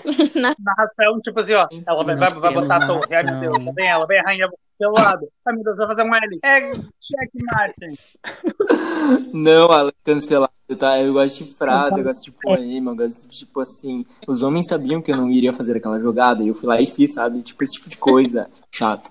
Narração, 0.60 1.22
tipo 1.22 1.40
assim, 1.40 1.54
ó. 1.54 1.70
Ela 1.88 2.04
vai, 2.04 2.18
vai, 2.18 2.34
vai 2.34 2.54
botar 2.54 2.84
a 2.84 2.88
torre. 2.88 3.16
Ai, 3.16 3.24
meu 3.24 3.40
Deus. 3.40 3.74
Bem, 3.74 3.88
ela 3.88 4.06
vem 4.06 4.20
a 4.20 4.24
rainha 4.24 4.50
pelo 4.78 4.92
lado. 4.92 5.26
Ai, 5.46 5.54
meu 5.54 5.64
Deus, 5.64 5.78
vai 5.78 5.88
fazer 5.88 6.04
um 6.04 6.14
L. 6.14 6.40
É 6.44 6.72
checkmate. 7.00 8.20
Não, 9.34 9.72
ela 9.72 9.94
é 10.06 10.12
cancelada, 10.68 10.78
tá? 10.78 11.00
Eu 11.02 11.14
gosto 11.14 11.44
de 11.44 11.54
frase, 11.54 12.00
eu 12.00 12.04
gosto 12.04 12.24
de 12.26 12.32
poema, 12.32 12.92
eu 12.92 12.96
gosto 12.96 13.28
de, 13.28 13.38
tipo 13.38 13.60
assim... 13.60 14.06
Os 14.28 14.42
homens 14.44 14.68
sabiam 14.68 15.02
que 15.02 15.12
eu 15.12 15.18
não 15.18 15.30
iria 15.30 15.54
fazer 15.54 15.78
aquela 15.78 16.00
jogada, 16.00 16.44
e 16.44 16.48
eu 16.50 16.56
fui 16.56 16.68
lá 16.68 16.82
e 16.82 16.88
fiz, 16.88 17.14
sabe? 17.14 17.42
Tipo, 17.42 17.64
esse 17.64 17.74
tipo 17.76 17.90
de 17.90 17.98
coisa 17.98 18.50
chata. 18.72 19.10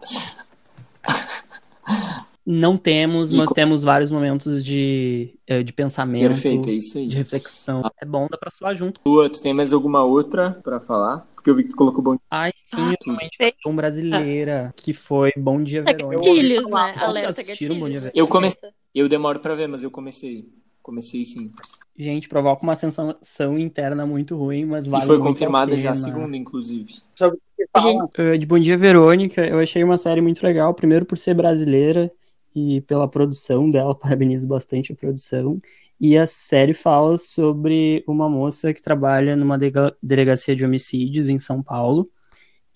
Não 2.49 2.77
temos, 2.77 3.33
E 3.33 3.37
mas 3.37 3.49
co- 3.49 3.55
temos 3.55 3.83
vários 3.83 4.09
momentos 4.11 4.65
de, 4.65 5.37
eh, 5.49 5.65
de 5.65 5.73
pensamento, 5.73 6.29
Perfeito, 6.29 6.71
é 6.71 6.75
isso 6.75 6.97
aí. 6.97 7.09
de 7.09 7.17
reflexão. 7.17 7.83
É 8.01 8.05
bom, 8.07 8.29
dá 8.31 8.39
pra 8.39 8.53
suar 8.53 8.73
junto. 8.73 9.01
Lua, 9.05 9.29
tu 9.29 9.43
tem 9.43 9.53
mais 9.53 9.73
alguma 9.73 10.05
outra 10.05 10.53
pra 10.63 10.79
falar? 10.79 11.27
Porque 11.35 11.51
eu 11.51 11.57
vi 11.57 11.65
que 11.65 11.71
tu 11.71 11.77
colocou 11.77 12.03
bom. 12.03 12.17
Ai, 12.31 12.53
sim, 12.55 12.77
Ah, 12.81 12.93
eu 12.93 12.97
também 12.99 13.29
um 13.67 13.75
brasileira, 13.75 14.73
que 14.77 14.93
foi 14.93 15.33
Bom 15.37 15.61
Dia 15.63 15.83
Verônica. 15.83 16.17
Gatilhos, 16.23 16.71
né? 16.71 16.95
Alerta 17.01 17.31
assistiram 17.31 17.81
Bom 17.81 17.87
Dia 17.91 18.01
gatilhos. 18.01 18.15
Eu 18.17 18.29
comecei. 18.29 18.71
Eu 18.95 19.09
demoro 19.09 19.41
pra 19.41 19.57
ver, 19.57 19.67
mas 19.67 19.83
eu 19.83 19.91
comecei. 19.91 20.45
Comecei 20.87 21.25
sim. 21.25 21.51
Gente, 21.99 22.29
provoca 22.29 22.63
uma 22.63 22.77
sensação 22.77 23.59
interna 23.59 24.07
muito 24.07 24.37
ruim, 24.37 24.65
mas 24.65 24.87
vale 24.87 25.03
e 25.03 25.07
foi 25.09 25.19
muito 25.19 25.27
a 25.27 25.33
confirmada 25.33 25.77
já 25.77 25.91
a 25.91 25.95
pena. 25.95 26.05
segunda, 26.05 26.37
inclusive. 26.37 26.95
Sobre. 27.17 27.41
Gente, 27.81 28.21
Uh, 28.21 28.39
de 28.39 28.47
Bom 28.47 28.59
Dia 28.61 28.77
Verônica, 28.77 29.45
eu 29.45 29.59
achei 29.59 29.83
uma 29.83 29.99
série 29.99 30.21
muito 30.21 30.45
legal, 30.45 30.73
primeiro 30.75 31.05
por 31.05 31.19
ser 31.19 31.35
brasileira 31.35 32.13
e 32.55 32.83
pela 32.83 33.09
produção 33.09 33.69
dela, 33.69 33.97
parabenizo 33.99 34.47
bastante 34.47 34.93
a 34.93 34.95
produção. 34.95 35.61
E 36.01 36.17
a 36.17 36.25
série 36.25 36.73
fala 36.73 37.19
sobre 37.19 38.05
uma 38.07 38.29
moça 38.29 38.73
que 38.73 38.81
trabalha 38.81 39.35
numa 39.35 39.59
delegacia 40.01 40.55
de 40.55 40.65
homicídios 40.65 41.29
em 41.29 41.41
São 41.41 41.61
Paulo. 41.61 42.09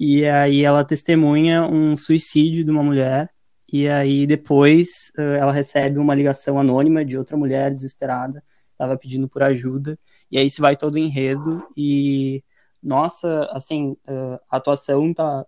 E 0.00 0.26
aí 0.26 0.64
ela 0.64 0.82
testemunha 0.82 1.62
um 1.62 1.94
suicídio 1.94 2.64
de 2.64 2.70
uma 2.72 2.82
mulher. 2.82 3.30
E 3.72 3.88
aí 3.88 4.26
depois 4.26 5.12
uh, 5.18 5.22
ela 5.22 5.52
recebe 5.52 5.98
uma 5.98 6.14
ligação 6.14 6.58
anônima 6.58 7.04
de 7.04 7.16
outra 7.16 7.36
mulher 7.36 7.70
desesperada, 7.70 8.42
estava 8.72 8.96
pedindo 8.96 9.28
por 9.28 9.42
ajuda. 9.42 9.98
E 10.30 10.38
aí 10.38 10.50
se 10.50 10.60
vai 10.60 10.76
todo 10.76 10.94
o 10.94 10.98
enredo 10.98 11.62
e 11.76 12.42
nossa, 12.82 13.44
assim, 13.52 13.90
uh, 14.08 14.38
a 14.50 14.56
atuação 14.56 15.12
tá, 15.12 15.46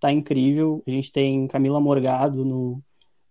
tá 0.00 0.12
incrível. 0.12 0.82
A 0.86 0.90
gente 0.90 1.10
tem 1.10 1.46
Camila 1.48 1.80
Morgado 1.80 2.44
no, 2.44 2.82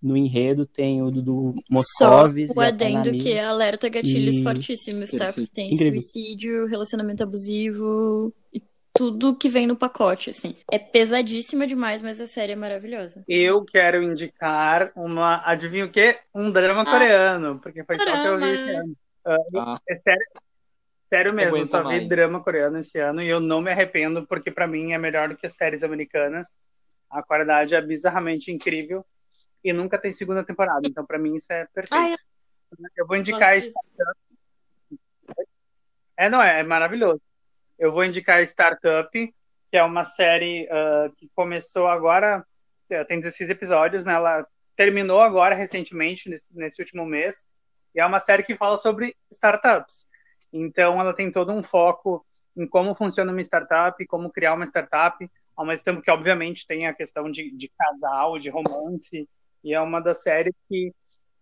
no 0.01 0.15
enredo, 0.15 0.65
tem 0.65 1.01
o 1.01 1.09
Dudu 1.09 1.53
só 1.97 2.09
Moscovis 2.09 2.55
o 2.55 2.59
a 2.59 2.71
Tainá 2.71 2.99
adendo 2.99 3.17
que 3.17 3.31
é 3.31 3.43
alerta 3.43 3.89
gatilhos 3.89 4.35
E- 4.35 4.43
fortíssimos, 4.43 5.11
tá? 5.11 5.33
Porque 5.33 5.49
tem 5.51 5.71
Incrível. 5.73 5.99
suicídio, 6.01 6.65
relacionamento 6.67 7.23
abusivo 7.23 8.33
tudo 8.97 9.35
que 9.35 9.47
vem 9.47 9.67
no 9.67 9.75
pacote, 9.75 10.31
assim. 10.31 10.55
É 10.71 10.79
pesadíssima 10.79 11.67
demais, 11.67 12.01
mas 12.01 12.19
a 12.19 12.25
série 12.25 12.53
é 12.53 12.55
maravilhosa. 12.55 13.23
Eu 13.27 13.63
quero 13.63 14.01
indicar 14.01 14.91
uma, 14.95 15.41
adivinha 15.45 15.85
o 15.85 15.91
quê? 15.91 16.19
Um 16.33 16.51
drama 16.51 16.81
ah, 16.81 16.85
coreano, 16.85 17.59
porque 17.59 17.83
foi 17.83 17.95
drama. 17.97 18.17
só 18.17 18.21
que 18.23 18.27
eu 18.27 18.37
vi 18.39 18.53
esse 18.53 18.69
ano. 18.71 18.97
Uh, 19.25 19.59
ah. 19.59 19.81
É 19.87 19.95
sério, 19.95 20.25
sério 21.05 21.33
mesmo, 21.33 21.57
eu 21.57 21.65
só 21.67 21.83
mais. 21.83 22.01
vi 22.01 22.07
drama 22.07 22.41
coreano 22.41 22.79
esse 22.79 22.97
ano 22.99 23.21
e 23.21 23.27
eu 23.27 23.39
não 23.39 23.61
me 23.61 23.71
arrependo, 23.71 24.25
porque 24.25 24.49
para 24.49 24.65
mim 24.65 24.93
é 24.93 24.97
melhor 24.97 25.29
do 25.29 25.37
que 25.37 25.45
as 25.45 25.53
séries 25.53 25.83
americanas. 25.83 26.59
A 27.09 27.21
qualidade 27.21 27.75
é 27.75 27.81
bizarramente 27.81 28.51
incrível 28.51 29.05
e 29.63 29.71
nunca 29.71 29.99
tem 29.99 30.11
segunda 30.11 30.43
temporada, 30.43 30.87
então 30.87 31.05
para 31.05 31.19
mim 31.19 31.35
isso 31.35 31.51
é 31.53 31.67
perfeito. 31.73 32.01
Ai, 32.01 32.15
eu... 32.97 33.05
vou 33.05 33.15
indicar 33.15 33.57
Startup. 33.57 34.19
É, 36.17 36.29
não, 36.29 36.41
é, 36.41 36.61
é 36.61 36.63
maravilhoso. 36.63 37.21
Eu 37.77 37.91
vou 37.91 38.03
indicar 38.03 38.41
Startup, 38.43 39.09
que 39.11 39.77
é 39.77 39.83
uma 39.83 40.03
série 40.03 40.65
uh, 40.65 41.13
que 41.15 41.29
começou 41.35 41.87
agora, 41.87 42.45
é, 42.89 43.03
tem 43.03 43.19
16 43.19 43.49
episódios, 43.49 44.05
né? 44.05 44.13
Ela 44.13 44.47
terminou 44.75 45.21
agora 45.21 45.55
recentemente, 45.55 46.29
nesse, 46.29 46.55
nesse 46.55 46.81
último 46.81 47.05
mês, 47.05 47.47
e 47.93 47.99
é 47.99 48.05
uma 48.05 48.19
série 48.19 48.43
que 48.43 48.55
fala 48.55 48.77
sobre 48.77 49.15
startups. 49.31 50.07
Então, 50.53 50.99
ela 50.99 51.13
tem 51.13 51.31
todo 51.31 51.51
um 51.51 51.61
foco 51.61 52.25
em 52.55 52.65
como 52.67 52.95
funciona 52.95 53.31
uma 53.31 53.41
startup, 53.41 54.03
como 54.07 54.31
criar 54.31 54.53
uma 54.53 54.65
startup, 54.65 55.29
ao 55.55 55.65
mesmo 55.65 55.83
tempo 55.83 56.01
que, 56.01 56.11
obviamente, 56.11 56.65
tem 56.65 56.87
a 56.87 56.93
questão 56.93 57.29
de, 57.29 57.51
de 57.51 57.71
casal, 57.77 58.39
de 58.39 58.49
romance, 58.49 59.27
e 59.63 59.73
é 59.73 59.81
uma 59.81 59.99
das 59.99 60.21
séries 60.21 60.53
que 60.69 60.93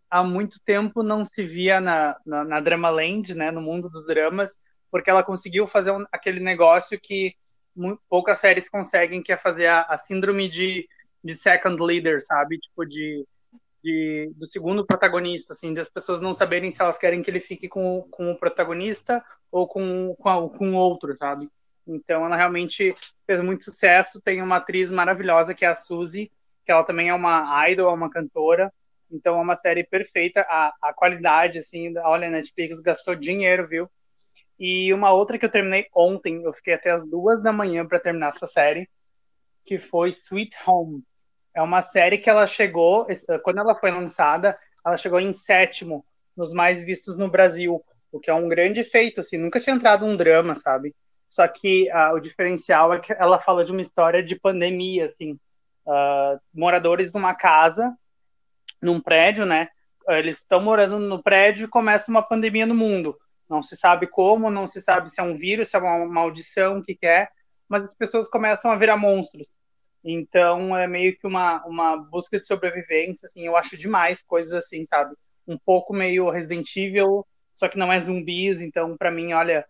há 0.09 0.23
muito 0.23 0.59
tempo 0.65 1.03
não 1.03 1.23
se 1.23 1.45
via 1.45 1.79
na, 1.79 2.17
na, 2.25 2.43
na 2.43 2.59
Drama 2.59 2.89
Land, 2.89 3.36
né, 3.36 3.51
no 3.51 3.61
mundo 3.61 3.89
dos 3.89 4.07
dramas, 4.07 4.57
porque 4.95 5.09
ela 5.09 5.25
conseguiu 5.25 5.67
fazer 5.67 5.91
um, 5.91 6.05
aquele 6.09 6.39
negócio 6.39 6.97
que 6.97 7.35
poucas 8.07 8.37
séries 8.37 8.69
conseguem, 8.69 9.21
que 9.21 9.33
é 9.33 9.35
fazer 9.35 9.67
a, 9.67 9.81
a 9.81 9.97
síndrome 9.97 10.47
de, 10.47 10.87
de 11.21 11.35
second 11.35 11.83
leader, 11.83 12.23
sabe? 12.23 12.57
Tipo, 12.57 12.85
de, 12.85 13.27
de, 13.83 14.31
do 14.37 14.47
segundo 14.47 14.85
protagonista, 14.85 15.51
assim, 15.51 15.73
das 15.73 15.89
pessoas 15.89 16.21
não 16.21 16.33
saberem 16.33 16.71
se 16.71 16.81
elas 16.81 16.97
querem 16.97 17.21
que 17.21 17.29
ele 17.29 17.41
fique 17.41 17.67
com, 17.67 18.07
com 18.09 18.31
o 18.31 18.39
protagonista 18.39 19.21
ou 19.51 19.67
com, 19.67 20.15
com, 20.17 20.47
com 20.47 20.73
outro, 20.75 21.13
sabe? 21.13 21.49
Então 21.85 22.25
ela 22.25 22.37
realmente 22.37 22.95
fez 23.27 23.41
muito 23.41 23.65
sucesso. 23.65 24.21
Tem 24.21 24.41
uma 24.41 24.55
atriz 24.55 24.89
maravilhosa 24.91 25.53
que 25.53 25.65
é 25.65 25.67
a 25.67 25.75
Suzy, 25.75 26.31
que 26.65 26.71
ela 26.71 26.85
também 26.85 27.09
é 27.09 27.13
uma 27.13 27.67
idol, 27.67 27.91
é 27.91 27.93
uma 27.93 28.09
cantora. 28.09 28.71
Então 29.11 29.37
é 29.37 29.41
uma 29.41 29.57
série 29.57 29.83
perfeita. 29.83 30.45
A, 30.47 30.73
a 30.81 30.93
qualidade, 30.93 31.59
assim, 31.59 31.93
olha, 31.97 32.29
a 32.29 32.31
Netflix 32.31 32.79
gastou 32.79 33.13
dinheiro, 33.13 33.67
viu? 33.67 33.89
E 34.59 34.93
uma 34.93 35.11
outra 35.11 35.37
que 35.37 35.45
eu 35.45 35.51
terminei 35.51 35.87
ontem, 35.93 36.43
eu 36.43 36.53
fiquei 36.53 36.73
até 36.73 36.91
as 36.91 37.03
duas 37.03 37.41
da 37.41 37.51
manhã 37.51 37.85
para 37.85 37.99
terminar 37.99 38.29
essa 38.29 38.47
série, 38.47 38.89
que 39.65 39.77
foi 39.77 40.09
Sweet 40.09 40.55
Home. 40.65 41.03
É 41.53 41.61
uma 41.61 41.81
série 41.81 42.17
que 42.17 42.29
ela 42.29 42.47
chegou, 42.47 43.07
quando 43.43 43.59
ela 43.59 43.75
foi 43.75 43.91
lançada, 43.91 44.57
ela 44.85 44.97
chegou 44.97 45.19
em 45.19 45.33
sétimo 45.33 46.05
nos 46.35 46.53
mais 46.53 46.81
vistos 46.81 47.17
no 47.17 47.29
Brasil, 47.29 47.83
o 48.11 48.19
que 48.19 48.29
é 48.29 48.33
um 48.33 48.47
grande 48.47 48.83
feito, 48.83 49.19
assim, 49.19 49.37
nunca 49.37 49.59
tinha 49.59 49.75
entrado 49.75 50.05
um 50.05 50.15
drama, 50.15 50.55
sabe? 50.55 50.95
Só 51.29 51.45
que 51.47 51.89
uh, 51.91 52.13
o 52.13 52.19
diferencial 52.19 52.93
é 52.93 52.99
que 52.99 53.11
ela 53.13 53.39
fala 53.39 53.65
de 53.65 53.71
uma 53.71 53.81
história 53.81 54.23
de 54.23 54.39
pandemia, 54.39 55.05
assim, 55.05 55.33
uh, 55.85 56.39
moradores 56.53 57.11
de 57.11 57.17
uma 57.17 57.33
casa, 57.33 57.93
num 58.81 59.01
prédio, 59.01 59.45
né? 59.45 59.69
Eles 60.07 60.37
estão 60.37 60.61
morando 60.61 60.99
no 60.99 61.21
prédio 61.21 61.65
e 61.65 61.69
começa 61.69 62.11
uma 62.11 62.21
pandemia 62.21 62.65
no 62.65 62.75
mundo. 62.75 63.17
Não 63.49 63.61
se 63.61 63.75
sabe 63.75 64.07
como, 64.07 64.49
não 64.49 64.67
se 64.67 64.81
sabe 64.81 65.09
se 65.09 65.19
é 65.19 65.23
um 65.23 65.37
vírus, 65.37 65.69
se 65.69 65.75
é 65.75 65.79
uma 65.79 66.05
maldição, 66.05 66.79
o 66.79 66.83
que, 66.83 66.95
que 66.95 67.05
é, 67.05 67.27
mas 67.67 67.83
as 67.83 67.95
pessoas 67.95 68.27
começam 68.27 68.71
a 68.71 68.75
virar 68.75 68.97
monstros. 68.97 69.49
Então 70.03 70.77
é 70.77 70.87
meio 70.87 71.17
que 71.17 71.25
uma, 71.25 71.63
uma 71.65 71.97
busca 71.97 72.39
de 72.39 72.45
sobrevivência, 72.45 73.25
assim, 73.25 73.41
eu 73.41 73.55
acho 73.57 73.77
demais 73.77 74.21
coisas 74.21 74.53
assim, 74.53 74.85
sabe? 74.85 75.15
Um 75.47 75.57
pouco 75.57 75.93
meio 75.93 76.29
Resident 76.29 76.75
Evil, 76.75 77.25
só 77.53 77.67
que 77.67 77.77
não 77.77 77.91
é 77.91 77.99
zumbis, 77.99 78.61
então 78.61 78.95
para 78.97 79.11
mim, 79.11 79.33
olha, 79.33 79.65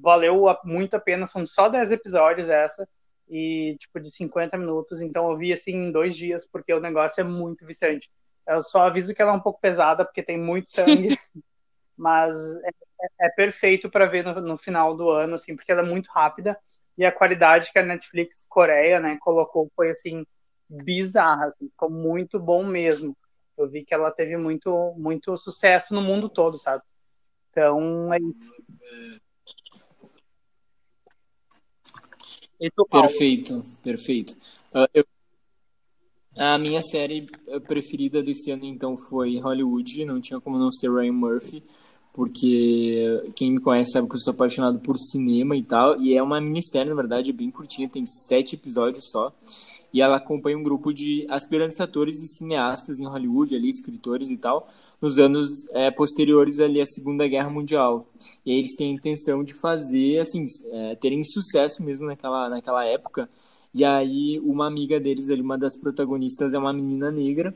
valeu 0.00 0.44
muito 0.64 0.96
a 0.96 1.00
pena, 1.00 1.26
são 1.26 1.46
só 1.46 1.68
10 1.68 1.92
episódios 1.92 2.48
essa, 2.48 2.88
e 3.28 3.76
tipo 3.78 4.00
de 4.00 4.10
50 4.10 4.56
minutos, 4.56 5.00
então 5.00 5.30
eu 5.30 5.36
vi 5.36 5.52
assim 5.52 5.72
em 5.72 5.92
dois 5.92 6.16
dias, 6.16 6.46
porque 6.46 6.72
o 6.72 6.80
negócio 6.80 7.20
é 7.20 7.24
muito 7.24 7.66
viciante. 7.66 8.10
Eu 8.46 8.62
só 8.62 8.86
aviso 8.86 9.14
que 9.14 9.22
ela 9.22 9.32
é 9.32 9.34
um 9.34 9.40
pouco 9.40 9.60
pesada, 9.60 10.04
porque 10.04 10.22
tem 10.22 10.38
muito 10.38 10.70
sangue, 10.70 11.16
mas 12.02 12.36
é, 12.64 12.70
é, 13.20 13.28
perfeito 13.28 13.88
para 13.88 14.06
ver 14.06 14.24
no, 14.24 14.40
no, 14.40 14.58
final 14.58 14.96
do 14.96 15.08
ano, 15.08 15.34
assim, 15.34 15.54
porque 15.54 15.70
ela 15.70 15.82
é 15.82 15.88
muito 15.88 16.08
rápida 16.08 16.58
e 16.98 17.04
a 17.04 17.12
qualidade 17.12 17.70
que 17.72 17.78
a 17.78 17.84
Netflix 17.84 18.44
Coreia, 18.44 18.98
né, 18.98 19.16
colocou 19.20 19.70
foi 19.76 19.90
assim 19.90 20.26
bizarra, 20.68 21.46
assim, 21.46 21.68
ficou 21.68 21.88
muito 21.88 22.40
bom 22.40 22.66
mesmo. 22.66 23.16
Eu 23.56 23.68
vi 23.68 23.84
que 23.84 23.94
ela 23.94 24.10
teve 24.10 24.36
muito 24.36 24.92
muito 24.96 25.36
sucesso 25.36 25.94
no 25.94 26.02
mundo 26.02 26.28
todo, 26.28 26.58
sabe? 26.58 26.82
Então 27.50 28.12
é 28.12 28.18
isso. 28.18 28.50
perfeito, 32.90 33.62
perfeito. 33.82 34.32
Uh, 34.74 34.88
eu, 34.92 35.04
a 36.36 36.58
minha 36.58 36.80
série 36.80 37.28
preferida 37.66 38.22
desse 38.22 38.50
ano, 38.50 38.64
então, 38.64 38.96
foi 38.96 39.38
Hollywood. 39.38 40.04
Não 40.06 40.20
tinha 40.20 40.40
como 40.40 40.58
não 40.58 40.72
ser 40.72 40.90
Ryan 40.90 41.12
Murphy 41.12 41.62
porque 42.12 43.22
quem 43.34 43.52
me 43.52 43.60
conhece 43.60 43.92
sabe 43.92 44.08
que 44.08 44.14
eu 44.14 44.20
sou 44.20 44.32
apaixonado 44.32 44.78
por 44.80 44.98
cinema 44.98 45.56
e 45.56 45.62
tal, 45.62 45.98
e 46.00 46.14
é 46.14 46.22
uma 46.22 46.40
minissérie, 46.40 46.90
na 46.90 46.94
verdade, 46.94 47.30
é 47.30 47.32
bem 47.32 47.50
curtinha, 47.50 47.88
tem 47.88 48.04
sete 48.04 48.54
episódios 48.54 49.10
só, 49.10 49.32
e 49.92 50.00
ela 50.00 50.16
acompanha 50.16 50.58
um 50.58 50.62
grupo 50.62 50.92
de 50.92 51.26
aspirantes 51.28 51.80
atores 51.80 52.22
e 52.22 52.28
cineastas 52.28 52.98
em 53.00 53.06
Hollywood, 53.06 53.54
ali, 53.54 53.68
escritores 53.68 54.30
e 54.30 54.36
tal, 54.36 54.68
nos 55.00 55.18
anos 55.18 55.66
é, 55.70 55.90
posteriores 55.90 56.60
ali 56.60 56.80
à 56.80 56.86
Segunda 56.86 57.26
Guerra 57.26 57.50
Mundial. 57.50 58.06
E 58.46 58.52
aí 58.52 58.58
eles 58.58 58.76
têm 58.76 58.92
a 58.92 58.94
intenção 58.94 59.42
de 59.42 59.52
fazer, 59.52 60.20
assim, 60.20 60.46
é, 60.70 60.94
terem 60.96 61.24
sucesso 61.24 61.82
mesmo 61.82 62.06
naquela, 62.06 62.48
naquela 62.48 62.84
época, 62.84 63.28
e 63.74 63.84
aí 63.84 64.38
uma 64.40 64.66
amiga 64.66 65.00
deles 65.00 65.30
ali, 65.30 65.40
uma 65.40 65.56
das 65.56 65.78
protagonistas 65.78 66.52
é 66.52 66.58
uma 66.58 66.72
menina 66.72 67.10
negra, 67.10 67.54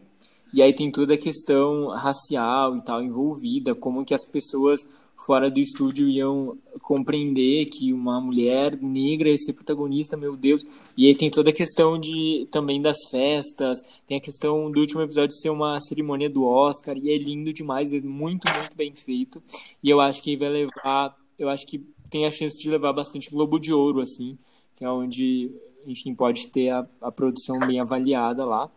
e 0.56 0.62
aí 0.62 0.72
tem 0.72 0.90
toda 0.90 1.12
a 1.12 1.18
questão 1.18 1.88
racial 1.88 2.78
e 2.78 2.82
tal 2.82 3.02
envolvida, 3.02 3.74
como 3.74 4.06
que 4.06 4.14
as 4.14 4.24
pessoas 4.24 4.88
fora 5.14 5.50
do 5.50 5.60
estúdio 5.60 6.08
iam 6.08 6.56
compreender 6.80 7.66
que 7.66 7.92
uma 7.92 8.18
mulher 8.22 8.80
negra 8.80 9.28
ia 9.28 9.36
ser 9.36 9.52
protagonista, 9.52 10.16
meu 10.16 10.34
Deus. 10.34 10.64
E 10.96 11.06
aí 11.06 11.14
tem 11.14 11.30
toda 11.30 11.50
a 11.50 11.52
questão 11.52 12.00
de 12.00 12.48
também 12.50 12.80
das 12.80 12.96
festas, 13.10 13.82
tem 14.06 14.16
a 14.16 14.20
questão 14.20 14.72
do 14.72 14.80
último 14.80 15.02
episódio 15.02 15.36
ser 15.36 15.50
uma 15.50 15.78
cerimônia 15.78 16.30
do 16.30 16.44
Oscar, 16.44 16.96
e 16.96 17.10
é 17.10 17.18
lindo 17.18 17.52
demais, 17.52 17.92
é 17.92 18.00
muito, 18.00 18.48
muito 18.48 18.74
bem 18.78 18.94
feito. 18.94 19.42
E 19.82 19.90
eu 19.90 20.00
acho 20.00 20.22
que 20.22 20.38
vai 20.38 20.48
levar, 20.48 21.14
eu 21.38 21.50
acho 21.50 21.66
que 21.66 21.84
tem 22.08 22.24
a 22.24 22.30
chance 22.30 22.58
de 22.58 22.70
levar 22.70 22.94
bastante 22.94 23.30
Globo 23.30 23.58
de 23.58 23.74
Ouro, 23.74 24.00
assim, 24.00 24.38
que 24.74 24.86
é 24.86 24.88
onde, 24.88 25.50
enfim, 25.86 26.14
pode 26.14 26.48
ter 26.48 26.70
a, 26.70 26.86
a 27.02 27.12
produção 27.12 27.58
bem 27.58 27.78
avaliada 27.78 28.42
lá. 28.42 28.70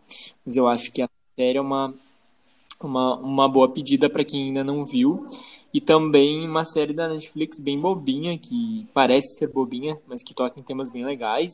Mas 0.44 0.56
eu 0.56 0.68
acho 0.68 0.92
que 0.92 1.00
a 1.00 1.08
série 1.40 1.56
é 1.56 1.60
uma, 1.60 1.94
uma, 2.82 3.16
uma 3.16 3.48
boa 3.48 3.72
pedida 3.72 4.10
para 4.10 4.22
quem 4.22 4.48
ainda 4.48 4.62
não 4.62 4.84
viu. 4.84 5.26
E 5.72 5.80
também 5.80 6.46
uma 6.46 6.66
série 6.66 6.92
da 6.92 7.08
Netflix 7.08 7.58
bem 7.58 7.80
bobinha, 7.80 8.36
que 8.36 8.86
parece 8.92 9.38
ser 9.38 9.50
bobinha, 9.50 9.98
mas 10.06 10.22
que 10.22 10.34
toca 10.34 10.60
em 10.60 10.62
temas 10.62 10.90
bem 10.90 11.04
legais. 11.04 11.50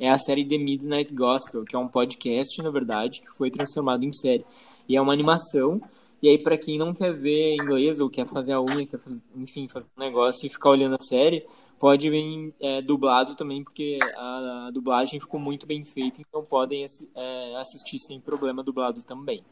É 0.00 0.08
a 0.08 0.16
série 0.16 0.46
The 0.46 0.56
Midnight 0.56 1.12
Gospel, 1.12 1.64
que 1.64 1.76
é 1.76 1.78
um 1.78 1.88
podcast, 1.88 2.62
na 2.62 2.70
verdade, 2.70 3.20
que 3.20 3.36
foi 3.36 3.50
transformado 3.50 4.04
em 4.04 4.12
série. 4.12 4.46
E 4.88 4.96
é 4.96 5.00
uma 5.00 5.12
animação. 5.12 5.78
E 6.20 6.28
aí, 6.28 6.38
para 6.38 6.58
quem 6.58 6.78
não 6.78 6.92
quer 6.92 7.12
ver 7.12 7.54
inglês 7.54 8.00
ou 8.00 8.10
quer 8.10 8.26
fazer 8.26 8.52
a 8.52 8.60
unha, 8.60 8.86
quer 8.86 8.98
fazer, 8.98 9.22
enfim, 9.36 9.68
fazer 9.68 9.86
um 9.96 10.00
negócio 10.00 10.46
e 10.46 10.50
ficar 10.50 10.70
olhando 10.70 10.96
a 10.96 11.02
série, 11.02 11.46
pode 11.78 12.10
vir 12.10 12.54
é, 12.60 12.82
dublado 12.82 13.36
também, 13.36 13.62
porque 13.62 13.98
a, 14.16 14.66
a, 14.66 14.70
dublagem 14.72 15.20
ficou 15.20 15.38
muito 15.38 15.66
bem 15.66 15.84
feita, 15.84 16.20
então 16.20 16.44
podem 16.44 16.84
é, 16.84 17.56
assistir 17.56 17.98
sem 18.00 18.20
problema 18.20 18.64
dublado 18.64 19.02
também. 19.02 19.44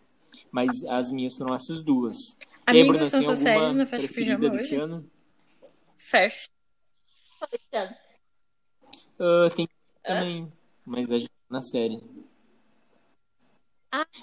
Mas 0.51 0.85
as 0.85 1.13
minhas 1.13 1.37
foram 1.37 1.55
essas 1.55 1.83
duas. 1.83 2.17
Amigos, 2.67 2.89
Bruna, 2.89 3.07
são 3.07 3.23
suas 3.23 3.39
séries 3.39 3.75
no 3.75 3.87
Fast 3.87 4.09
Pijama 4.09 4.53
hoje? 4.53 4.75
Ano? 4.75 5.09
Fast. 5.97 6.51
Uh, 9.19 9.49
tem 9.55 9.69
também, 10.03 10.53
mas 10.85 11.11
a 11.11 11.19
gente 11.19 11.29
tá 11.29 11.35
na 11.51 11.63
série. 11.63 12.03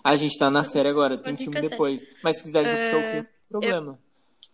Ah, 0.04 0.12
a 0.12 0.16
gente 0.16 0.38
tá 0.38 0.50
na 0.50 0.64
série 0.64 0.90
agora, 0.90 1.18
tem 1.18 1.38
filme 1.38 1.62
depois. 1.62 2.06
Mas 2.24 2.38
se 2.38 2.44
quiser 2.44 2.62
uh, 2.62 2.84
puxar 2.84 2.98
o 2.98 3.12
filme, 3.12 3.30
problema. 3.50 4.00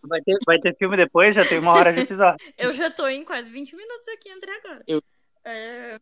Eu... 0.02 0.08
Vai 0.08 0.20
ter, 0.22 0.38
vai 0.46 0.58
ter 0.58 0.76
filme 0.76 0.96
depois? 0.96 1.34
Já 1.34 1.44
tem 1.44 1.58
uma 1.58 1.72
hora 1.72 1.92
de 1.92 2.00
episódio. 2.00 2.38
eu 2.56 2.72
já 2.72 2.90
tô 2.90 3.06
em 3.06 3.24
quase 3.24 3.50
20 3.50 3.76
minutos 3.76 4.08
aqui 4.08 4.30
entre 4.30 4.50
agora. 4.50 4.82
Eu... 4.86 5.02
É... 5.44 6.00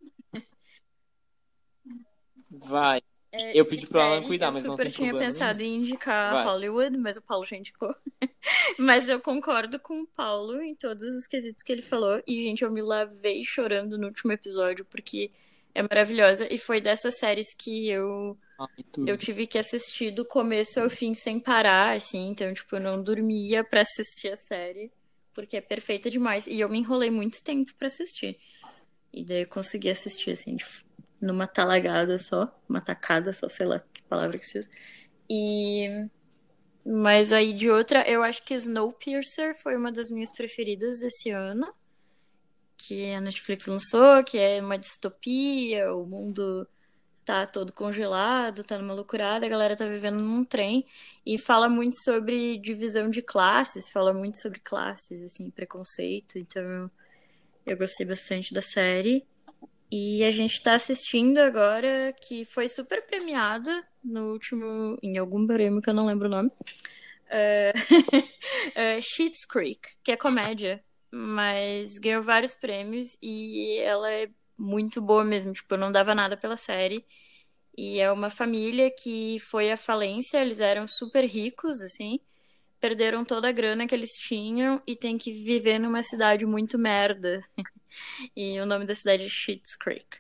Vai. 2.51 3.01
Eu 3.55 3.67
pedi 3.67 3.87
pro 3.87 4.01
Alan 4.01 4.23
É, 4.23 4.27
cuidar, 4.27 4.47
eu 4.47 4.53
mas 4.55 4.65
não 4.65 4.73
super 4.73 4.85
tem 4.85 4.93
tinha 4.93 5.09
problema 5.11 5.31
pensado 5.31 5.63
em 5.63 5.77
indicar 5.77 6.33
Vai. 6.33 6.45
Hollywood, 6.45 6.97
mas 6.97 7.19
o 7.19 7.23
Paulo 7.23 7.45
já 7.45 7.57
indicou. 7.57 7.95
mas 8.79 9.09
eu 9.09 9.21
concordo 9.21 9.79
com 9.79 10.01
o 10.01 10.07
Paulo 10.07 10.63
em 10.63 10.75
todos 10.75 11.05
os 11.05 11.27
quesitos 11.27 11.63
que 11.63 11.71
ele 11.71 11.83
falou. 11.83 12.23
E, 12.27 12.45
gente, 12.45 12.65
eu 12.65 12.71
me 12.71 12.81
lavei 12.81 13.45
chorando 13.45 13.99
no 13.99 14.07
último 14.07 14.33
episódio, 14.33 14.85
porque 14.87 15.31
é 15.75 15.83
maravilhosa. 15.83 16.53
E 16.53 16.57
foi 16.57 16.81
dessas 16.81 17.19
séries 17.19 17.55
que 17.55 17.89
eu, 17.91 18.35
Eu 19.07 19.17
tive 19.17 19.47
que 19.47 19.59
assistir 19.59 20.11
do 20.11 20.25
começo 20.25 20.81
ao 20.81 20.91
fim 20.91 21.15
sem 21.15 21.39
parar, 21.39 21.97
assim. 21.97 22.31
Então, 22.31 22.53
tipo, 22.53 22.77
eu 22.77 22.81
não 22.81 23.03
dormia 23.03 23.63
pra 23.63 23.83
assistir 23.83 24.29
a 24.33 24.37
série, 24.37 24.91
porque 25.33 25.57
é 25.57 25.61
perfeita 25.61 26.11
demais. 26.11 26.47
E 26.47 26.59
eu 26.61 26.69
me 26.69 26.79
enrolei 26.79 27.11
muito 27.11 27.43
tempo 27.43 27.73
pra 27.79 27.87
assistir. 27.87 28.39
E 29.13 29.25
daí 29.25 29.43
eu 29.43 29.49
consegui 29.49 29.89
assistir, 29.89 30.33
assim, 30.33 30.57
numa 31.21 31.47
talagada 31.47 32.19
só, 32.19 32.53
uma 32.69 32.81
tacada 32.81 33.33
só, 33.33 33.49
sei 33.49 33.67
lá 33.67 33.81
que 33.93 34.03
palavra 34.03 34.39
que 34.39 34.49
se 34.49 34.59
usa. 34.59 34.71
E 35.31 36.09
mas 36.91 37.33
aí 37.35 37.53
de 37.53 37.71
outra, 37.71 38.09
eu 38.09 38.23
acho 38.23 38.43
que 38.43 38.55
Snowpiercer 38.55 39.55
foi 39.55 39.77
uma 39.77 39.93
das 39.93 40.11
minhas 40.11 40.33
preferidas 40.33 40.99
desse 40.99 41.29
ano, 41.31 41.71
que 42.79 43.13
a 43.13 43.21
Netflix 43.21 43.67
lançou, 43.67 44.25
que 44.25 44.39
é 44.39 44.63
uma 44.63 44.79
distopia, 44.79 45.93
o 45.93 46.07
mundo 46.07 46.67
tá 47.29 47.47
todo 47.47 47.75
congelado, 47.75 48.65
tá 48.65 48.79
numa 48.79 48.95
loucurada, 48.95 49.45
a 49.45 49.49
galera 49.51 49.77
tá 49.77 49.85
vivendo 49.85 50.19
num 50.19 50.43
trem 50.43 50.87
e 51.27 51.37
fala 51.37 51.69
muito 51.69 52.03
sobre 52.03 52.57
divisão 52.57 53.11
de 53.11 53.21
classes, 53.21 53.91
fala 53.91 54.15
muito 54.15 54.39
sobre 54.39 54.59
classes, 54.61 55.23
assim, 55.23 55.51
preconceito, 55.51 56.39
então 56.39 56.89
eu, 57.67 57.77
gostei 57.77 58.07
bastante 58.07 58.55
da 58.55 58.63
série. 58.63 59.27
E 59.93 60.25
a 60.25 60.31
gente 60.31 60.63
tá 60.63 60.73
assistindo 60.73 61.37
agora, 61.37 62.15
que 62.27 62.47
foi 62.47 62.67
super 62.67 63.07
premiada 63.07 63.83
no 64.03 64.33
último, 64.33 64.97
em 65.03 65.19
algum 65.19 65.47
prêmio 65.47 65.83
que 65.83 65.91
eu 65.91 65.95
não 65.95 66.07
lembro 66.07 66.29
o 66.29 66.31
nome. 66.31 66.51
É, 67.29 67.73
é, 68.75 69.01
Schitt's 69.03 69.45
Creek, 69.45 69.81
que 70.03 70.13
é 70.13 70.17
comédia, 70.17 70.83
mas 71.11 71.99
ganhou 71.99 72.23
vários 72.23 72.55
prêmios 72.55 73.19
e 73.21 73.77
ela 73.81 74.11
é 74.11 74.31
muito 74.59 75.01
boa 75.01 75.25
mesmo. 75.25 75.53
Tipo, 75.53 75.75
eu 75.75 75.79
não 75.79 75.93
dava 75.93 76.15
nada 76.15 76.37
pela 76.37 76.57
série. 76.57 77.05
E 77.77 78.01
é 78.01 78.11
uma 78.11 78.29
família 78.29 78.91
que 78.91 79.39
foi 79.39 79.71
à 79.71 79.77
falência, 79.77 80.41
eles 80.41 80.59
eram 80.59 80.87
super 80.89 81.25
ricos, 81.25 81.81
assim, 81.81 82.19
perderam 82.81 83.25
toda 83.25 83.49
a 83.49 83.53
grana 83.53 83.87
que 83.87 83.95
eles 83.95 84.15
tinham 84.15 84.83
e 84.85 84.97
tem 84.97 85.17
que 85.17 85.33
viver 85.33 85.79
numa 85.79 86.03
cidade 86.03 86.45
muito 86.47 86.79
merda. 86.79 87.41
E 88.37 88.61
o 88.61 88.67
nome 88.67 88.85
da 88.85 88.95
cidade 88.95 89.25
é 89.25 89.29
Schitt's 89.29 89.75
Creek. 89.75 90.19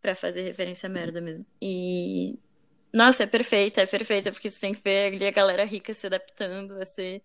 Pra 0.00 0.14
fazer 0.14 0.42
referência 0.42 0.86
a 0.86 0.90
merda 0.90 1.20
mesmo. 1.20 1.44
E. 1.60 2.38
Nossa, 2.92 3.24
é 3.24 3.26
perfeita, 3.26 3.80
é 3.80 3.86
perfeita, 3.86 4.30
porque 4.30 4.48
você 4.48 4.60
tem 4.60 4.74
que 4.74 4.82
ver 4.82 5.12
ali 5.12 5.26
a 5.26 5.30
galera 5.30 5.64
rica 5.64 5.92
se 5.92 6.06
adaptando 6.06 6.80
a 6.80 6.84
ser 6.84 7.22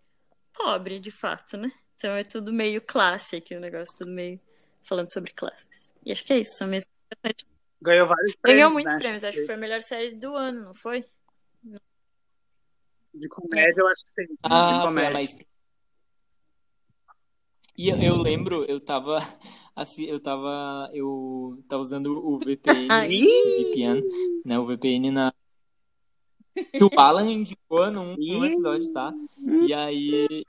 pobre, 0.54 1.00
de 1.00 1.12
fato, 1.12 1.58
né? 1.58 1.70
Então 1.98 2.16
é 2.16 2.24
tudo 2.24 2.52
meio 2.52 2.82
classe 2.82 3.36
aqui, 3.36 3.54
o 3.56 3.60
negócio, 3.60 3.96
tudo 3.96 4.12
meio 4.12 4.40
falando 4.84 5.12
sobre 5.14 5.34
classes. 5.34 5.89
E 6.10 6.12
acho 6.12 6.26
que 6.26 6.34
é 6.34 6.40
isso, 6.40 6.58
são 6.58 6.68
mesmo. 6.68 6.90
Ganhou 7.80 8.08
vários 8.08 8.36
prêmios. 8.36 8.58
Ganhou 8.58 8.74
muitos 8.74 8.94
né? 8.94 9.00
prêmios, 9.00 9.24
acho 9.24 9.38
que 9.38 9.46
foi 9.46 9.54
a 9.54 9.60
melhor 9.60 9.80
série 9.80 10.16
do 10.16 10.36
ano, 10.36 10.66
não 10.66 10.74
foi? 10.74 11.06
De 13.14 13.30
comédia, 13.30 13.82
eu 13.82 13.88
acho 13.88 14.04
que 14.04 14.10
sim. 14.10 14.26
de 14.26 14.40
Ah, 14.42 14.70
foi 14.70 14.76
a 14.76 14.88
comédia. 14.88 15.12
mais. 15.12 15.38
E 17.78 17.90
eu, 17.90 17.98
eu 18.02 18.16
lembro, 18.16 18.66
eu 18.66 18.80
tava 18.80 19.20
assim, 19.76 20.06
eu 20.06 20.20
tava 20.20 20.90
eu 20.94 21.64
tava 21.70 21.84
usando 21.84 22.08
o 22.08 22.40
VPN. 22.40 22.88
VPN, 23.70 24.02
né, 24.44 24.58
o 24.58 24.66
VPN 24.66 25.12
na 25.12 25.32
que 26.56 26.84
o 26.84 26.90
Alan 26.98 27.30
indicou 27.30 27.92
num, 27.92 28.16
num 28.18 28.46
episódio, 28.46 28.92
tá? 28.92 29.14
E 29.62 29.72
aí 29.76 30.44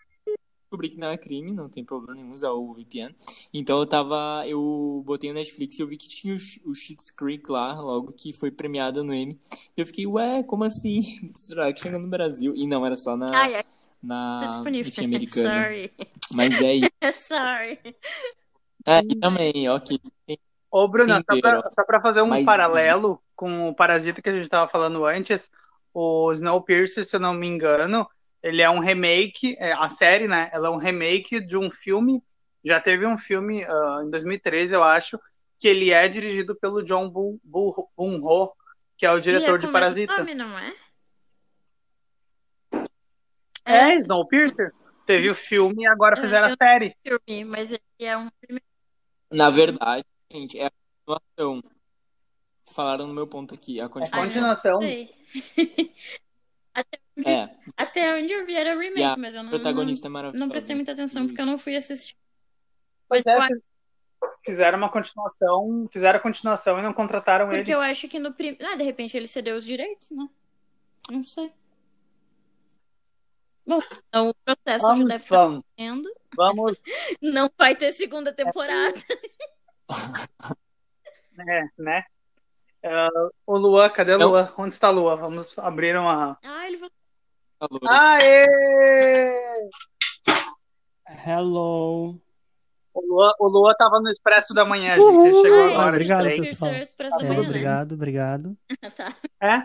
descobri 0.71 0.89
que 0.89 0.97
não 0.99 1.09
é 1.09 1.18
crime, 1.18 1.51
não 1.53 1.68
tem 1.68 1.85
problema 1.85 2.14
nenhum 2.14 2.33
usar 2.33 2.51
o 2.53 2.73
VPN. 2.73 3.12
Então 3.53 3.81
eu 3.81 3.87
tava, 3.87 4.45
eu 4.47 5.03
botei 5.05 5.29
o 5.29 5.35
Netflix 5.35 5.77
e 5.79 5.83
eu 5.83 5.87
vi 5.89 5.97
que 5.97 6.09
tinha 6.09 6.33
o, 6.35 6.71
o 6.71 6.75
Schitt's 6.75 7.11
Creek 7.11 7.51
lá, 7.51 7.73
logo 7.81 8.12
que 8.12 8.33
foi 8.33 8.53
premiado 8.53 9.03
no 9.03 9.12
Emmy. 9.12 9.37
E 9.77 9.81
eu 9.81 9.87
fiquei, 9.87 10.07
ué, 10.07 10.45
como 10.45 10.62
assim? 10.62 11.01
Será 11.35 11.73
que 11.73 11.81
chegou 11.81 11.99
no 11.99 12.07
Brasil? 12.09 12.55
E 12.55 12.68
não, 12.68 12.87
era 12.87 12.97
só 12.97 13.16
na, 13.16 13.37
Ai, 13.37 13.57
ai, 13.57 13.64
na 14.01 14.39
tá 14.43 14.47
disponível. 14.47 15.05
americana. 15.05 15.62
Sorry. 15.64 15.93
Mas 16.33 16.62
é 16.62 16.75
isso. 16.75 16.91
Sorry. 17.27 17.79
É, 18.87 19.01
e 19.01 19.16
também, 19.16 19.68
ok. 19.68 19.99
Ô, 20.71 20.87
Bruna, 20.87 21.16
só 21.29 21.41
pra, 21.41 21.71
só 21.75 21.85
pra 21.85 22.01
fazer 22.01 22.23
um 22.23 22.29
Mas- 22.29 22.47
paralelo 22.47 23.21
com 23.35 23.68
o 23.71 23.75
Parasita 23.75 24.23
que 24.23 24.29
a 24.29 24.35
gente 24.37 24.49
tava 24.49 24.71
falando 24.71 25.05
antes, 25.05 25.51
o 25.93 26.33
Snowpiercer, 26.33 27.05
se 27.05 27.16
eu 27.16 27.21
não 27.21 27.35
me 27.35 27.49
engano, 27.49 28.09
ele 28.43 28.62
é 28.62 28.70
um 28.70 28.78
remake, 28.78 29.57
é, 29.59 29.72
a 29.72 29.88
série, 29.88 30.26
né? 30.28 30.49
Ela 30.53 30.68
é 30.68 30.70
um 30.70 30.76
remake 30.78 31.41
de 31.41 31.57
um 31.57 31.70
filme. 31.70 32.22
Já 32.64 32.80
teve 32.80 33.07
um 33.07 33.16
filme 33.18 33.64
ah, 33.64 34.03
em 34.05 34.11
2013, 34.11 34.74
eu 34.74 34.82
acho, 34.84 35.18
que 35.59 35.68
ele 35.68 35.93
é 35.93 36.09
dirigido 36.09 36.55
pelo 36.55 36.82
John 36.82 37.09
Boon-ho, 37.11 38.53
que 38.97 39.05
é 39.07 39.11
o 39.11 39.16
E 39.16 39.18
é 39.18 39.20
diretor 39.20 39.59
de 39.59 39.68
Parasita. 39.68 40.16
nome, 40.18 40.34
não 40.34 40.59
é? 40.59 40.74
É, 43.64 43.95
Snowpiercer. 43.97 44.72
Teve 45.07 45.30
o 45.30 45.34
filme 45.34 45.84
e 45.84 45.86
agora 45.86 46.18
É, 46.18 46.20
fizeram 46.20 46.47
a 46.49 46.57
série. 46.57 46.95
filme, 47.03 47.45
mas 47.45 47.72
ele 47.72 47.82
é 47.99 48.16
um 48.16 48.28
Na 49.32 49.51
verdade, 49.51 50.05
gente, 50.30 50.59
é 50.59 50.66
a 50.66 50.70
continuação. 51.05 51.62
Falaram 52.72 53.07
no 53.09 53.14
meu 53.14 53.26
ponto 53.26 53.55
aqui, 53.55 53.80
a 53.80 53.84
É 53.84 53.88
continuação. 53.88 54.24
continuação. 54.24 54.80
sei. 54.80 55.11
até, 56.72 56.99
É, 57.29 57.55
até 57.77 58.14
onde 58.14 58.33
eu 58.33 58.47
vi 58.47 58.55
era 58.55 58.79
remake, 58.79 59.03
a 59.03 59.16
mas 59.16 59.35
eu 59.35 59.43
não, 59.43 59.51
protagonista 59.51 60.09
é 60.09 60.11
não, 60.11 60.33
não 60.33 60.49
prestei 60.49 60.75
muita 60.75 60.93
atenção 60.93 61.27
porque 61.27 61.41
eu 61.41 61.47
não 61.47 61.59
fui 61.59 61.77
assistir. 61.77 62.16
Pois 63.09 63.25
é, 63.27 63.37
fizeram 64.45 64.79
uma 64.79 64.89
continuação, 64.89 65.89
fizeram 65.91 66.18
a 66.18 66.23
continuação 66.23 66.79
e 66.79 66.83
não 66.83 66.93
contrataram 66.93 67.47
Porque 67.47 67.61
ele. 67.62 67.73
eu 67.73 67.81
acho 67.81 68.09
que 68.09 68.18
no 68.18 68.33
primeiro. 68.33 68.66
Ah, 68.66 68.77
de 68.77 68.85
repente 68.85 69.16
ele 69.16 69.27
cedeu 69.27 69.57
os 69.57 69.64
direitos, 69.64 70.11
né? 70.11 70.29
Não 71.11 71.25
sei. 71.25 71.53
Bom, 73.66 73.81
então 74.09 74.31
o 74.31 74.35
processo 74.35 74.87
já 74.87 74.93
Vamos, 74.93 75.09
deve 75.09 75.25
estar 75.25 75.37
vamos, 75.37 75.64
correndo. 75.77 76.11
vamos, 76.35 76.77
Não 77.23 77.51
vai 77.57 77.75
ter 77.77 77.93
segunda 77.93 78.33
temporada. 78.33 78.99
é, 81.39 81.64
né? 81.79 82.05
Ah, 82.83 83.09
o 83.47 83.57
Luan, 83.59 83.89
cadê 83.91 84.14
o 84.14 84.18
Não. 84.18 84.29
Luan? 84.31 84.53
Onde 84.57 84.75
está 84.75 84.91
o 84.91 84.95
Luan? 84.95 85.16
Vamos 85.16 85.59
abrir 85.59 85.97
uma. 85.97 86.39
Ah, 86.43 86.66
ele 86.66 86.79
vai. 86.79 86.91
Aê! 87.89 89.27
Hello. 91.27 92.19
O 92.93 93.01
Luan, 93.07 93.33
o 93.39 93.49
Luan 93.49 93.75
tava 93.79 94.01
no 94.01 94.09
Expresso 94.09 94.55
da 94.55 94.65
Manhã, 94.65 94.97
gente. 94.97 95.27
Ele 95.27 95.43
chegou 95.43 95.59
Ai, 95.61 95.73
agora. 95.75 95.89
obrigado, 95.91 96.25
pessoal. 96.25 96.73
É, 96.73 96.83
manhã, 97.23 97.29
né? 97.35 97.41
obrigado, 97.41 97.93
obrigado. 97.93 98.57
tá. 98.97 99.15
É? 99.41 99.63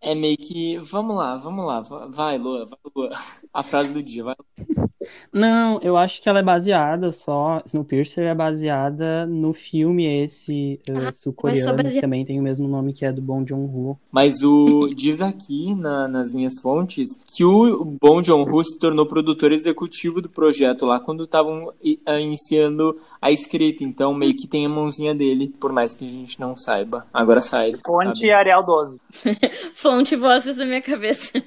É 0.00 0.14
meio 0.14 0.36
que. 0.36 0.78
Vamos 0.78 1.16
lá, 1.16 1.36
vamos 1.36 1.66
lá. 1.66 1.80
va- 1.80 2.06
Vai, 2.08 2.38
Lua, 2.38 2.64
vai, 2.66 2.78
Lua. 2.96 3.10
A 3.52 3.62
frase 3.62 3.92
do 3.92 4.02
dia, 4.02 4.24
vai. 4.24 4.34
Não, 5.32 5.80
eu 5.82 5.96
acho 5.96 6.20
que 6.22 6.28
ela 6.28 6.38
é 6.38 6.42
baseada 6.42 7.10
só. 7.12 7.62
Snowpiercer 7.66 8.24
é 8.26 8.34
baseada 8.34 9.26
no 9.26 9.52
filme 9.52 10.04
esse 10.24 10.80
eh, 10.88 10.92
Ah, 10.92 11.00
mas 11.04 11.20
sul-coreano, 11.20 11.90
que 11.90 12.00
também 12.00 12.24
tem 12.24 12.38
o 12.38 12.42
mesmo 12.42 12.68
nome 12.68 12.92
que 12.92 13.04
é 13.04 13.12
do 13.12 13.20
Bong 13.22 13.48
Joon-ho. 13.48 13.98
Mas 14.10 14.42
o 14.42 14.88
diz 14.94 15.20
aqui 15.20 15.74
na- 15.74 16.08
nas 16.08 16.32
minhas 16.32 16.54
fontes 16.60 17.18
que 17.36 17.44
o 17.44 17.84
Bong 17.84 18.24
Joon-ho 18.26 18.62
se 18.64 18.78
tornou 18.78 19.06
produtor 19.06 19.52
executivo 19.52 20.20
do 20.20 20.28
projeto 20.28 20.84
lá 20.86 21.00
quando 21.00 21.24
estavam 21.24 21.72
ah, 22.06 22.20
iniciando 22.20 22.98
a 23.20 23.30
escrita. 23.30 23.82
Então 23.84 24.14
meio 24.14 24.34
que 24.36 24.46
tem 24.48 24.66
a 24.66 24.68
mãozinha 24.68 25.14
dele, 25.14 25.54
por 25.60 25.72
mais 25.72 25.94
que 25.94 26.04
a 26.04 26.08
gente 26.08 26.38
não 26.40 26.56
saiba. 26.56 27.06
Agora 27.12 27.40
sai. 27.40 27.72
Fonte 27.84 28.18
sabe? 28.20 28.30
Arial 28.32 28.64
12. 28.64 29.00
Fonte 29.74 30.16
vozes 30.16 30.56
da 30.56 30.64
minha 30.64 30.80
cabeça. 30.80 31.32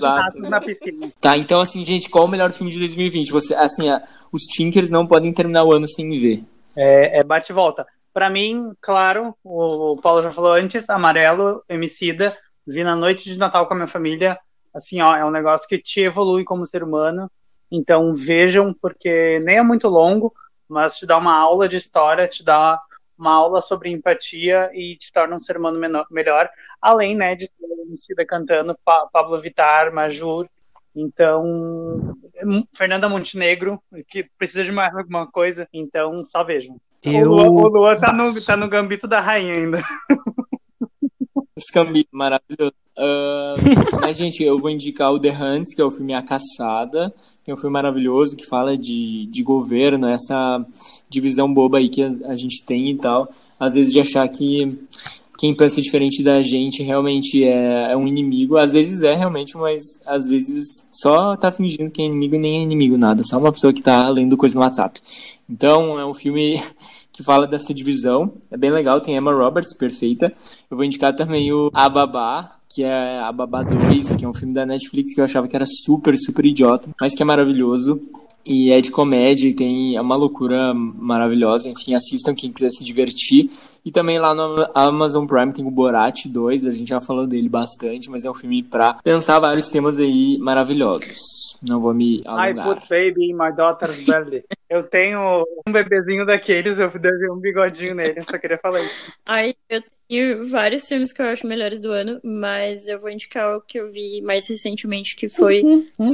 Ratos 0.00 0.40
na 0.48 0.60
piscina. 0.60 1.12
Tá, 1.20 1.36
então 1.36 1.60
assim, 1.60 1.84
gente, 1.84 2.08
qual 2.08 2.24
o 2.24 2.28
melhor 2.28 2.52
filme 2.52 2.72
de 2.72 2.78
2020? 2.78 3.30
Você, 3.32 3.54
assim, 3.54 3.88
a- 3.90 4.02
os 4.32 4.42
Tinkers 4.42 4.90
não 4.90 5.06
podem 5.06 5.32
terminar 5.32 5.64
o 5.64 5.72
ano 5.72 5.86
sem 5.88 6.08
ver. 6.18 6.44
É, 6.76 7.18
é 7.20 7.24
bate 7.24 7.50
e 7.50 7.54
volta. 7.54 7.86
Pra 8.12 8.30
mim, 8.30 8.72
claro, 8.80 9.34
o 9.44 9.96
Paulo 10.02 10.22
já 10.22 10.30
falou 10.30 10.52
antes, 10.52 10.88
Amarelo, 10.90 11.62
Emicida, 11.68 12.36
vi 12.66 12.82
na 12.84 12.96
noite 12.96 13.24
de 13.24 13.38
Natal 13.38 13.66
com 13.66 13.74
a 13.74 13.76
minha 13.76 13.86
família. 13.86 14.38
Assim, 14.74 15.00
ó, 15.00 15.14
é 15.16 15.24
um 15.24 15.30
negócio 15.30 15.68
que 15.68 15.78
te 15.78 16.00
evolui 16.00 16.44
como 16.44 16.66
ser 16.66 16.82
humano. 16.82 17.30
Então 17.70 18.14
vejam, 18.14 18.74
porque 18.80 19.40
nem 19.44 19.58
é 19.58 19.62
muito 19.62 19.88
longo, 19.88 20.32
mas 20.68 20.96
te 20.98 21.06
dá 21.06 21.16
uma 21.18 21.36
aula 21.36 21.68
de 21.68 21.76
história, 21.76 22.26
te 22.28 22.42
dá 22.44 22.80
uma 23.18 23.32
aula 23.32 23.60
sobre 23.60 23.90
empatia 23.90 24.70
e 24.72 24.96
te 24.96 25.12
torna 25.12 25.36
um 25.36 25.40
ser 25.40 25.56
humano 25.56 25.78
menor- 25.78 26.06
melhor. 26.10 26.48
Além, 26.80 27.16
né, 27.16 27.34
de 27.34 27.48
ter 27.48 27.66
o 27.66 27.82
Emicida 27.86 28.24
cantando, 28.24 28.78
Pa- 28.84 29.08
Pablo 29.12 29.40
Vittar, 29.40 29.92
Majur. 29.92 30.46
Então, 30.94 32.16
Fernanda 32.72 33.08
Montenegro, 33.08 33.80
que 34.08 34.24
precisa 34.36 34.64
de 34.64 34.72
mais 34.72 34.94
alguma 34.94 35.26
coisa. 35.30 35.68
Então, 35.72 36.24
só 36.24 36.42
vejam. 36.42 36.80
Eu... 37.02 37.30
O 37.30 37.34
Luan, 37.34 37.50
o 37.50 37.68
Luan 37.68 37.96
tá, 37.96 38.12
no, 38.12 38.44
tá 38.44 38.56
no 38.56 38.68
gambito 38.68 39.06
da 39.06 39.20
rainha 39.20 39.54
ainda. 39.54 39.82
Os 41.58 41.72
cambitos, 41.72 42.12
maravilhoso. 42.12 42.72
Uh, 42.96 44.00
mas, 44.00 44.16
gente, 44.16 44.44
eu 44.44 44.60
vou 44.60 44.70
indicar 44.70 45.12
o 45.12 45.18
The 45.18 45.30
Hunts, 45.30 45.74
que 45.74 45.82
é 45.82 45.84
o 45.84 45.90
filme 45.90 46.14
A 46.14 46.22
Caçada, 46.22 47.12
que 47.44 47.50
é 47.50 47.54
um 47.54 47.56
filme 47.56 47.72
maravilhoso, 47.72 48.36
que 48.36 48.46
fala 48.46 48.76
de, 48.76 49.26
de 49.26 49.42
governo, 49.42 50.06
essa 50.06 50.64
divisão 51.10 51.52
boba 51.52 51.78
aí 51.78 51.88
que 51.88 52.00
a, 52.00 52.10
a 52.26 52.36
gente 52.36 52.64
tem 52.64 52.90
e 52.90 52.94
tal. 52.94 53.28
Às 53.58 53.74
vezes 53.74 53.92
de 53.92 53.98
achar 53.98 54.28
que 54.28 54.78
quem 55.36 55.52
pensa 55.52 55.82
diferente 55.82 56.22
da 56.22 56.40
gente 56.42 56.80
realmente 56.84 57.42
é, 57.42 57.90
é, 57.90 57.96
um 57.96 58.06
inimigo. 58.06 58.56
Às 58.56 58.72
vezes 58.72 59.02
é 59.02 59.16
realmente, 59.16 59.56
mas 59.56 59.82
às 60.06 60.28
vezes 60.28 60.88
só 60.92 61.36
tá 61.36 61.50
fingindo 61.50 61.90
que 61.90 62.02
é 62.02 62.04
inimigo 62.04 62.36
e 62.36 62.38
nem 62.38 62.58
é 62.58 62.62
inimigo 62.62 62.96
nada. 62.96 63.24
Só 63.24 63.36
uma 63.36 63.50
pessoa 63.50 63.72
que 63.72 63.82
tá 63.82 64.08
lendo 64.08 64.36
coisa 64.36 64.54
no 64.54 64.60
WhatsApp. 64.60 65.00
Então 65.50 65.98
é 65.98 66.06
um 66.06 66.14
filme 66.14 66.62
que 67.18 67.24
fala 67.24 67.48
dessa 67.48 67.74
divisão. 67.74 68.32
É 68.48 68.56
bem 68.56 68.70
legal, 68.70 69.00
tem 69.00 69.16
Emma 69.16 69.34
Roberts, 69.34 69.76
perfeita. 69.76 70.32
Eu 70.70 70.76
vou 70.76 70.84
indicar 70.84 71.16
também 71.16 71.52
o 71.52 71.68
A 71.74 71.88
Babá, 71.88 72.58
que 72.68 72.84
é 72.84 73.18
A 73.18 73.32
Babá 73.32 73.64
2, 73.64 74.14
que 74.14 74.24
é 74.24 74.28
um 74.28 74.32
filme 74.32 74.54
da 74.54 74.64
Netflix 74.64 75.12
que 75.12 75.20
eu 75.20 75.24
achava 75.24 75.48
que 75.48 75.56
era 75.56 75.64
super, 75.66 76.16
super 76.16 76.46
idiota, 76.46 76.88
mas 77.00 77.16
que 77.16 77.22
é 77.22 77.26
maravilhoso. 77.26 78.00
E 78.48 78.70
é 78.70 78.80
de 78.80 78.90
comédia 78.90 79.46
e 79.46 79.54
tem 79.54 79.96
é 79.96 80.00
uma 80.00 80.16
loucura 80.16 80.72
maravilhosa. 80.72 81.68
Enfim, 81.68 81.94
assistam 81.94 82.34
quem 82.34 82.50
quiser 82.50 82.70
se 82.70 82.82
divertir. 82.82 83.50
E 83.84 83.92
também 83.92 84.18
lá 84.18 84.34
no 84.34 84.68
Amazon 84.74 85.26
Prime 85.26 85.52
tem 85.52 85.64
o 85.64 85.70
Borat 85.70 86.26
2, 86.26 86.66
a 86.66 86.70
gente 86.70 86.88
já 86.88 87.00
falou 87.00 87.26
dele 87.26 87.48
bastante, 87.48 88.10
mas 88.10 88.24
é 88.24 88.30
um 88.30 88.34
filme 88.34 88.62
pra 88.62 88.94
pensar 89.02 89.38
vários 89.38 89.68
temas 89.68 89.98
aí 89.98 90.36
maravilhosos. 90.38 91.56
Não 91.62 91.80
vou 91.80 91.94
me 91.94 92.20
alongar. 92.24 92.68
I 92.68 92.74
put 92.74 92.88
baby 92.88 93.30
in 93.30 93.34
my 93.34 93.52
daughter's 93.54 93.98
belly. 94.04 94.44
Eu 94.68 94.82
tenho 94.82 95.44
um 95.66 95.72
bebezinho 95.72 96.26
daqueles, 96.26 96.78
eu 96.78 96.90
desenhei 96.90 97.30
um 97.30 97.40
bigodinho 97.40 97.94
nele, 97.94 98.20
só 98.22 98.36
queria 98.36 98.58
falar 98.58 98.80
isso. 98.80 99.12
Ai, 99.24 99.54
eu 99.68 99.82
tenho 100.08 100.48
vários 100.48 100.86
filmes 100.86 101.12
que 101.12 101.22
eu 101.22 101.26
acho 101.26 101.46
melhores 101.46 101.80
do 101.80 101.90
ano, 101.90 102.20
mas 102.22 102.88
eu 102.88 102.98
vou 102.98 103.10
indicar 103.10 103.56
o 103.56 103.60
que 103.62 103.78
eu 103.78 103.90
vi 103.90 104.20
mais 104.20 104.46
recentemente, 104.48 105.16
que 105.16 105.28
foi 105.28 105.62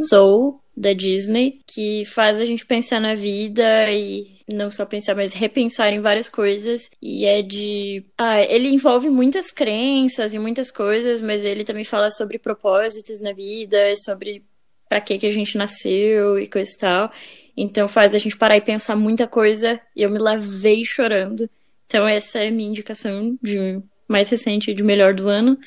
Soul, 0.08 0.60
da 0.76 0.92
Disney, 0.92 1.60
que 1.66 2.04
faz 2.04 2.40
a 2.40 2.44
gente 2.44 2.66
pensar 2.66 3.00
na 3.00 3.14
vida 3.14 3.90
e 3.92 4.34
não 4.52 4.70
só 4.70 4.84
pensar, 4.84 5.14
mas 5.14 5.32
repensar 5.32 5.92
em 5.92 6.00
várias 6.00 6.28
coisas. 6.28 6.90
E 7.00 7.24
é 7.24 7.42
de. 7.42 8.04
Ah, 8.18 8.40
ele 8.42 8.68
envolve 8.68 9.08
muitas 9.08 9.50
crenças 9.50 10.34
e 10.34 10.38
muitas 10.38 10.70
coisas, 10.70 11.20
mas 11.20 11.44
ele 11.44 11.64
também 11.64 11.84
fala 11.84 12.10
sobre 12.10 12.38
propósitos 12.38 13.20
na 13.20 13.32
vida, 13.32 13.94
sobre 13.96 14.44
para 14.88 15.00
que, 15.00 15.18
que 15.18 15.26
a 15.26 15.30
gente 15.30 15.56
nasceu 15.56 16.38
e 16.38 16.46
coisa 16.46 16.70
e 16.70 16.78
tal. 16.78 17.12
Então 17.56 17.86
faz 17.86 18.14
a 18.14 18.18
gente 18.18 18.36
parar 18.36 18.56
e 18.56 18.60
pensar 18.60 18.96
muita 18.96 19.26
coisa. 19.26 19.80
E 19.96 20.02
eu 20.02 20.10
me 20.10 20.18
lavei 20.18 20.84
chorando. 20.84 21.48
Então 21.86 22.06
essa 22.06 22.40
é 22.40 22.48
a 22.48 22.50
minha 22.50 22.68
indicação 22.68 23.38
de 23.42 23.80
mais 24.08 24.28
recente 24.28 24.74
de 24.74 24.82
melhor 24.82 25.14
do 25.14 25.28
ano. 25.28 25.58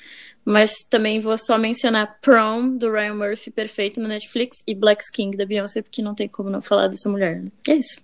Mas 0.49 0.71
também 0.89 1.19
vou 1.19 1.37
só 1.37 1.57
mencionar 1.57 2.19
Prom, 2.21 2.77
do 2.77 2.89
Ryan 2.89 3.15
Murphy, 3.15 3.51
perfeito 3.51 3.99
no 3.99 4.07
Netflix, 4.07 4.59
e 4.65 4.73
Black 4.73 5.03
King, 5.11 5.35
da 5.35 5.45
Beyoncé, 5.45 5.81
porque 5.81 6.01
não 6.01 6.15
tem 6.15 6.29
como 6.29 6.49
não 6.49 6.61
falar 6.61 6.87
dessa 6.87 7.09
mulher. 7.09 7.41
Né? 7.41 7.51
É 7.67 7.73
isso. 7.73 8.01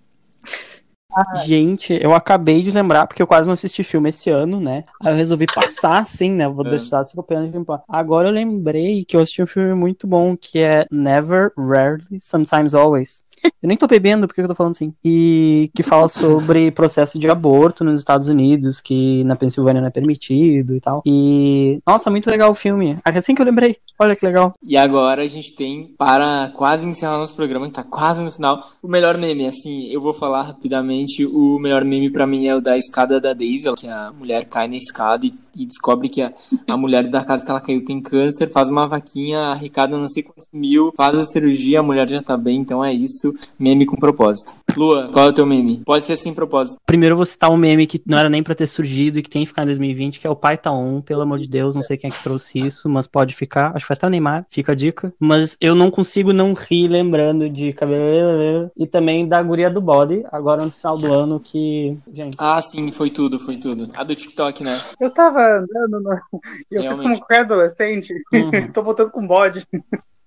Gente, 1.46 1.98
eu 2.02 2.12
acabei 2.12 2.62
de 2.62 2.70
lembrar, 2.70 3.06
porque 3.06 3.22
eu 3.22 3.26
quase 3.26 3.48
não 3.48 3.54
assisti 3.54 3.82
filme 3.82 4.10
esse 4.10 4.28
ano, 4.28 4.60
né? 4.60 4.84
Aí 5.00 5.12
eu 5.12 5.16
resolvi 5.16 5.46
passar 5.46 5.98
assim, 5.98 6.32
né? 6.32 6.46
Vou 6.46 6.66
É. 6.66 6.70
deixar 6.70 7.00
esse 7.00 7.14
papel 7.14 7.44
de 7.44 7.50
limpar. 7.52 7.82
Agora 7.88 8.28
eu 8.28 8.32
lembrei 8.32 9.04
que 9.04 9.16
eu 9.16 9.20
assisti 9.20 9.42
um 9.42 9.46
filme 9.46 9.74
muito 9.74 10.06
bom, 10.06 10.36
que 10.36 10.58
é 10.58 10.86
Never, 10.90 11.52
Rarely, 11.56 12.20
Sometimes 12.20 12.74
Always. 12.74 13.23
Eu 13.62 13.68
nem 13.68 13.76
tô 13.76 13.86
bebendo, 13.86 14.26
porque 14.26 14.40
eu 14.40 14.46
tô 14.46 14.54
falando 14.54 14.72
assim. 14.72 14.92
E 15.04 15.70
que 15.74 15.82
fala 15.82 16.08
sobre 16.08 16.70
processo 16.70 17.18
de 17.18 17.28
aborto 17.28 17.82
nos 17.82 18.00
Estados 18.00 18.28
Unidos, 18.28 18.80
que 18.80 19.24
na 19.24 19.36
Pensilvânia 19.36 19.80
não 19.80 19.88
é 19.88 19.90
permitido 19.90 20.76
e 20.76 20.80
tal. 20.80 21.02
E. 21.06 21.80
Nossa, 21.86 22.10
muito 22.10 22.30
legal 22.30 22.50
o 22.50 22.54
filme. 22.54 22.96
Ah, 23.04 23.10
Assim 23.24 23.34
que 23.34 23.40
eu 23.40 23.46
lembrei. 23.46 23.78
Olha 23.98 24.14
que 24.14 24.26
legal. 24.26 24.52
E 24.62 24.76
agora 24.76 25.22
a 25.22 25.26
gente 25.26 25.54
tem, 25.54 25.94
para 25.96 26.52
quase 26.54 26.86
encerrar 26.86 27.16
nosso 27.16 27.34
programa, 27.34 27.66
que 27.66 27.72
tá 27.72 27.82
quase 27.82 28.20
no 28.20 28.30
final, 28.30 28.68
o 28.82 28.88
melhor 28.88 29.16
meme. 29.16 29.46
Assim, 29.46 29.86
eu 29.86 30.00
vou 30.00 30.12
falar 30.12 30.42
rapidamente. 30.42 31.24
O 31.24 31.58
melhor 31.58 31.84
meme 31.84 32.10
pra 32.10 32.26
mim 32.26 32.46
é 32.46 32.54
o 32.54 32.60
da 32.60 32.76
escada 32.76 33.18
da 33.18 33.32
Daisy, 33.32 33.72
que 33.78 33.86
a 33.86 34.12
mulher 34.12 34.44
cai 34.44 34.68
na 34.68 34.76
escada 34.76 35.24
e, 35.24 35.32
e 35.56 35.64
descobre 35.64 36.10
que 36.10 36.20
a, 36.20 36.32
a 36.68 36.76
mulher 36.76 37.08
da 37.08 37.24
casa 37.24 37.44
que 37.44 37.50
ela 37.50 37.60
caiu 37.60 37.84
tem 37.84 38.00
câncer, 38.00 38.50
faz 38.50 38.68
uma 38.68 38.86
vaquinha, 38.86 39.40
arrecada 39.40 39.96
não 39.96 40.08
sei 40.08 40.22
quantos 40.22 40.46
mil, 40.52 40.92
faz 40.96 41.16
a 41.16 41.24
cirurgia, 41.24 41.80
a 41.80 41.82
mulher 41.82 42.08
já 42.08 42.22
tá 42.22 42.36
bem, 42.36 42.58
então 42.58 42.84
é 42.84 42.92
isso. 42.92 43.23
Meme 43.58 43.86
com 43.86 43.96
propósito. 43.96 44.54
Lua, 44.76 45.08
qual 45.12 45.26
é 45.26 45.28
o 45.28 45.32
teu 45.32 45.46
meme? 45.46 45.82
Pode 45.84 46.04
ser 46.04 46.16
sem 46.16 46.34
propósito. 46.34 46.78
Primeiro 46.84 47.12
eu 47.12 47.16
vou 47.16 47.24
citar 47.24 47.50
um 47.50 47.56
meme 47.56 47.86
que 47.86 48.02
não 48.06 48.18
era 48.18 48.28
nem 48.28 48.42
pra 48.42 48.54
ter 48.54 48.66
surgido 48.66 49.18
e 49.18 49.22
que 49.22 49.30
tem 49.30 49.42
que 49.42 49.48
ficar 49.48 49.62
em 49.62 49.66
2020, 49.66 50.20
que 50.20 50.26
é 50.26 50.30
o 50.30 50.36
Pai 50.36 50.56
Tá 50.56 50.72
On, 50.72 51.00
pelo 51.00 51.22
amor 51.22 51.38
de 51.38 51.48
Deus, 51.48 51.74
não 51.74 51.82
sei 51.82 51.96
quem 51.96 52.08
é 52.08 52.12
que 52.12 52.22
trouxe 52.22 52.58
isso, 52.58 52.88
mas 52.88 53.06
pode 53.06 53.34
ficar. 53.34 53.68
Acho 53.68 53.84
que 53.84 53.86
foi 53.86 53.94
até 53.94 54.06
o 54.06 54.10
Neymar, 54.10 54.46
fica 54.48 54.72
a 54.72 54.74
dica. 54.74 55.12
Mas 55.18 55.56
eu 55.60 55.74
não 55.74 55.90
consigo 55.90 56.32
não 56.32 56.52
rir 56.54 56.88
lembrando 56.88 57.48
de 57.48 57.72
cabelo 57.72 58.70
e 58.76 58.86
também 58.86 59.26
da 59.26 59.42
guria 59.42 59.70
do 59.70 59.80
body, 59.80 60.24
agora 60.32 60.64
no 60.64 60.70
final 60.70 60.98
do 60.98 61.12
ano, 61.12 61.40
que. 61.40 61.98
Gente. 62.12 62.36
Ah, 62.38 62.60
sim, 62.60 62.90
foi 62.90 63.10
tudo, 63.10 63.38
foi 63.38 63.56
tudo. 63.56 63.90
A 63.94 64.04
do 64.04 64.14
TikTok, 64.14 64.64
né? 64.64 64.80
Eu 65.00 65.10
tava 65.10 65.58
andando 65.58 66.00
no... 66.00 66.10
eu 66.70 66.82
fiz 66.82 66.90
como 66.90 67.02
Realmente. 67.02 67.18
qualquer 67.20 67.40
adolescente. 67.40 68.14
Uhum. 68.32 68.68
Tô 68.72 68.82
voltando 68.82 69.10
com 69.10 69.26
bode. 69.26 69.66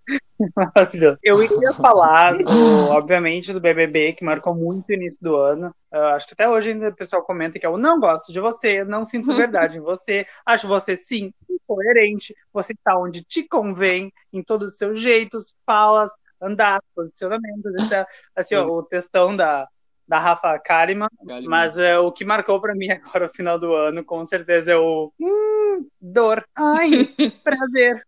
Maravilhoso. 0.55 1.17
Eu 1.23 1.43
iria 1.43 1.73
falar, 1.73 2.37
do, 2.37 2.89
obviamente, 2.89 3.51
do 3.51 3.59
BBB, 3.59 4.13
que 4.13 4.23
marcou 4.23 4.55
muito 4.55 4.89
o 4.89 4.93
início 4.93 5.21
do 5.21 5.35
ano. 5.35 5.73
Eu 5.91 6.05
acho 6.07 6.27
que 6.27 6.33
até 6.33 6.47
hoje 6.47 6.71
ainda 6.71 6.89
o 6.89 6.95
pessoal 6.95 7.23
comenta 7.23 7.59
que 7.59 7.65
eu 7.65 7.77
não 7.77 7.99
gosto 7.99 8.31
de 8.31 8.39
você, 8.39 8.83
não 8.83 9.05
sinto 9.05 9.35
verdade 9.35 9.77
em 9.77 9.81
você, 9.81 10.25
acho 10.45 10.67
você, 10.67 10.95
sim, 10.95 11.33
incoerente, 11.49 12.35
você 12.53 12.73
está 12.73 12.97
onde 12.97 13.23
te 13.23 13.47
convém, 13.47 14.11
em 14.31 14.43
todos 14.43 14.73
os 14.73 14.77
seus 14.77 14.99
jeitos, 14.99 15.55
falas, 15.65 16.11
andar, 16.41 16.81
posicionamentos, 16.95 17.73
etc. 17.75 18.07
Assim, 18.35 18.55
ó, 18.55 18.67
o 18.67 18.83
textão 18.83 19.35
da, 19.35 19.67
da 20.07 20.19
Rafa 20.19 20.57
Kalimann, 20.59 21.09
Kalimann. 21.25 21.49
mas 21.49 21.77
é, 21.77 21.97
o 21.97 22.11
que 22.11 22.23
marcou 22.23 22.61
pra 22.61 22.75
mim 22.75 22.89
agora 22.91 23.27
no 23.27 23.33
final 23.33 23.59
do 23.59 23.73
ano, 23.73 24.03
com 24.03 24.23
certeza, 24.23 24.71
é 24.71 24.77
o 24.77 25.11
hum, 25.19 25.56
dor, 25.99 26.45
ai, 26.55 27.13
prazer, 27.43 28.03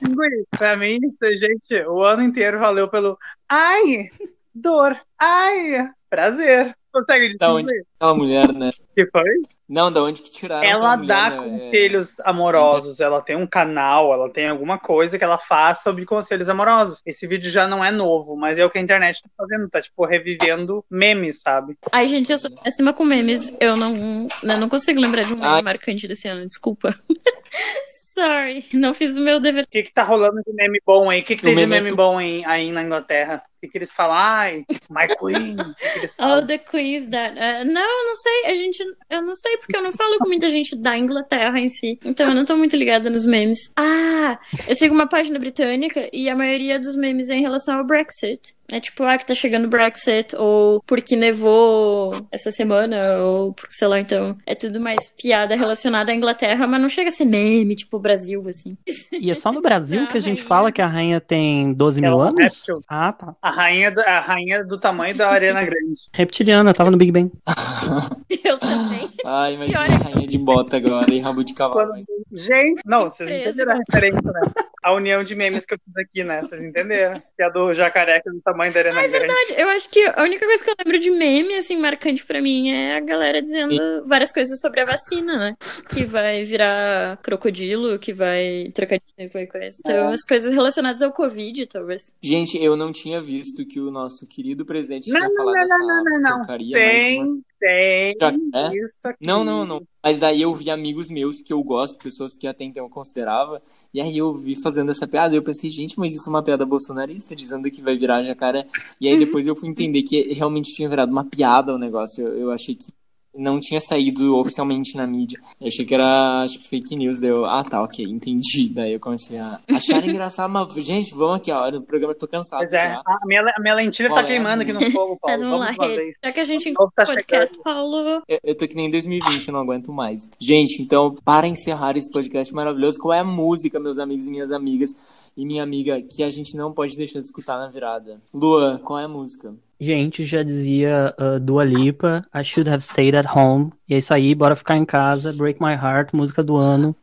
Pinguim. 0.00 0.44
Pra 0.50 0.76
mim, 0.76 0.98
isso, 1.02 1.36
gente, 1.36 1.74
o 1.86 2.02
ano 2.02 2.22
inteiro 2.22 2.58
valeu 2.58 2.88
pelo 2.88 3.18
ai, 3.48 4.08
dor, 4.54 4.98
ai, 5.18 5.90
prazer. 6.08 6.74
Consegue 6.92 7.36
Da 7.38 7.52
onde? 7.52 7.64
distinguir? 7.66 7.86
Aquela 7.98 8.14
mulher, 8.14 8.52
né? 8.52 8.70
que 8.96 9.06
foi? 9.06 9.30
Não, 9.68 9.92
da 9.92 10.02
onde 10.02 10.20
que 10.20 10.30
tiraram 10.32 10.64
Ela 10.68 10.94
aquela 10.94 10.96
mulher, 10.96 11.06
dá 11.14 11.30
né? 11.30 11.36
conselhos 11.60 12.20
amorosos, 12.20 12.98
ela 12.98 13.22
tem 13.22 13.36
um 13.36 13.46
canal, 13.46 14.12
ela 14.12 14.28
tem 14.28 14.48
alguma 14.48 14.76
coisa 14.78 15.16
que 15.16 15.22
ela 15.22 15.38
faz 15.38 15.80
sobre 15.82 16.04
conselhos 16.04 16.48
amorosos. 16.48 17.00
Esse 17.06 17.24
vídeo 17.28 17.48
já 17.50 17.68
não 17.68 17.84
é 17.84 17.92
novo, 17.92 18.34
mas 18.36 18.58
é 18.58 18.64
o 18.64 18.70
que 18.70 18.78
a 18.78 18.80
internet 18.82 19.22
tá 19.22 19.28
fazendo, 19.36 19.70
tá 19.70 19.80
tipo 19.80 20.04
revivendo 20.04 20.84
memes, 20.90 21.40
sabe? 21.40 21.76
Ai, 21.92 22.08
gente, 22.08 22.32
eu 22.32 22.38
sou 22.38 22.50
péssima 22.50 22.92
com 22.92 23.04
memes. 23.04 23.56
Eu 23.60 23.76
não, 23.76 24.26
eu 24.42 24.58
não 24.58 24.68
consigo 24.68 24.98
lembrar 25.00 25.22
de 25.24 25.32
um 25.34 25.36
meme 25.36 25.48
Ai. 25.48 25.62
marcante 25.62 26.08
desse 26.08 26.26
ano, 26.26 26.44
desculpa. 26.44 26.92
Sorry, 28.14 28.64
não 28.74 28.92
fiz 28.92 29.16
o 29.16 29.20
meu 29.20 29.38
dever. 29.38 29.64
O 29.64 29.68
que 29.68 29.84
que 29.84 29.92
tá 29.92 30.02
rolando 30.02 30.42
de 30.44 30.52
meme 30.52 30.80
bom 30.84 31.08
aí? 31.08 31.20
O 31.20 31.24
que 31.24 31.36
que 31.36 31.42
O 31.42 31.44
tem 31.46 31.54
de 31.54 31.60
meme 31.60 31.76
é 31.76 31.80
meme 31.80 31.90
tu- 31.90 31.96
bom 31.96 32.18
aí, 32.18 32.44
aí 32.44 32.72
na 32.72 32.82
Inglaterra? 32.82 33.42
O 33.62 33.66
que 33.66 33.68
que 33.68 33.76
eles 33.78 33.92
falam? 33.92 34.16
Ai, 34.16 34.64
my 34.88 35.06
queen. 35.18 35.54
O 35.60 35.74
que 35.74 35.90
que 35.92 35.98
eles 35.98 36.14
Oh, 36.18 36.22
falam? 36.22 36.46
the 36.46 36.56
Queen's 36.58 37.06
that. 37.10 37.34
Uh, 37.36 37.70
não, 37.70 37.82
eu 37.82 38.06
não 38.06 38.16
sei. 38.16 38.46
A 38.46 38.54
gente. 38.54 38.82
Eu 39.10 39.20
não 39.22 39.34
sei, 39.34 39.58
porque 39.58 39.76
eu 39.76 39.82
não 39.82 39.92
falo 39.92 40.16
com 40.18 40.28
muita 40.28 40.48
gente 40.48 40.74
da 40.76 40.96
Inglaterra 40.96 41.58
em 41.60 41.68
si. 41.68 41.98
Então 42.04 42.28
eu 42.28 42.34
não 42.34 42.44
tô 42.46 42.56
muito 42.56 42.74
ligada 42.74 43.10
nos 43.10 43.26
memes. 43.26 43.70
Ah, 43.76 44.38
eu 44.66 44.74
sigo 44.74 44.94
uma 44.94 45.06
página 45.06 45.38
britânica 45.38 46.08
e 46.12 46.28
a 46.30 46.34
maioria 46.34 46.78
dos 46.78 46.96
memes 46.96 47.28
é 47.28 47.34
em 47.36 47.42
relação 47.42 47.76
ao 47.78 47.84
Brexit. 47.84 48.54
É 48.72 48.78
tipo, 48.78 49.02
ah, 49.02 49.18
que 49.18 49.26
tá 49.26 49.34
chegando 49.34 49.64
o 49.64 49.68
Brexit, 49.68 50.36
ou 50.36 50.80
porque 50.86 51.16
nevou 51.16 52.24
essa 52.30 52.52
semana, 52.52 53.18
ou 53.18 53.52
porque, 53.52 53.74
sei 53.74 53.88
lá, 53.88 53.98
então. 53.98 54.38
É 54.46 54.54
tudo 54.54 54.78
mais 54.80 55.08
piada 55.20 55.56
relacionada 55.56 56.12
à 56.12 56.14
Inglaterra, 56.14 56.68
mas 56.68 56.80
não 56.80 56.88
chega 56.88 57.08
a 57.08 57.10
ser 57.10 57.24
meme, 57.24 57.74
tipo 57.74 57.98
Brasil, 57.98 58.44
assim. 58.48 58.76
E 59.12 59.28
é 59.28 59.34
só 59.34 59.50
no 59.50 59.60
Brasil 59.60 60.06
que 60.06 60.16
a 60.16 60.20
gente 60.20 60.38
Rainha. 60.38 60.46
fala 60.48 60.70
que 60.72 60.80
a 60.80 60.86
rainha 60.86 61.20
tem 61.20 61.72
12 61.74 62.00
mil 62.00 62.22
é 62.22 62.28
anos? 62.28 62.40
réptil. 62.40 62.80
Ah, 62.88 63.12
tá. 63.12 63.34
A 63.42 63.49
rainha, 63.50 63.90
do, 63.90 64.00
a 64.00 64.20
rainha 64.20 64.64
do 64.64 64.78
tamanho 64.78 65.16
da 65.16 65.28
Arena 65.30 65.60
Grande. 65.62 65.94
Reptiliana, 66.12 66.72
tava 66.74 66.90
no 66.90 66.96
Big 66.96 67.12
Bang. 67.12 67.30
Eu 68.44 68.58
também. 68.58 69.10
Ai, 69.24 69.54
imagina 69.54 69.86
é- 69.86 69.94
a 69.94 69.98
rainha 69.98 70.26
de 70.26 70.38
bota 70.38 70.76
agora 70.76 71.12
e 71.12 71.18
rabo 71.20 71.42
de 71.44 71.52
cavalo. 71.54 71.90
Quando- 71.90 72.04
Gente, 72.32 72.80
não, 72.86 73.10
vocês 73.10 73.28
Surpresa. 73.28 73.48
entenderam 73.48 73.72
a 73.72 73.82
referência, 73.86 74.32
né? 74.32 74.40
A 74.82 74.94
união 74.94 75.22
de 75.24 75.34
memes 75.34 75.66
que 75.66 75.74
eu 75.74 75.78
fiz 75.84 75.96
aqui, 75.96 76.24
né? 76.24 76.40
Vocês 76.42 76.62
entenderam? 76.62 77.20
Que 77.20 77.42
é 77.42 77.44
a 77.46 77.48
do 77.50 77.72
jacaré, 77.74 78.20
que 78.20 78.28
é 78.28 78.32
do 78.32 78.40
tamanho 78.40 78.72
da 78.72 78.80
Arena 78.80 79.00
Ah, 79.00 79.04
é 79.04 79.08
Grande. 79.08 79.26
verdade. 79.26 79.60
Eu 79.60 79.68
acho 79.68 79.88
que 79.90 80.00
a 80.06 80.22
única 80.22 80.46
coisa 80.46 80.64
que 80.64 80.70
eu 80.70 80.74
lembro 80.84 80.98
de 80.98 81.10
meme, 81.10 81.54
assim, 81.54 81.76
marcante 81.76 82.24
pra 82.24 82.40
mim 82.40 82.70
é 82.70 82.96
a 82.96 83.00
galera 83.00 83.42
dizendo 83.42 83.74
várias 84.06 84.32
coisas 84.32 84.58
sobre 84.60 84.80
a 84.80 84.84
vacina, 84.84 85.36
né? 85.36 85.56
Que 85.90 86.04
vai 86.04 86.44
virar 86.44 87.18
crocodilo, 87.22 87.98
que 87.98 88.12
vai 88.12 88.70
trocar 88.74 88.96
de 88.98 89.14
tempo 89.14 89.36
e 89.38 89.46
coisa. 89.46 89.76
Então, 89.80 90.08
as 90.10 90.24
coisas 90.24 90.52
relacionadas 90.52 91.02
ao 91.02 91.12
Covid, 91.12 91.66
talvez. 91.66 92.14
Gente, 92.22 92.56
eu 92.62 92.76
não 92.76 92.90
tinha 92.92 93.20
visto 93.20 93.66
que 93.66 93.80
o 93.80 93.90
nosso 93.90 94.26
querido 94.26 94.64
presidente 94.64 95.10
Não, 95.10 95.18
tinha 95.20 95.28
não, 95.28 95.36
falado 95.36 95.54
não, 95.56 95.62
essa 95.62 95.78
não, 95.78 95.86
não, 95.86 96.04
não, 96.04 96.20
não. 96.20 96.36
porcaria, 96.38 96.76
Sem, 96.76 97.42
Tem 97.60 98.14
Jacaré? 98.18 98.74
isso 98.74 99.06
aqui. 99.06 99.24
Não, 99.24 99.44
não, 99.44 99.66
não. 99.66 99.86
Mas 100.02 100.18
daí 100.18 100.40
eu 100.40 100.54
vi 100.54 100.70
amigos 100.70 101.10
meus 101.10 101.42
que 101.42 101.52
eu 101.52 101.62
gosto, 101.62 102.02
pessoas 102.02 102.36
que 102.36 102.46
até 102.46 102.64
então 102.64 102.84
eu 102.84 102.90
considerava, 102.90 103.60
e 103.92 104.00
aí 104.00 104.16
eu 104.16 104.34
vi 104.34 104.56
fazendo 104.60 104.90
essa 104.90 105.06
piada, 105.06 105.34
e 105.34 105.36
eu 105.36 105.42
pensei, 105.42 105.68
gente, 105.68 105.98
mas 105.98 106.14
isso 106.14 106.28
é 106.28 106.30
uma 106.30 106.42
piada 106.42 106.64
bolsonarista, 106.64 107.36
dizendo 107.36 107.70
que 107.70 107.82
vai 107.82 107.98
virar 107.98 108.22
jacaré. 108.24 108.66
E 108.98 109.06
aí 109.06 109.18
depois 109.18 109.46
eu 109.46 109.54
fui 109.54 109.68
entender 109.68 110.02
que 110.02 110.32
realmente 110.32 110.72
tinha 110.72 110.88
virado 110.88 111.12
uma 111.12 111.24
piada 111.24 111.74
o 111.74 111.78
negócio. 111.78 112.26
Eu, 112.26 112.38
eu 112.38 112.50
achei 112.50 112.74
que 112.74 112.86
não 113.34 113.60
tinha 113.60 113.80
saído 113.80 114.36
oficialmente 114.36 114.96
na 114.96 115.06
mídia. 115.06 115.40
Eu 115.60 115.66
achei 115.68 115.84
que 115.84 115.94
era 115.94 116.44
tipo, 116.48 116.64
fake 116.66 116.96
news. 116.96 117.20
Daí 117.20 117.30
eu, 117.30 117.44
ah, 117.44 117.62
tá, 117.64 117.82
ok, 117.82 118.04
entendi. 118.04 118.68
Daí 118.74 118.92
eu 118.92 119.00
comecei 119.00 119.38
a 119.38 119.60
achar 119.68 120.06
engraçado, 120.06 120.50
mas, 120.50 120.72
gente, 120.84 121.14
vamos 121.14 121.36
aqui, 121.36 121.50
ó, 121.52 121.68
o 121.68 121.82
programa 121.82 122.12
eu 122.12 122.18
tô 122.18 122.26
cansado 122.26 122.60
Pois 122.60 122.72
é, 122.72 122.94
já. 122.94 123.02
a 123.06 123.26
minha, 123.26 123.40
a 123.42 123.60
minha 123.60 123.74
lentilha 123.74 124.08
Qual 124.08 124.20
tá 124.20 124.24
é? 124.24 124.28
queimando 124.28 124.62
aqui 124.62 124.72
no 124.72 124.90
fogo, 124.90 125.18
Tá, 125.22 125.36
Paulo. 125.38 125.50
vamos 125.50 125.76
lá. 125.76 125.86
Já 126.24 126.32
que 126.32 126.40
a 126.40 126.44
gente 126.44 126.72
povo 126.72 126.88
o 126.88 126.92
tá 126.92 127.06
podcast, 127.06 127.54
chegando. 127.54 127.62
Paulo. 127.64 128.22
Eu, 128.28 128.38
eu 128.42 128.56
tô 128.56 128.66
que 128.66 128.74
nem 128.74 128.90
2020, 128.90 129.46
eu 129.48 129.52
não 129.54 129.60
aguento 129.60 129.92
mais. 129.92 130.28
Gente, 130.38 130.82
então, 130.82 131.14
para 131.24 131.46
encerrar 131.46 131.96
esse 131.96 132.10
podcast 132.10 132.52
maravilhoso, 132.54 132.98
qual 132.98 133.14
é 133.14 133.20
a 133.20 133.24
música, 133.24 133.78
meus 133.78 133.98
amigos 133.98 134.26
e 134.26 134.30
minhas 134.30 134.50
amigas, 134.50 134.90
e 135.36 135.46
minha 135.46 135.62
amiga, 135.62 136.02
que 136.02 136.22
a 136.22 136.28
gente 136.28 136.56
não 136.56 136.72
pode 136.72 136.96
deixar 136.96 137.20
de 137.20 137.26
escutar 137.26 137.56
na 137.58 137.68
virada? 137.68 138.20
Lua, 138.34 138.80
qual 138.84 138.98
é 138.98 139.04
a 139.04 139.08
música? 139.08 139.54
Gente, 139.80 140.24
já 140.24 140.42
dizia 140.42 141.14
uh, 141.18 141.40
Dua 141.40 141.64
Lipa, 141.64 142.22
I 142.34 142.44
should 142.44 142.68
have 142.68 142.82
stayed 142.82 143.16
at 143.16 143.26
home. 143.34 143.72
E 143.88 143.94
é 143.94 143.98
isso 143.98 144.12
aí, 144.12 144.34
bora 144.34 144.54
ficar 144.54 144.76
em 144.76 144.84
casa. 144.84 145.32
Break 145.32 145.60
My 145.62 145.72
Heart, 145.72 146.12
música 146.12 146.42
do 146.42 146.56
ano. 146.56 146.94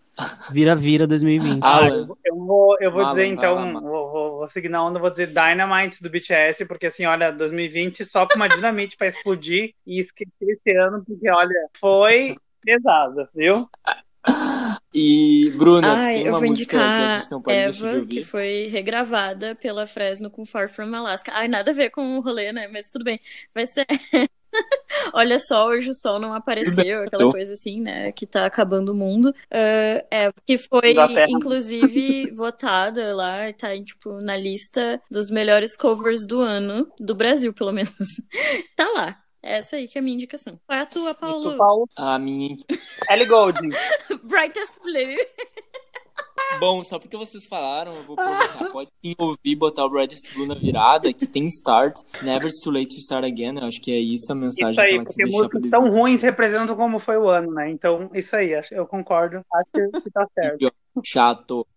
Vira 0.52 0.76
Vira 0.76 1.08
2020. 1.08 1.64
Ah, 1.64 1.80
Ah, 1.82 1.88
eu, 1.88 2.18
eu 2.24 2.36
vou, 2.36 2.78
eu 2.80 2.92
vou 2.92 3.02
Alan, 3.02 3.10
dizer 3.10 3.26
então, 3.26 3.74
vou, 3.82 4.12
vou, 4.12 4.38
vou 4.38 4.48
seguir 4.48 4.70
na 4.70 4.84
onda, 4.84 5.00
vou 5.00 5.10
dizer 5.10 5.28
Dynamite 5.28 6.02
do 6.02 6.10
BTS, 6.10 6.66
porque 6.66 6.88
assim, 6.88 7.06
olha, 7.06 7.32
2020 7.32 8.06
só 8.06 8.28
com 8.28 8.36
uma 8.36 8.48
dinamite 8.50 8.96
pra 8.96 9.08
explodir 9.08 9.74
e 9.86 10.00
esquecer 10.00 10.32
esse 10.42 10.72
ano, 10.76 11.04
porque 11.06 11.30
olha, 11.30 11.68
foi 11.80 12.36
pesado, 12.64 13.28
viu? 13.34 13.68
E, 14.94 15.52
Bruna, 15.56 15.96
Ai, 15.96 16.16
tem 16.16 16.26
eu 16.26 16.34
uma 16.34 16.40
vou 16.40 16.50
música 16.50 16.78
que 16.78 16.84
a 16.84 17.20
gente 17.20 17.32
não 17.32 17.42
pode 17.42 17.58
deixar 17.58 17.72
de 17.72 17.86
Eva, 17.86 17.98
ouvir? 17.98 18.08
que 18.08 18.22
foi 18.22 18.68
regravada 18.68 19.56
pela 19.56 19.86
Fresno 19.86 20.30
com 20.30 20.46
Far 20.46 20.70
From 20.70 20.96
Alaska. 20.96 21.32
Ai, 21.34 21.48
nada 21.48 21.72
a 21.72 21.74
ver 21.74 21.90
com 21.90 22.18
o 22.18 22.22
rolê, 22.22 22.52
né? 22.52 22.68
Mas 22.68 22.90
tudo 22.90 23.04
bem. 23.04 23.20
Vai 23.54 23.68
ser. 23.68 23.86
Olha 25.14 25.38
só, 25.40 25.68
hoje 25.68 25.90
o 25.90 25.94
sol 25.94 26.20
não 26.20 26.34
apareceu, 26.34 27.04
aquela 27.04 27.32
coisa 27.32 27.54
assim, 27.54 27.82
né? 27.82 28.12
Que 28.12 28.26
tá 28.26 28.46
acabando 28.46 28.92
o 28.92 28.96
mundo. 28.96 29.34
Ah, 29.52 30.06
é, 30.10 30.32
que 30.46 30.58
foi, 30.58 30.96
inclusive, 31.30 32.32
votada 32.34 33.16
lá, 33.16 33.52
tá, 33.54 33.78
tipo, 33.84 34.22
na 34.22 34.36
lista 34.38 35.02
dos 35.12 35.30
melhores 35.30 35.76
covers 35.76 36.26
do 36.26 36.42
ano, 36.42 36.92
do 37.00 37.14
Brasil, 37.14 37.54
pelo 37.54 37.72
menos. 37.72 37.92
Tá 38.76 38.88
lá. 38.96 39.27
Essa 39.42 39.76
aí 39.78 39.88
que 39.88 39.98
é 39.98 40.02
a 40.02 40.04
minha 40.04 40.16
indicação. 40.16 40.60
Qual 40.66 40.78
é 40.78 40.82
a 40.82 40.86
tua, 40.86 41.12
E 41.12 41.14
tu, 41.14 41.20
Paulo? 41.20 41.58
Paulo, 41.58 41.86
A 41.96 42.18
minha. 42.20 42.58
Ellie 43.10 43.26
Goulding. 43.28 43.70
Brightest 44.24 44.82
Blue. 44.84 45.16
Bom, 46.60 46.84
só 46.84 46.98
porque 46.98 47.18
vocês 47.18 47.46
falaram, 47.48 47.96
eu 47.96 48.04
vou 48.04 48.16
perguntar. 48.16 48.72
Pode 48.72 48.90
sim 49.04 49.14
ouvir 49.18 49.38
e 49.44 49.56
botar 49.56 49.86
o 49.86 49.90
Brightest 49.90 50.34
Blue 50.34 50.48
na 50.48 50.56
virada, 50.56 51.12
que 51.14 51.28
tem 51.28 51.46
Start. 51.48 51.96
Never 52.24 52.50
too 52.64 52.72
late 52.72 52.88
to 52.88 53.00
start 53.00 53.26
again. 53.26 53.58
Eu 53.58 53.66
acho 53.66 53.82
que 53.82 53.92
é 53.92 54.00
isso 54.00 54.32
a 54.32 54.36
mensagem 54.36 54.72
Isso 54.72 54.82
aí, 54.82 54.90
que 54.90 54.96
ela 54.96 55.04
porque 55.04 55.26
músicas 55.26 55.62
tão 55.70 55.82
2020. 55.82 56.00
ruins 56.00 56.22
representam 56.22 56.76
como 56.76 57.00
foi 57.00 57.18
o 57.18 57.30
ano, 57.30 57.54
né? 57.54 57.70
Então, 57.70 58.10
isso 58.14 58.36
aí, 58.36 58.52
eu 58.72 58.88
concordo. 58.88 59.42
Acho 59.54 60.02
que 60.04 60.12
tá 60.12 60.28
certo. 60.34 60.74
Chato. 61.04 61.68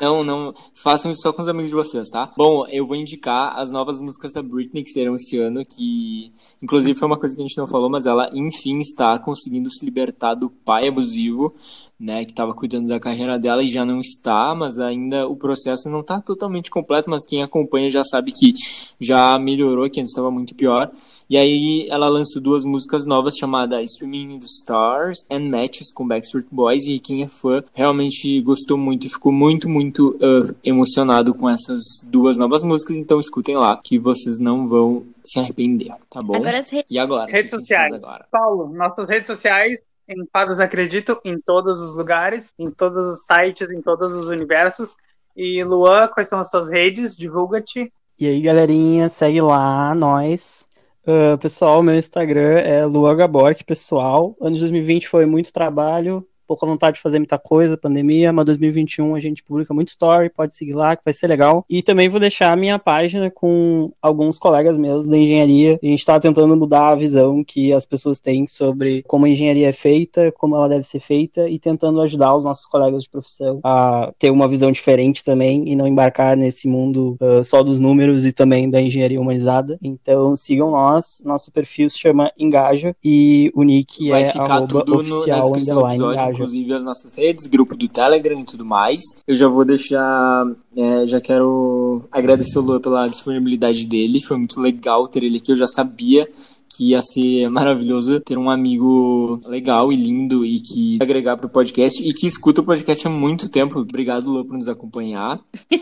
Não, 0.00 0.24
não. 0.24 0.54
Façam 0.82 1.10
isso 1.10 1.22
só 1.22 1.32
com 1.32 1.42
os 1.42 1.48
amigos 1.48 1.70
de 1.70 1.76
vocês, 1.76 2.08
tá? 2.08 2.32
Bom, 2.36 2.66
eu 2.68 2.86
vou 2.86 2.96
indicar 2.96 3.58
as 3.58 3.70
novas 3.70 4.00
músicas 4.00 4.32
da 4.32 4.42
Britney 4.42 4.82
que 4.82 4.90
serão 4.90 5.14
esse 5.14 5.38
ano, 5.38 5.64
que 5.64 6.32
inclusive 6.62 6.98
foi 6.98 7.06
uma 7.06 7.18
coisa 7.18 7.36
que 7.36 7.42
a 7.42 7.46
gente 7.46 7.58
não 7.58 7.66
falou, 7.66 7.90
mas 7.90 8.06
ela 8.06 8.30
enfim 8.32 8.78
está 8.80 9.18
conseguindo 9.18 9.70
se 9.70 9.84
libertar 9.84 10.34
do 10.34 10.50
pai 10.50 10.88
abusivo, 10.88 11.54
né, 12.00 12.24
que 12.24 12.32
estava 12.32 12.54
cuidando 12.54 12.88
da 12.88 12.98
carreira 12.98 13.38
dela 13.38 13.62
e 13.62 13.68
já 13.68 13.84
não 13.84 14.00
está, 14.00 14.54
mas 14.54 14.78
ainda 14.78 15.28
o 15.28 15.36
processo 15.36 15.90
não 15.90 16.00
está 16.00 16.18
totalmente 16.18 16.70
completo, 16.70 17.10
mas 17.10 17.26
quem 17.26 17.42
acompanha 17.42 17.90
já 17.90 18.02
sabe 18.02 18.32
que 18.32 18.54
já 18.98 19.38
melhorou, 19.38 19.88
que 19.90 20.00
antes 20.00 20.10
estava 20.10 20.30
muito 20.30 20.54
pior. 20.54 20.90
E 21.28 21.36
aí 21.36 21.86
ela 21.90 22.08
lançou 22.08 22.40
duas 22.42 22.64
músicas 22.64 23.06
novas 23.06 23.36
chamadas 23.36 24.00
in 24.02 24.38
the 24.38 24.46
Stars 24.46 25.26
and 25.30 25.48
Matches 25.50 25.92
com 25.92 26.08
Backstreet 26.08 26.46
Boys 26.50 26.86
e 26.86 26.98
quem 26.98 27.22
é 27.22 27.28
fã 27.28 27.62
realmente 27.72 28.40
gostou 28.40 28.78
muito 28.78 29.06
e 29.06 29.10
ficou 29.10 29.30
muito, 29.30 29.68
muito 29.68 30.16
uh, 30.16 30.54
emocionado 30.64 31.34
com 31.34 31.48
essas 31.48 31.82
duas 32.10 32.36
novas 32.36 32.64
músicas, 32.64 32.96
então 32.96 33.20
escutem 33.20 33.56
lá 33.56 33.78
que 33.82 33.98
vocês 33.98 34.38
não 34.38 34.66
vão 34.66 35.04
se 35.24 35.38
arrepender, 35.38 35.92
tá 36.08 36.20
bom? 36.20 36.34
Agora 36.34 36.58
as 36.58 36.70
redes 36.70 36.90
E 36.90 36.98
agora? 36.98 37.30
Redes 37.30 37.50
sociais. 37.50 37.92
agora? 37.92 38.26
Paulo, 38.30 38.72
nossas 38.72 39.08
redes 39.08 39.26
sociais, 39.26 39.90
em 40.10 40.26
Fadas 40.32 40.58
Acredito, 40.58 41.20
em 41.24 41.40
todos 41.40 41.80
os 41.80 41.94
lugares, 41.94 42.52
em 42.58 42.70
todos 42.70 43.06
os 43.06 43.24
sites, 43.24 43.70
em 43.70 43.80
todos 43.80 44.14
os 44.14 44.28
universos. 44.28 44.96
E 45.36 45.62
Luan, 45.62 46.08
quais 46.08 46.28
são 46.28 46.40
as 46.40 46.50
suas 46.50 46.68
redes? 46.68 47.16
Divulga-te. 47.16 47.92
E 48.18 48.26
aí, 48.26 48.40
galerinha, 48.40 49.08
segue 49.08 49.40
lá, 49.40 49.94
nós. 49.94 50.66
Ah, 51.06 51.38
pessoal, 51.38 51.82
meu 51.82 51.94
Instagram 51.94 52.58
é 52.58 52.84
luagabork, 52.84 53.64
pessoal. 53.64 54.36
Ano 54.40 54.54
de 54.54 54.60
2020 54.60 55.08
foi 55.08 55.26
muito 55.26 55.52
trabalho, 55.52 56.26
pouca 56.50 56.66
vontade 56.66 56.96
de 56.96 57.00
fazer 57.00 57.20
muita 57.20 57.38
coisa, 57.38 57.76
pandemia, 57.76 58.32
mas 58.32 58.44
2021 58.44 59.14
a 59.14 59.20
gente 59.20 59.40
publica 59.40 59.72
muito 59.72 59.90
story, 59.90 60.28
pode 60.28 60.56
seguir 60.56 60.72
lá 60.72 60.96
que 60.96 61.02
vai 61.04 61.14
ser 61.14 61.28
legal. 61.28 61.64
E 61.70 61.80
também 61.80 62.08
vou 62.08 62.18
deixar 62.18 62.50
a 62.50 62.56
minha 62.56 62.76
página 62.76 63.30
com 63.30 63.92
alguns 64.02 64.36
colegas 64.36 64.76
meus 64.76 65.06
da 65.06 65.16
engenharia. 65.16 65.78
A 65.80 65.86
gente 65.86 66.00
está 66.00 66.18
tentando 66.18 66.56
mudar 66.56 66.88
a 66.88 66.96
visão 66.96 67.44
que 67.44 67.72
as 67.72 67.86
pessoas 67.86 68.18
têm 68.18 68.48
sobre 68.48 69.04
como 69.06 69.26
a 69.26 69.28
engenharia 69.28 69.68
é 69.68 69.72
feita, 69.72 70.32
como 70.32 70.56
ela 70.56 70.68
deve 70.68 70.82
ser 70.82 70.98
feita 70.98 71.48
e 71.48 71.56
tentando 71.56 72.00
ajudar 72.00 72.34
os 72.34 72.42
nossos 72.42 72.66
colegas 72.66 73.04
de 73.04 73.10
profissão 73.10 73.60
a 73.62 74.12
ter 74.18 74.32
uma 74.32 74.48
visão 74.48 74.72
diferente 74.72 75.22
também 75.22 75.68
e 75.68 75.76
não 75.76 75.86
embarcar 75.86 76.36
nesse 76.36 76.66
mundo 76.66 77.16
ah, 77.20 77.44
só 77.44 77.62
dos 77.62 77.78
números 77.78 78.26
e 78.26 78.32
também 78.32 78.68
da 78.68 78.82
engenharia 78.82 79.20
humanizada. 79.20 79.78
Então 79.80 80.34
sigam 80.34 80.72
nós, 80.72 81.22
nosso 81.24 81.52
perfil 81.52 81.88
se 81.88 82.00
chama 82.00 82.32
Engaja 82.36 82.92
e 83.04 83.52
o 83.54 83.62
nick 83.62 84.08
Vai 84.08 84.24
é 84.24 84.32
arroba 84.36 84.84
oficial 84.90 85.54
underline 85.54 86.04
Engaja. 86.04 86.39
Inclusive 86.40 86.72
as 86.74 86.84
nossas 86.84 87.14
redes, 87.14 87.46
grupo 87.46 87.76
do 87.76 87.88
Telegram 87.88 88.40
e 88.40 88.44
tudo 88.44 88.64
mais. 88.64 89.00
Eu 89.26 89.34
já 89.34 89.48
vou 89.48 89.64
deixar, 89.64 90.46
é, 90.76 91.06
já 91.06 91.20
quero 91.20 92.04
agradecer 92.10 92.58
o 92.58 92.62
Lua 92.62 92.80
pela 92.80 93.06
disponibilidade 93.08 93.86
dele, 93.86 94.20
foi 94.20 94.36
muito 94.36 94.60
legal 94.60 95.06
ter 95.08 95.22
ele 95.22 95.38
aqui, 95.38 95.52
eu 95.52 95.56
já 95.56 95.68
sabia 95.68 96.28
que 96.68 96.90
ia 96.90 97.02
ser 97.02 97.48
maravilhoso 97.50 98.20
ter 98.20 98.38
um 98.38 98.48
amigo 98.48 99.40
legal 99.44 99.92
e 99.92 99.96
lindo 99.96 100.44
e 100.46 100.60
que 100.60 100.98
agregar 101.02 101.36
pro 101.36 101.48
podcast 101.48 102.02
e 102.02 102.12
que 102.14 102.26
escuta 102.26 102.60
o 102.60 102.64
podcast 102.64 103.06
há 103.06 103.10
muito 103.10 103.48
tempo. 103.48 103.80
Obrigado, 103.80 104.30
Lua, 104.30 104.44
por 104.44 104.54
nos 104.54 104.68
acompanhar. 104.68 105.40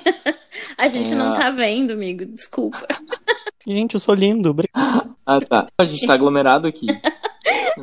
A 0.77 0.89
gente 0.89 1.13
É. 1.13 1.15
não 1.15 1.33
tá 1.33 1.51
vendo, 1.51 1.93
amigo. 1.93 2.25
Desculpa. 2.25 2.85
Gente, 3.67 3.95
eu 3.95 4.01
sou 4.01 4.15
lindo. 4.15 4.49
obrigado. 4.51 5.15
Ah, 5.27 5.41
tá. 5.41 5.69
A 5.79 5.85
gente 5.85 6.07
tá 6.07 6.15
aglomerado 6.15 6.67
aqui. 6.67 6.87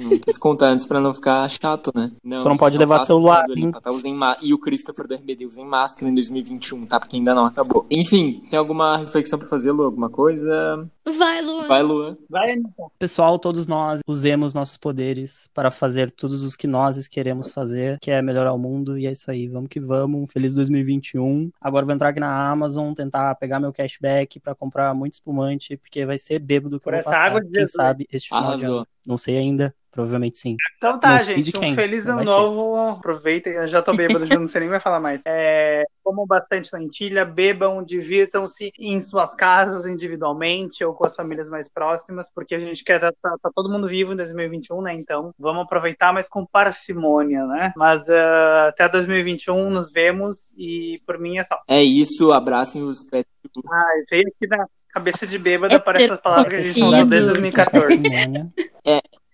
Não 0.04 0.18
quis 0.20 0.38
contar 0.38 0.68
antes 0.68 0.86
pra 0.86 1.00
não 1.00 1.14
ficar 1.14 1.48
chato, 1.50 1.92
né? 1.96 2.12
Não, 2.24 2.42
Só 2.42 2.50
não 2.50 2.58
pode 2.58 2.78
levar 2.78 3.00
celular, 3.00 3.44
ali, 3.50 3.64
hein? 3.66 3.72
tá? 3.72 3.82
Ma- 4.14 4.38
E 4.42 4.54
o 4.54 4.60
Christopher 4.60 5.08
do 5.08 5.16
RBD 5.16 5.46
usem 5.46 5.66
máscara 5.66 6.10
em 6.12 6.14
2021, 6.16 6.86
tá? 6.86 7.00
Porque 7.00 7.16
ainda 7.16 7.34
não 7.34 7.46
acabou. 7.46 7.86
Enfim, 7.90 8.42
tem 8.50 8.58
alguma 8.60 8.98
reflexão 8.98 9.38
pra 9.40 9.48
fazer, 9.48 9.72
Lu? 9.72 9.84
Alguma 9.84 10.10
coisa? 10.10 10.88
Vai, 11.18 11.42
Luan. 11.42 11.68
Vai, 11.68 11.84
Luan. 11.84 12.18
Vai, 12.30 12.52
Anitta. 12.54 12.84
Pessoal, 12.98 13.38
todos 13.40 13.68
nós 13.68 14.02
usemos 14.08 14.54
nossos 14.54 14.78
poderes 14.78 15.50
para 15.54 15.70
fazer 15.72 16.10
todos 16.12 16.44
os 16.44 16.56
que 16.56 16.68
nós 16.68 17.08
queremos 17.08 17.52
fazer, 17.52 17.98
que 18.02 18.10
é 18.12 18.22
melhorar 18.22 18.54
o 18.54 18.58
mundo, 18.58 18.98
e 18.98 19.06
é 19.08 19.12
isso 19.12 19.30
aí. 19.30 19.48
Vamos 19.48 19.70
que 19.70 19.80
vamos. 19.80 20.32
Feliz 20.32 20.54
2021. 20.54 21.52
Agora 21.62 21.86
vou 21.86 21.94
entrar 21.94 22.10
aqui 22.10 22.20
na 22.20 22.50
Amazon, 22.50 22.94
tentar 22.94 23.36
pegar 23.36 23.60
meu 23.60 23.72
cashback 23.74 24.40
para 24.40 24.56
comprar 24.56 24.94
muito 24.94 25.14
espumante, 25.14 25.78
porque 25.78 26.06
vai 26.06 26.18
ser 26.18 26.40
bêbado 26.40 26.80
que 26.80 26.84
Por 26.84 26.94
eu 26.94 27.02
vou 27.04 27.12
essa 27.12 27.12
passar. 27.12 27.26
água 27.28 27.42
de 27.42 27.48
Quem 27.48 27.56
Jesus. 27.62 27.72
sabe 27.72 28.08
este 28.12 28.28
final 28.30 28.42
de 28.44 28.48
Arrasou. 28.64 28.78
ano. 28.80 28.88
Não 29.08 29.18
sei 29.18 29.38
ainda, 29.38 29.74
provavelmente 29.96 30.38
sim. 30.38 30.58
Então 30.78 31.00
tá, 31.00 31.18
gente. 31.20 31.58
Um 31.58 31.74
feliz 31.74 32.06
ano 32.06 32.18
vai 32.18 32.26
ser. 32.26 32.32
novo. 32.32 32.76
Aproveitem. 32.92 33.54
Eu 33.54 33.68
já 33.68 33.82
tô 33.82 33.94
bêbado, 33.96 34.26
já 34.28 34.38
não 34.38 34.46
sei 34.48 34.62
nem 34.62 34.70
mais 34.70 34.84
falar 34.84 35.00
mais. 35.00 35.22
É, 35.26 35.86
comam 36.04 36.28
bastante 36.28 36.70
lentilha, 36.76 37.24
bebam, 37.24 37.82
divirtam-se 37.82 38.72
em 38.78 39.00
suas 39.00 39.34
casas 39.34 39.88
individualmente 39.88 40.84
ou 40.84 40.94
com 40.94 41.06
as 41.06 41.16
famílias 41.16 41.50
mais 41.50 41.70
próximas, 41.70 42.30
porque 42.34 42.54
a 42.56 42.60
gente 42.60 42.84
quer 42.84 43.00
tá, 43.00 43.14
tá- 43.22 43.36
tá 43.42 43.50
todo 43.56 43.72
mundo 43.72 43.88
vivo 43.88 44.12
em 44.12 44.18
2021, 44.18 44.82
né? 44.82 44.94
Então 44.94 45.34
vamos 45.40 45.64
aproveitar, 45.64 46.14
mas 46.14 46.28
com 46.28 46.46
parcimônia, 46.46 47.46
né? 47.46 47.72
Mas 47.78 48.08
ah, 48.10 48.68
até 48.68 48.90
2021 48.90 49.70
nos 49.70 49.92
vemos 49.92 50.54
e 50.58 51.02
por 51.08 51.18
mim 51.18 51.38
é 51.38 51.44
só. 51.44 51.58
É 51.68 51.82
isso, 51.82 52.34
abracem 52.34 52.84
os 52.84 53.02
pets. 53.04 53.32
Ah, 53.72 53.84
veio 54.10 54.28
aqui 54.28 54.48
na 54.48 54.66
cabeça 54.90 55.26
de 55.26 55.38
bêbada 55.38 55.76
É 55.76 55.80
para 55.80 56.02
essas 56.02 56.20
palavras 56.20 56.50
que 56.50 56.56
a 56.56 56.64
gente 56.64 56.80
não 56.80 56.88
usou 56.90 57.06
desde 57.06 57.28
2014. 57.30 58.02
Parcimônia. 58.02 58.54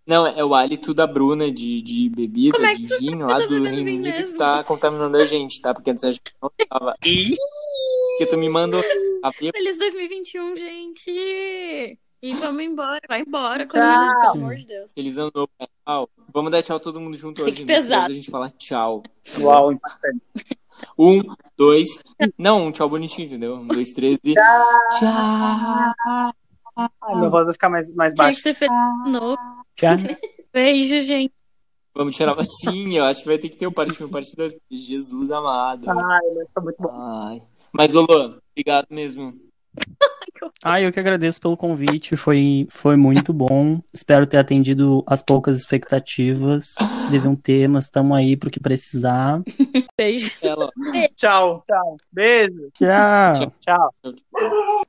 Não, 0.06 0.26
é 0.26 0.44
o 0.44 0.56
hálito 0.56 0.94
da 0.94 1.06
Bruna 1.06 1.52
de, 1.52 1.82
de 1.82 2.10
bebida, 2.10 2.58
Como 2.58 2.66
é 2.68 2.74
de 2.74 2.88
gin 2.98 3.16
lá 3.18 3.40
do 3.40 3.64
Reino 3.64 3.92
Unido 3.92 4.24
que 4.24 4.34
tá 4.36 4.64
contaminando 4.64 5.16
a 5.18 5.26
gente, 5.26 5.62
tá? 5.62 5.74
Porque 5.74 5.92
antes 5.92 6.04
a 6.04 6.12
gente 6.12 6.34
não 6.42 6.52
tava. 6.68 6.96
Porque 7.00 8.26
tu 8.30 8.38
me 8.38 8.50
mandou 8.50 8.82
a 9.24 9.30
bêbada 9.32 9.58
Feliz 9.58 9.78
2021, 9.78 10.56
gente! 10.56 12.00
E 12.24 12.34
vamos 12.36 12.64
embora, 12.64 13.02
vai 13.08 13.22
embora, 13.22 13.66
Tchau. 13.66 13.82
Coronel, 13.82 14.20
pelo 14.20 14.32
amor 14.44 14.56
de 14.56 14.66
Deus. 14.68 14.94
Feliz 14.94 15.18
ano 15.18 15.32
novo, 15.34 15.50
né? 15.60 15.66
tchau. 15.84 16.10
Vamos 16.32 16.52
dar 16.52 16.62
tchau 16.62 16.80
todo 16.80 17.00
mundo 17.00 17.18
junto 17.18 17.44
Que 17.44 17.50
hoje. 17.50 17.66
né? 17.66 17.74
pesado. 17.76 18.02
Depois 18.02 18.12
a 18.12 18.16
gente 18.16 18.32
fala 18.32 18.50
tchau. 18.52 19.04
Uau, 19.40 19.72
impactante. 19.72 20.22
Um, 20.98 21.22
dois. 21.58 22.00
Não, 22.38 22.68
um 22.68 22.72
tchau 22.72 22.88
bonitinho, 22.90 23.28
entendeu? 23.28 23.56
Um, 23.56 23.68
dois, 23.68 23.92
três 23.92 24.20
e. 24.24 24.34
Tchau. 24.36 26.34
Ai, 26.76 27.16
meu 27.16 27.30
voz 27.30 27.46
vai 27.46 27.54
ficar 27.54 27.70
mais, 27.70 27.94
mais 27.96 28.14
Tinha 28.14 28.30
que 28.30 28.40
ser 28.40 28.54
feliz 28.54 28.74
de 29.06 29.12
novo. 29.12 29.38
Tchau. 29.76 29.98
Beijo, 30.54 31.02
gente. 31.02 31.34
Vamos 31.94 32.16
tirar 32.16 32.34
uma. 32.34 32.44
Sim, 32.44 32.98
eu 32.98 33.04
acho 33.04 33.22
que 33.22 33.28
vai 33.28 33.38
ter 33.38 33.50
que 33.50 33.58
ter 33.58 33.68
o 33.68 33.72
parte 33.72 34.02
1 34.02 34.08
e 34.08 34.10
parte 34.10 34.36
2. 34.36 34.56
Jesus 34.72 35.32
amado. 35.32 35.90
Ai, 35.90 36.34
mas 36.36 36.52
foi 36.54 36.64
muito 36.64 36.82
bom. 36.82 36.92
Ai. 36.92 37.42
Mas, 37.72 37.96
ô 37.96 38.02
Luan, 38.02 38.40
obrigado 38.52 38.88
mesmo. 38.90 39.34
Ah, 40.64 40.82
eu 40.82 40.92
que 40.92 41.00
agradeço 41.00 41.40
pelo 41.40 41.58
convite, 41.58 42.16
foi, 42.16 42.68
foi 42.70 42.96
muito 42.96 43.32
bom. 43.32 43.80
Espero 43.94 44.26
ter 44.26 44.38
atendido 44.38 45.04
as 45.06 45.22
poucas 45.22 45.58
expectativas. 45.58 46.76
Deviam 47.12 47.36
ter, 47.36 47.68
mas 47.68 47.86
estamos 47.86 48.18
aí 48.18 48.36
pro 48.36 48.50
que 48.50 48.60
precisar. 48.60 49.42
Beijo. 49.96 50.32
Tchau, 51.16 51.64
tchau. 51.64 51.98
Beijo. 52.12 52.70
Tchau. 52.74 53.52
Tchau. 53.60 53.94
Tchau. 54.02 54.81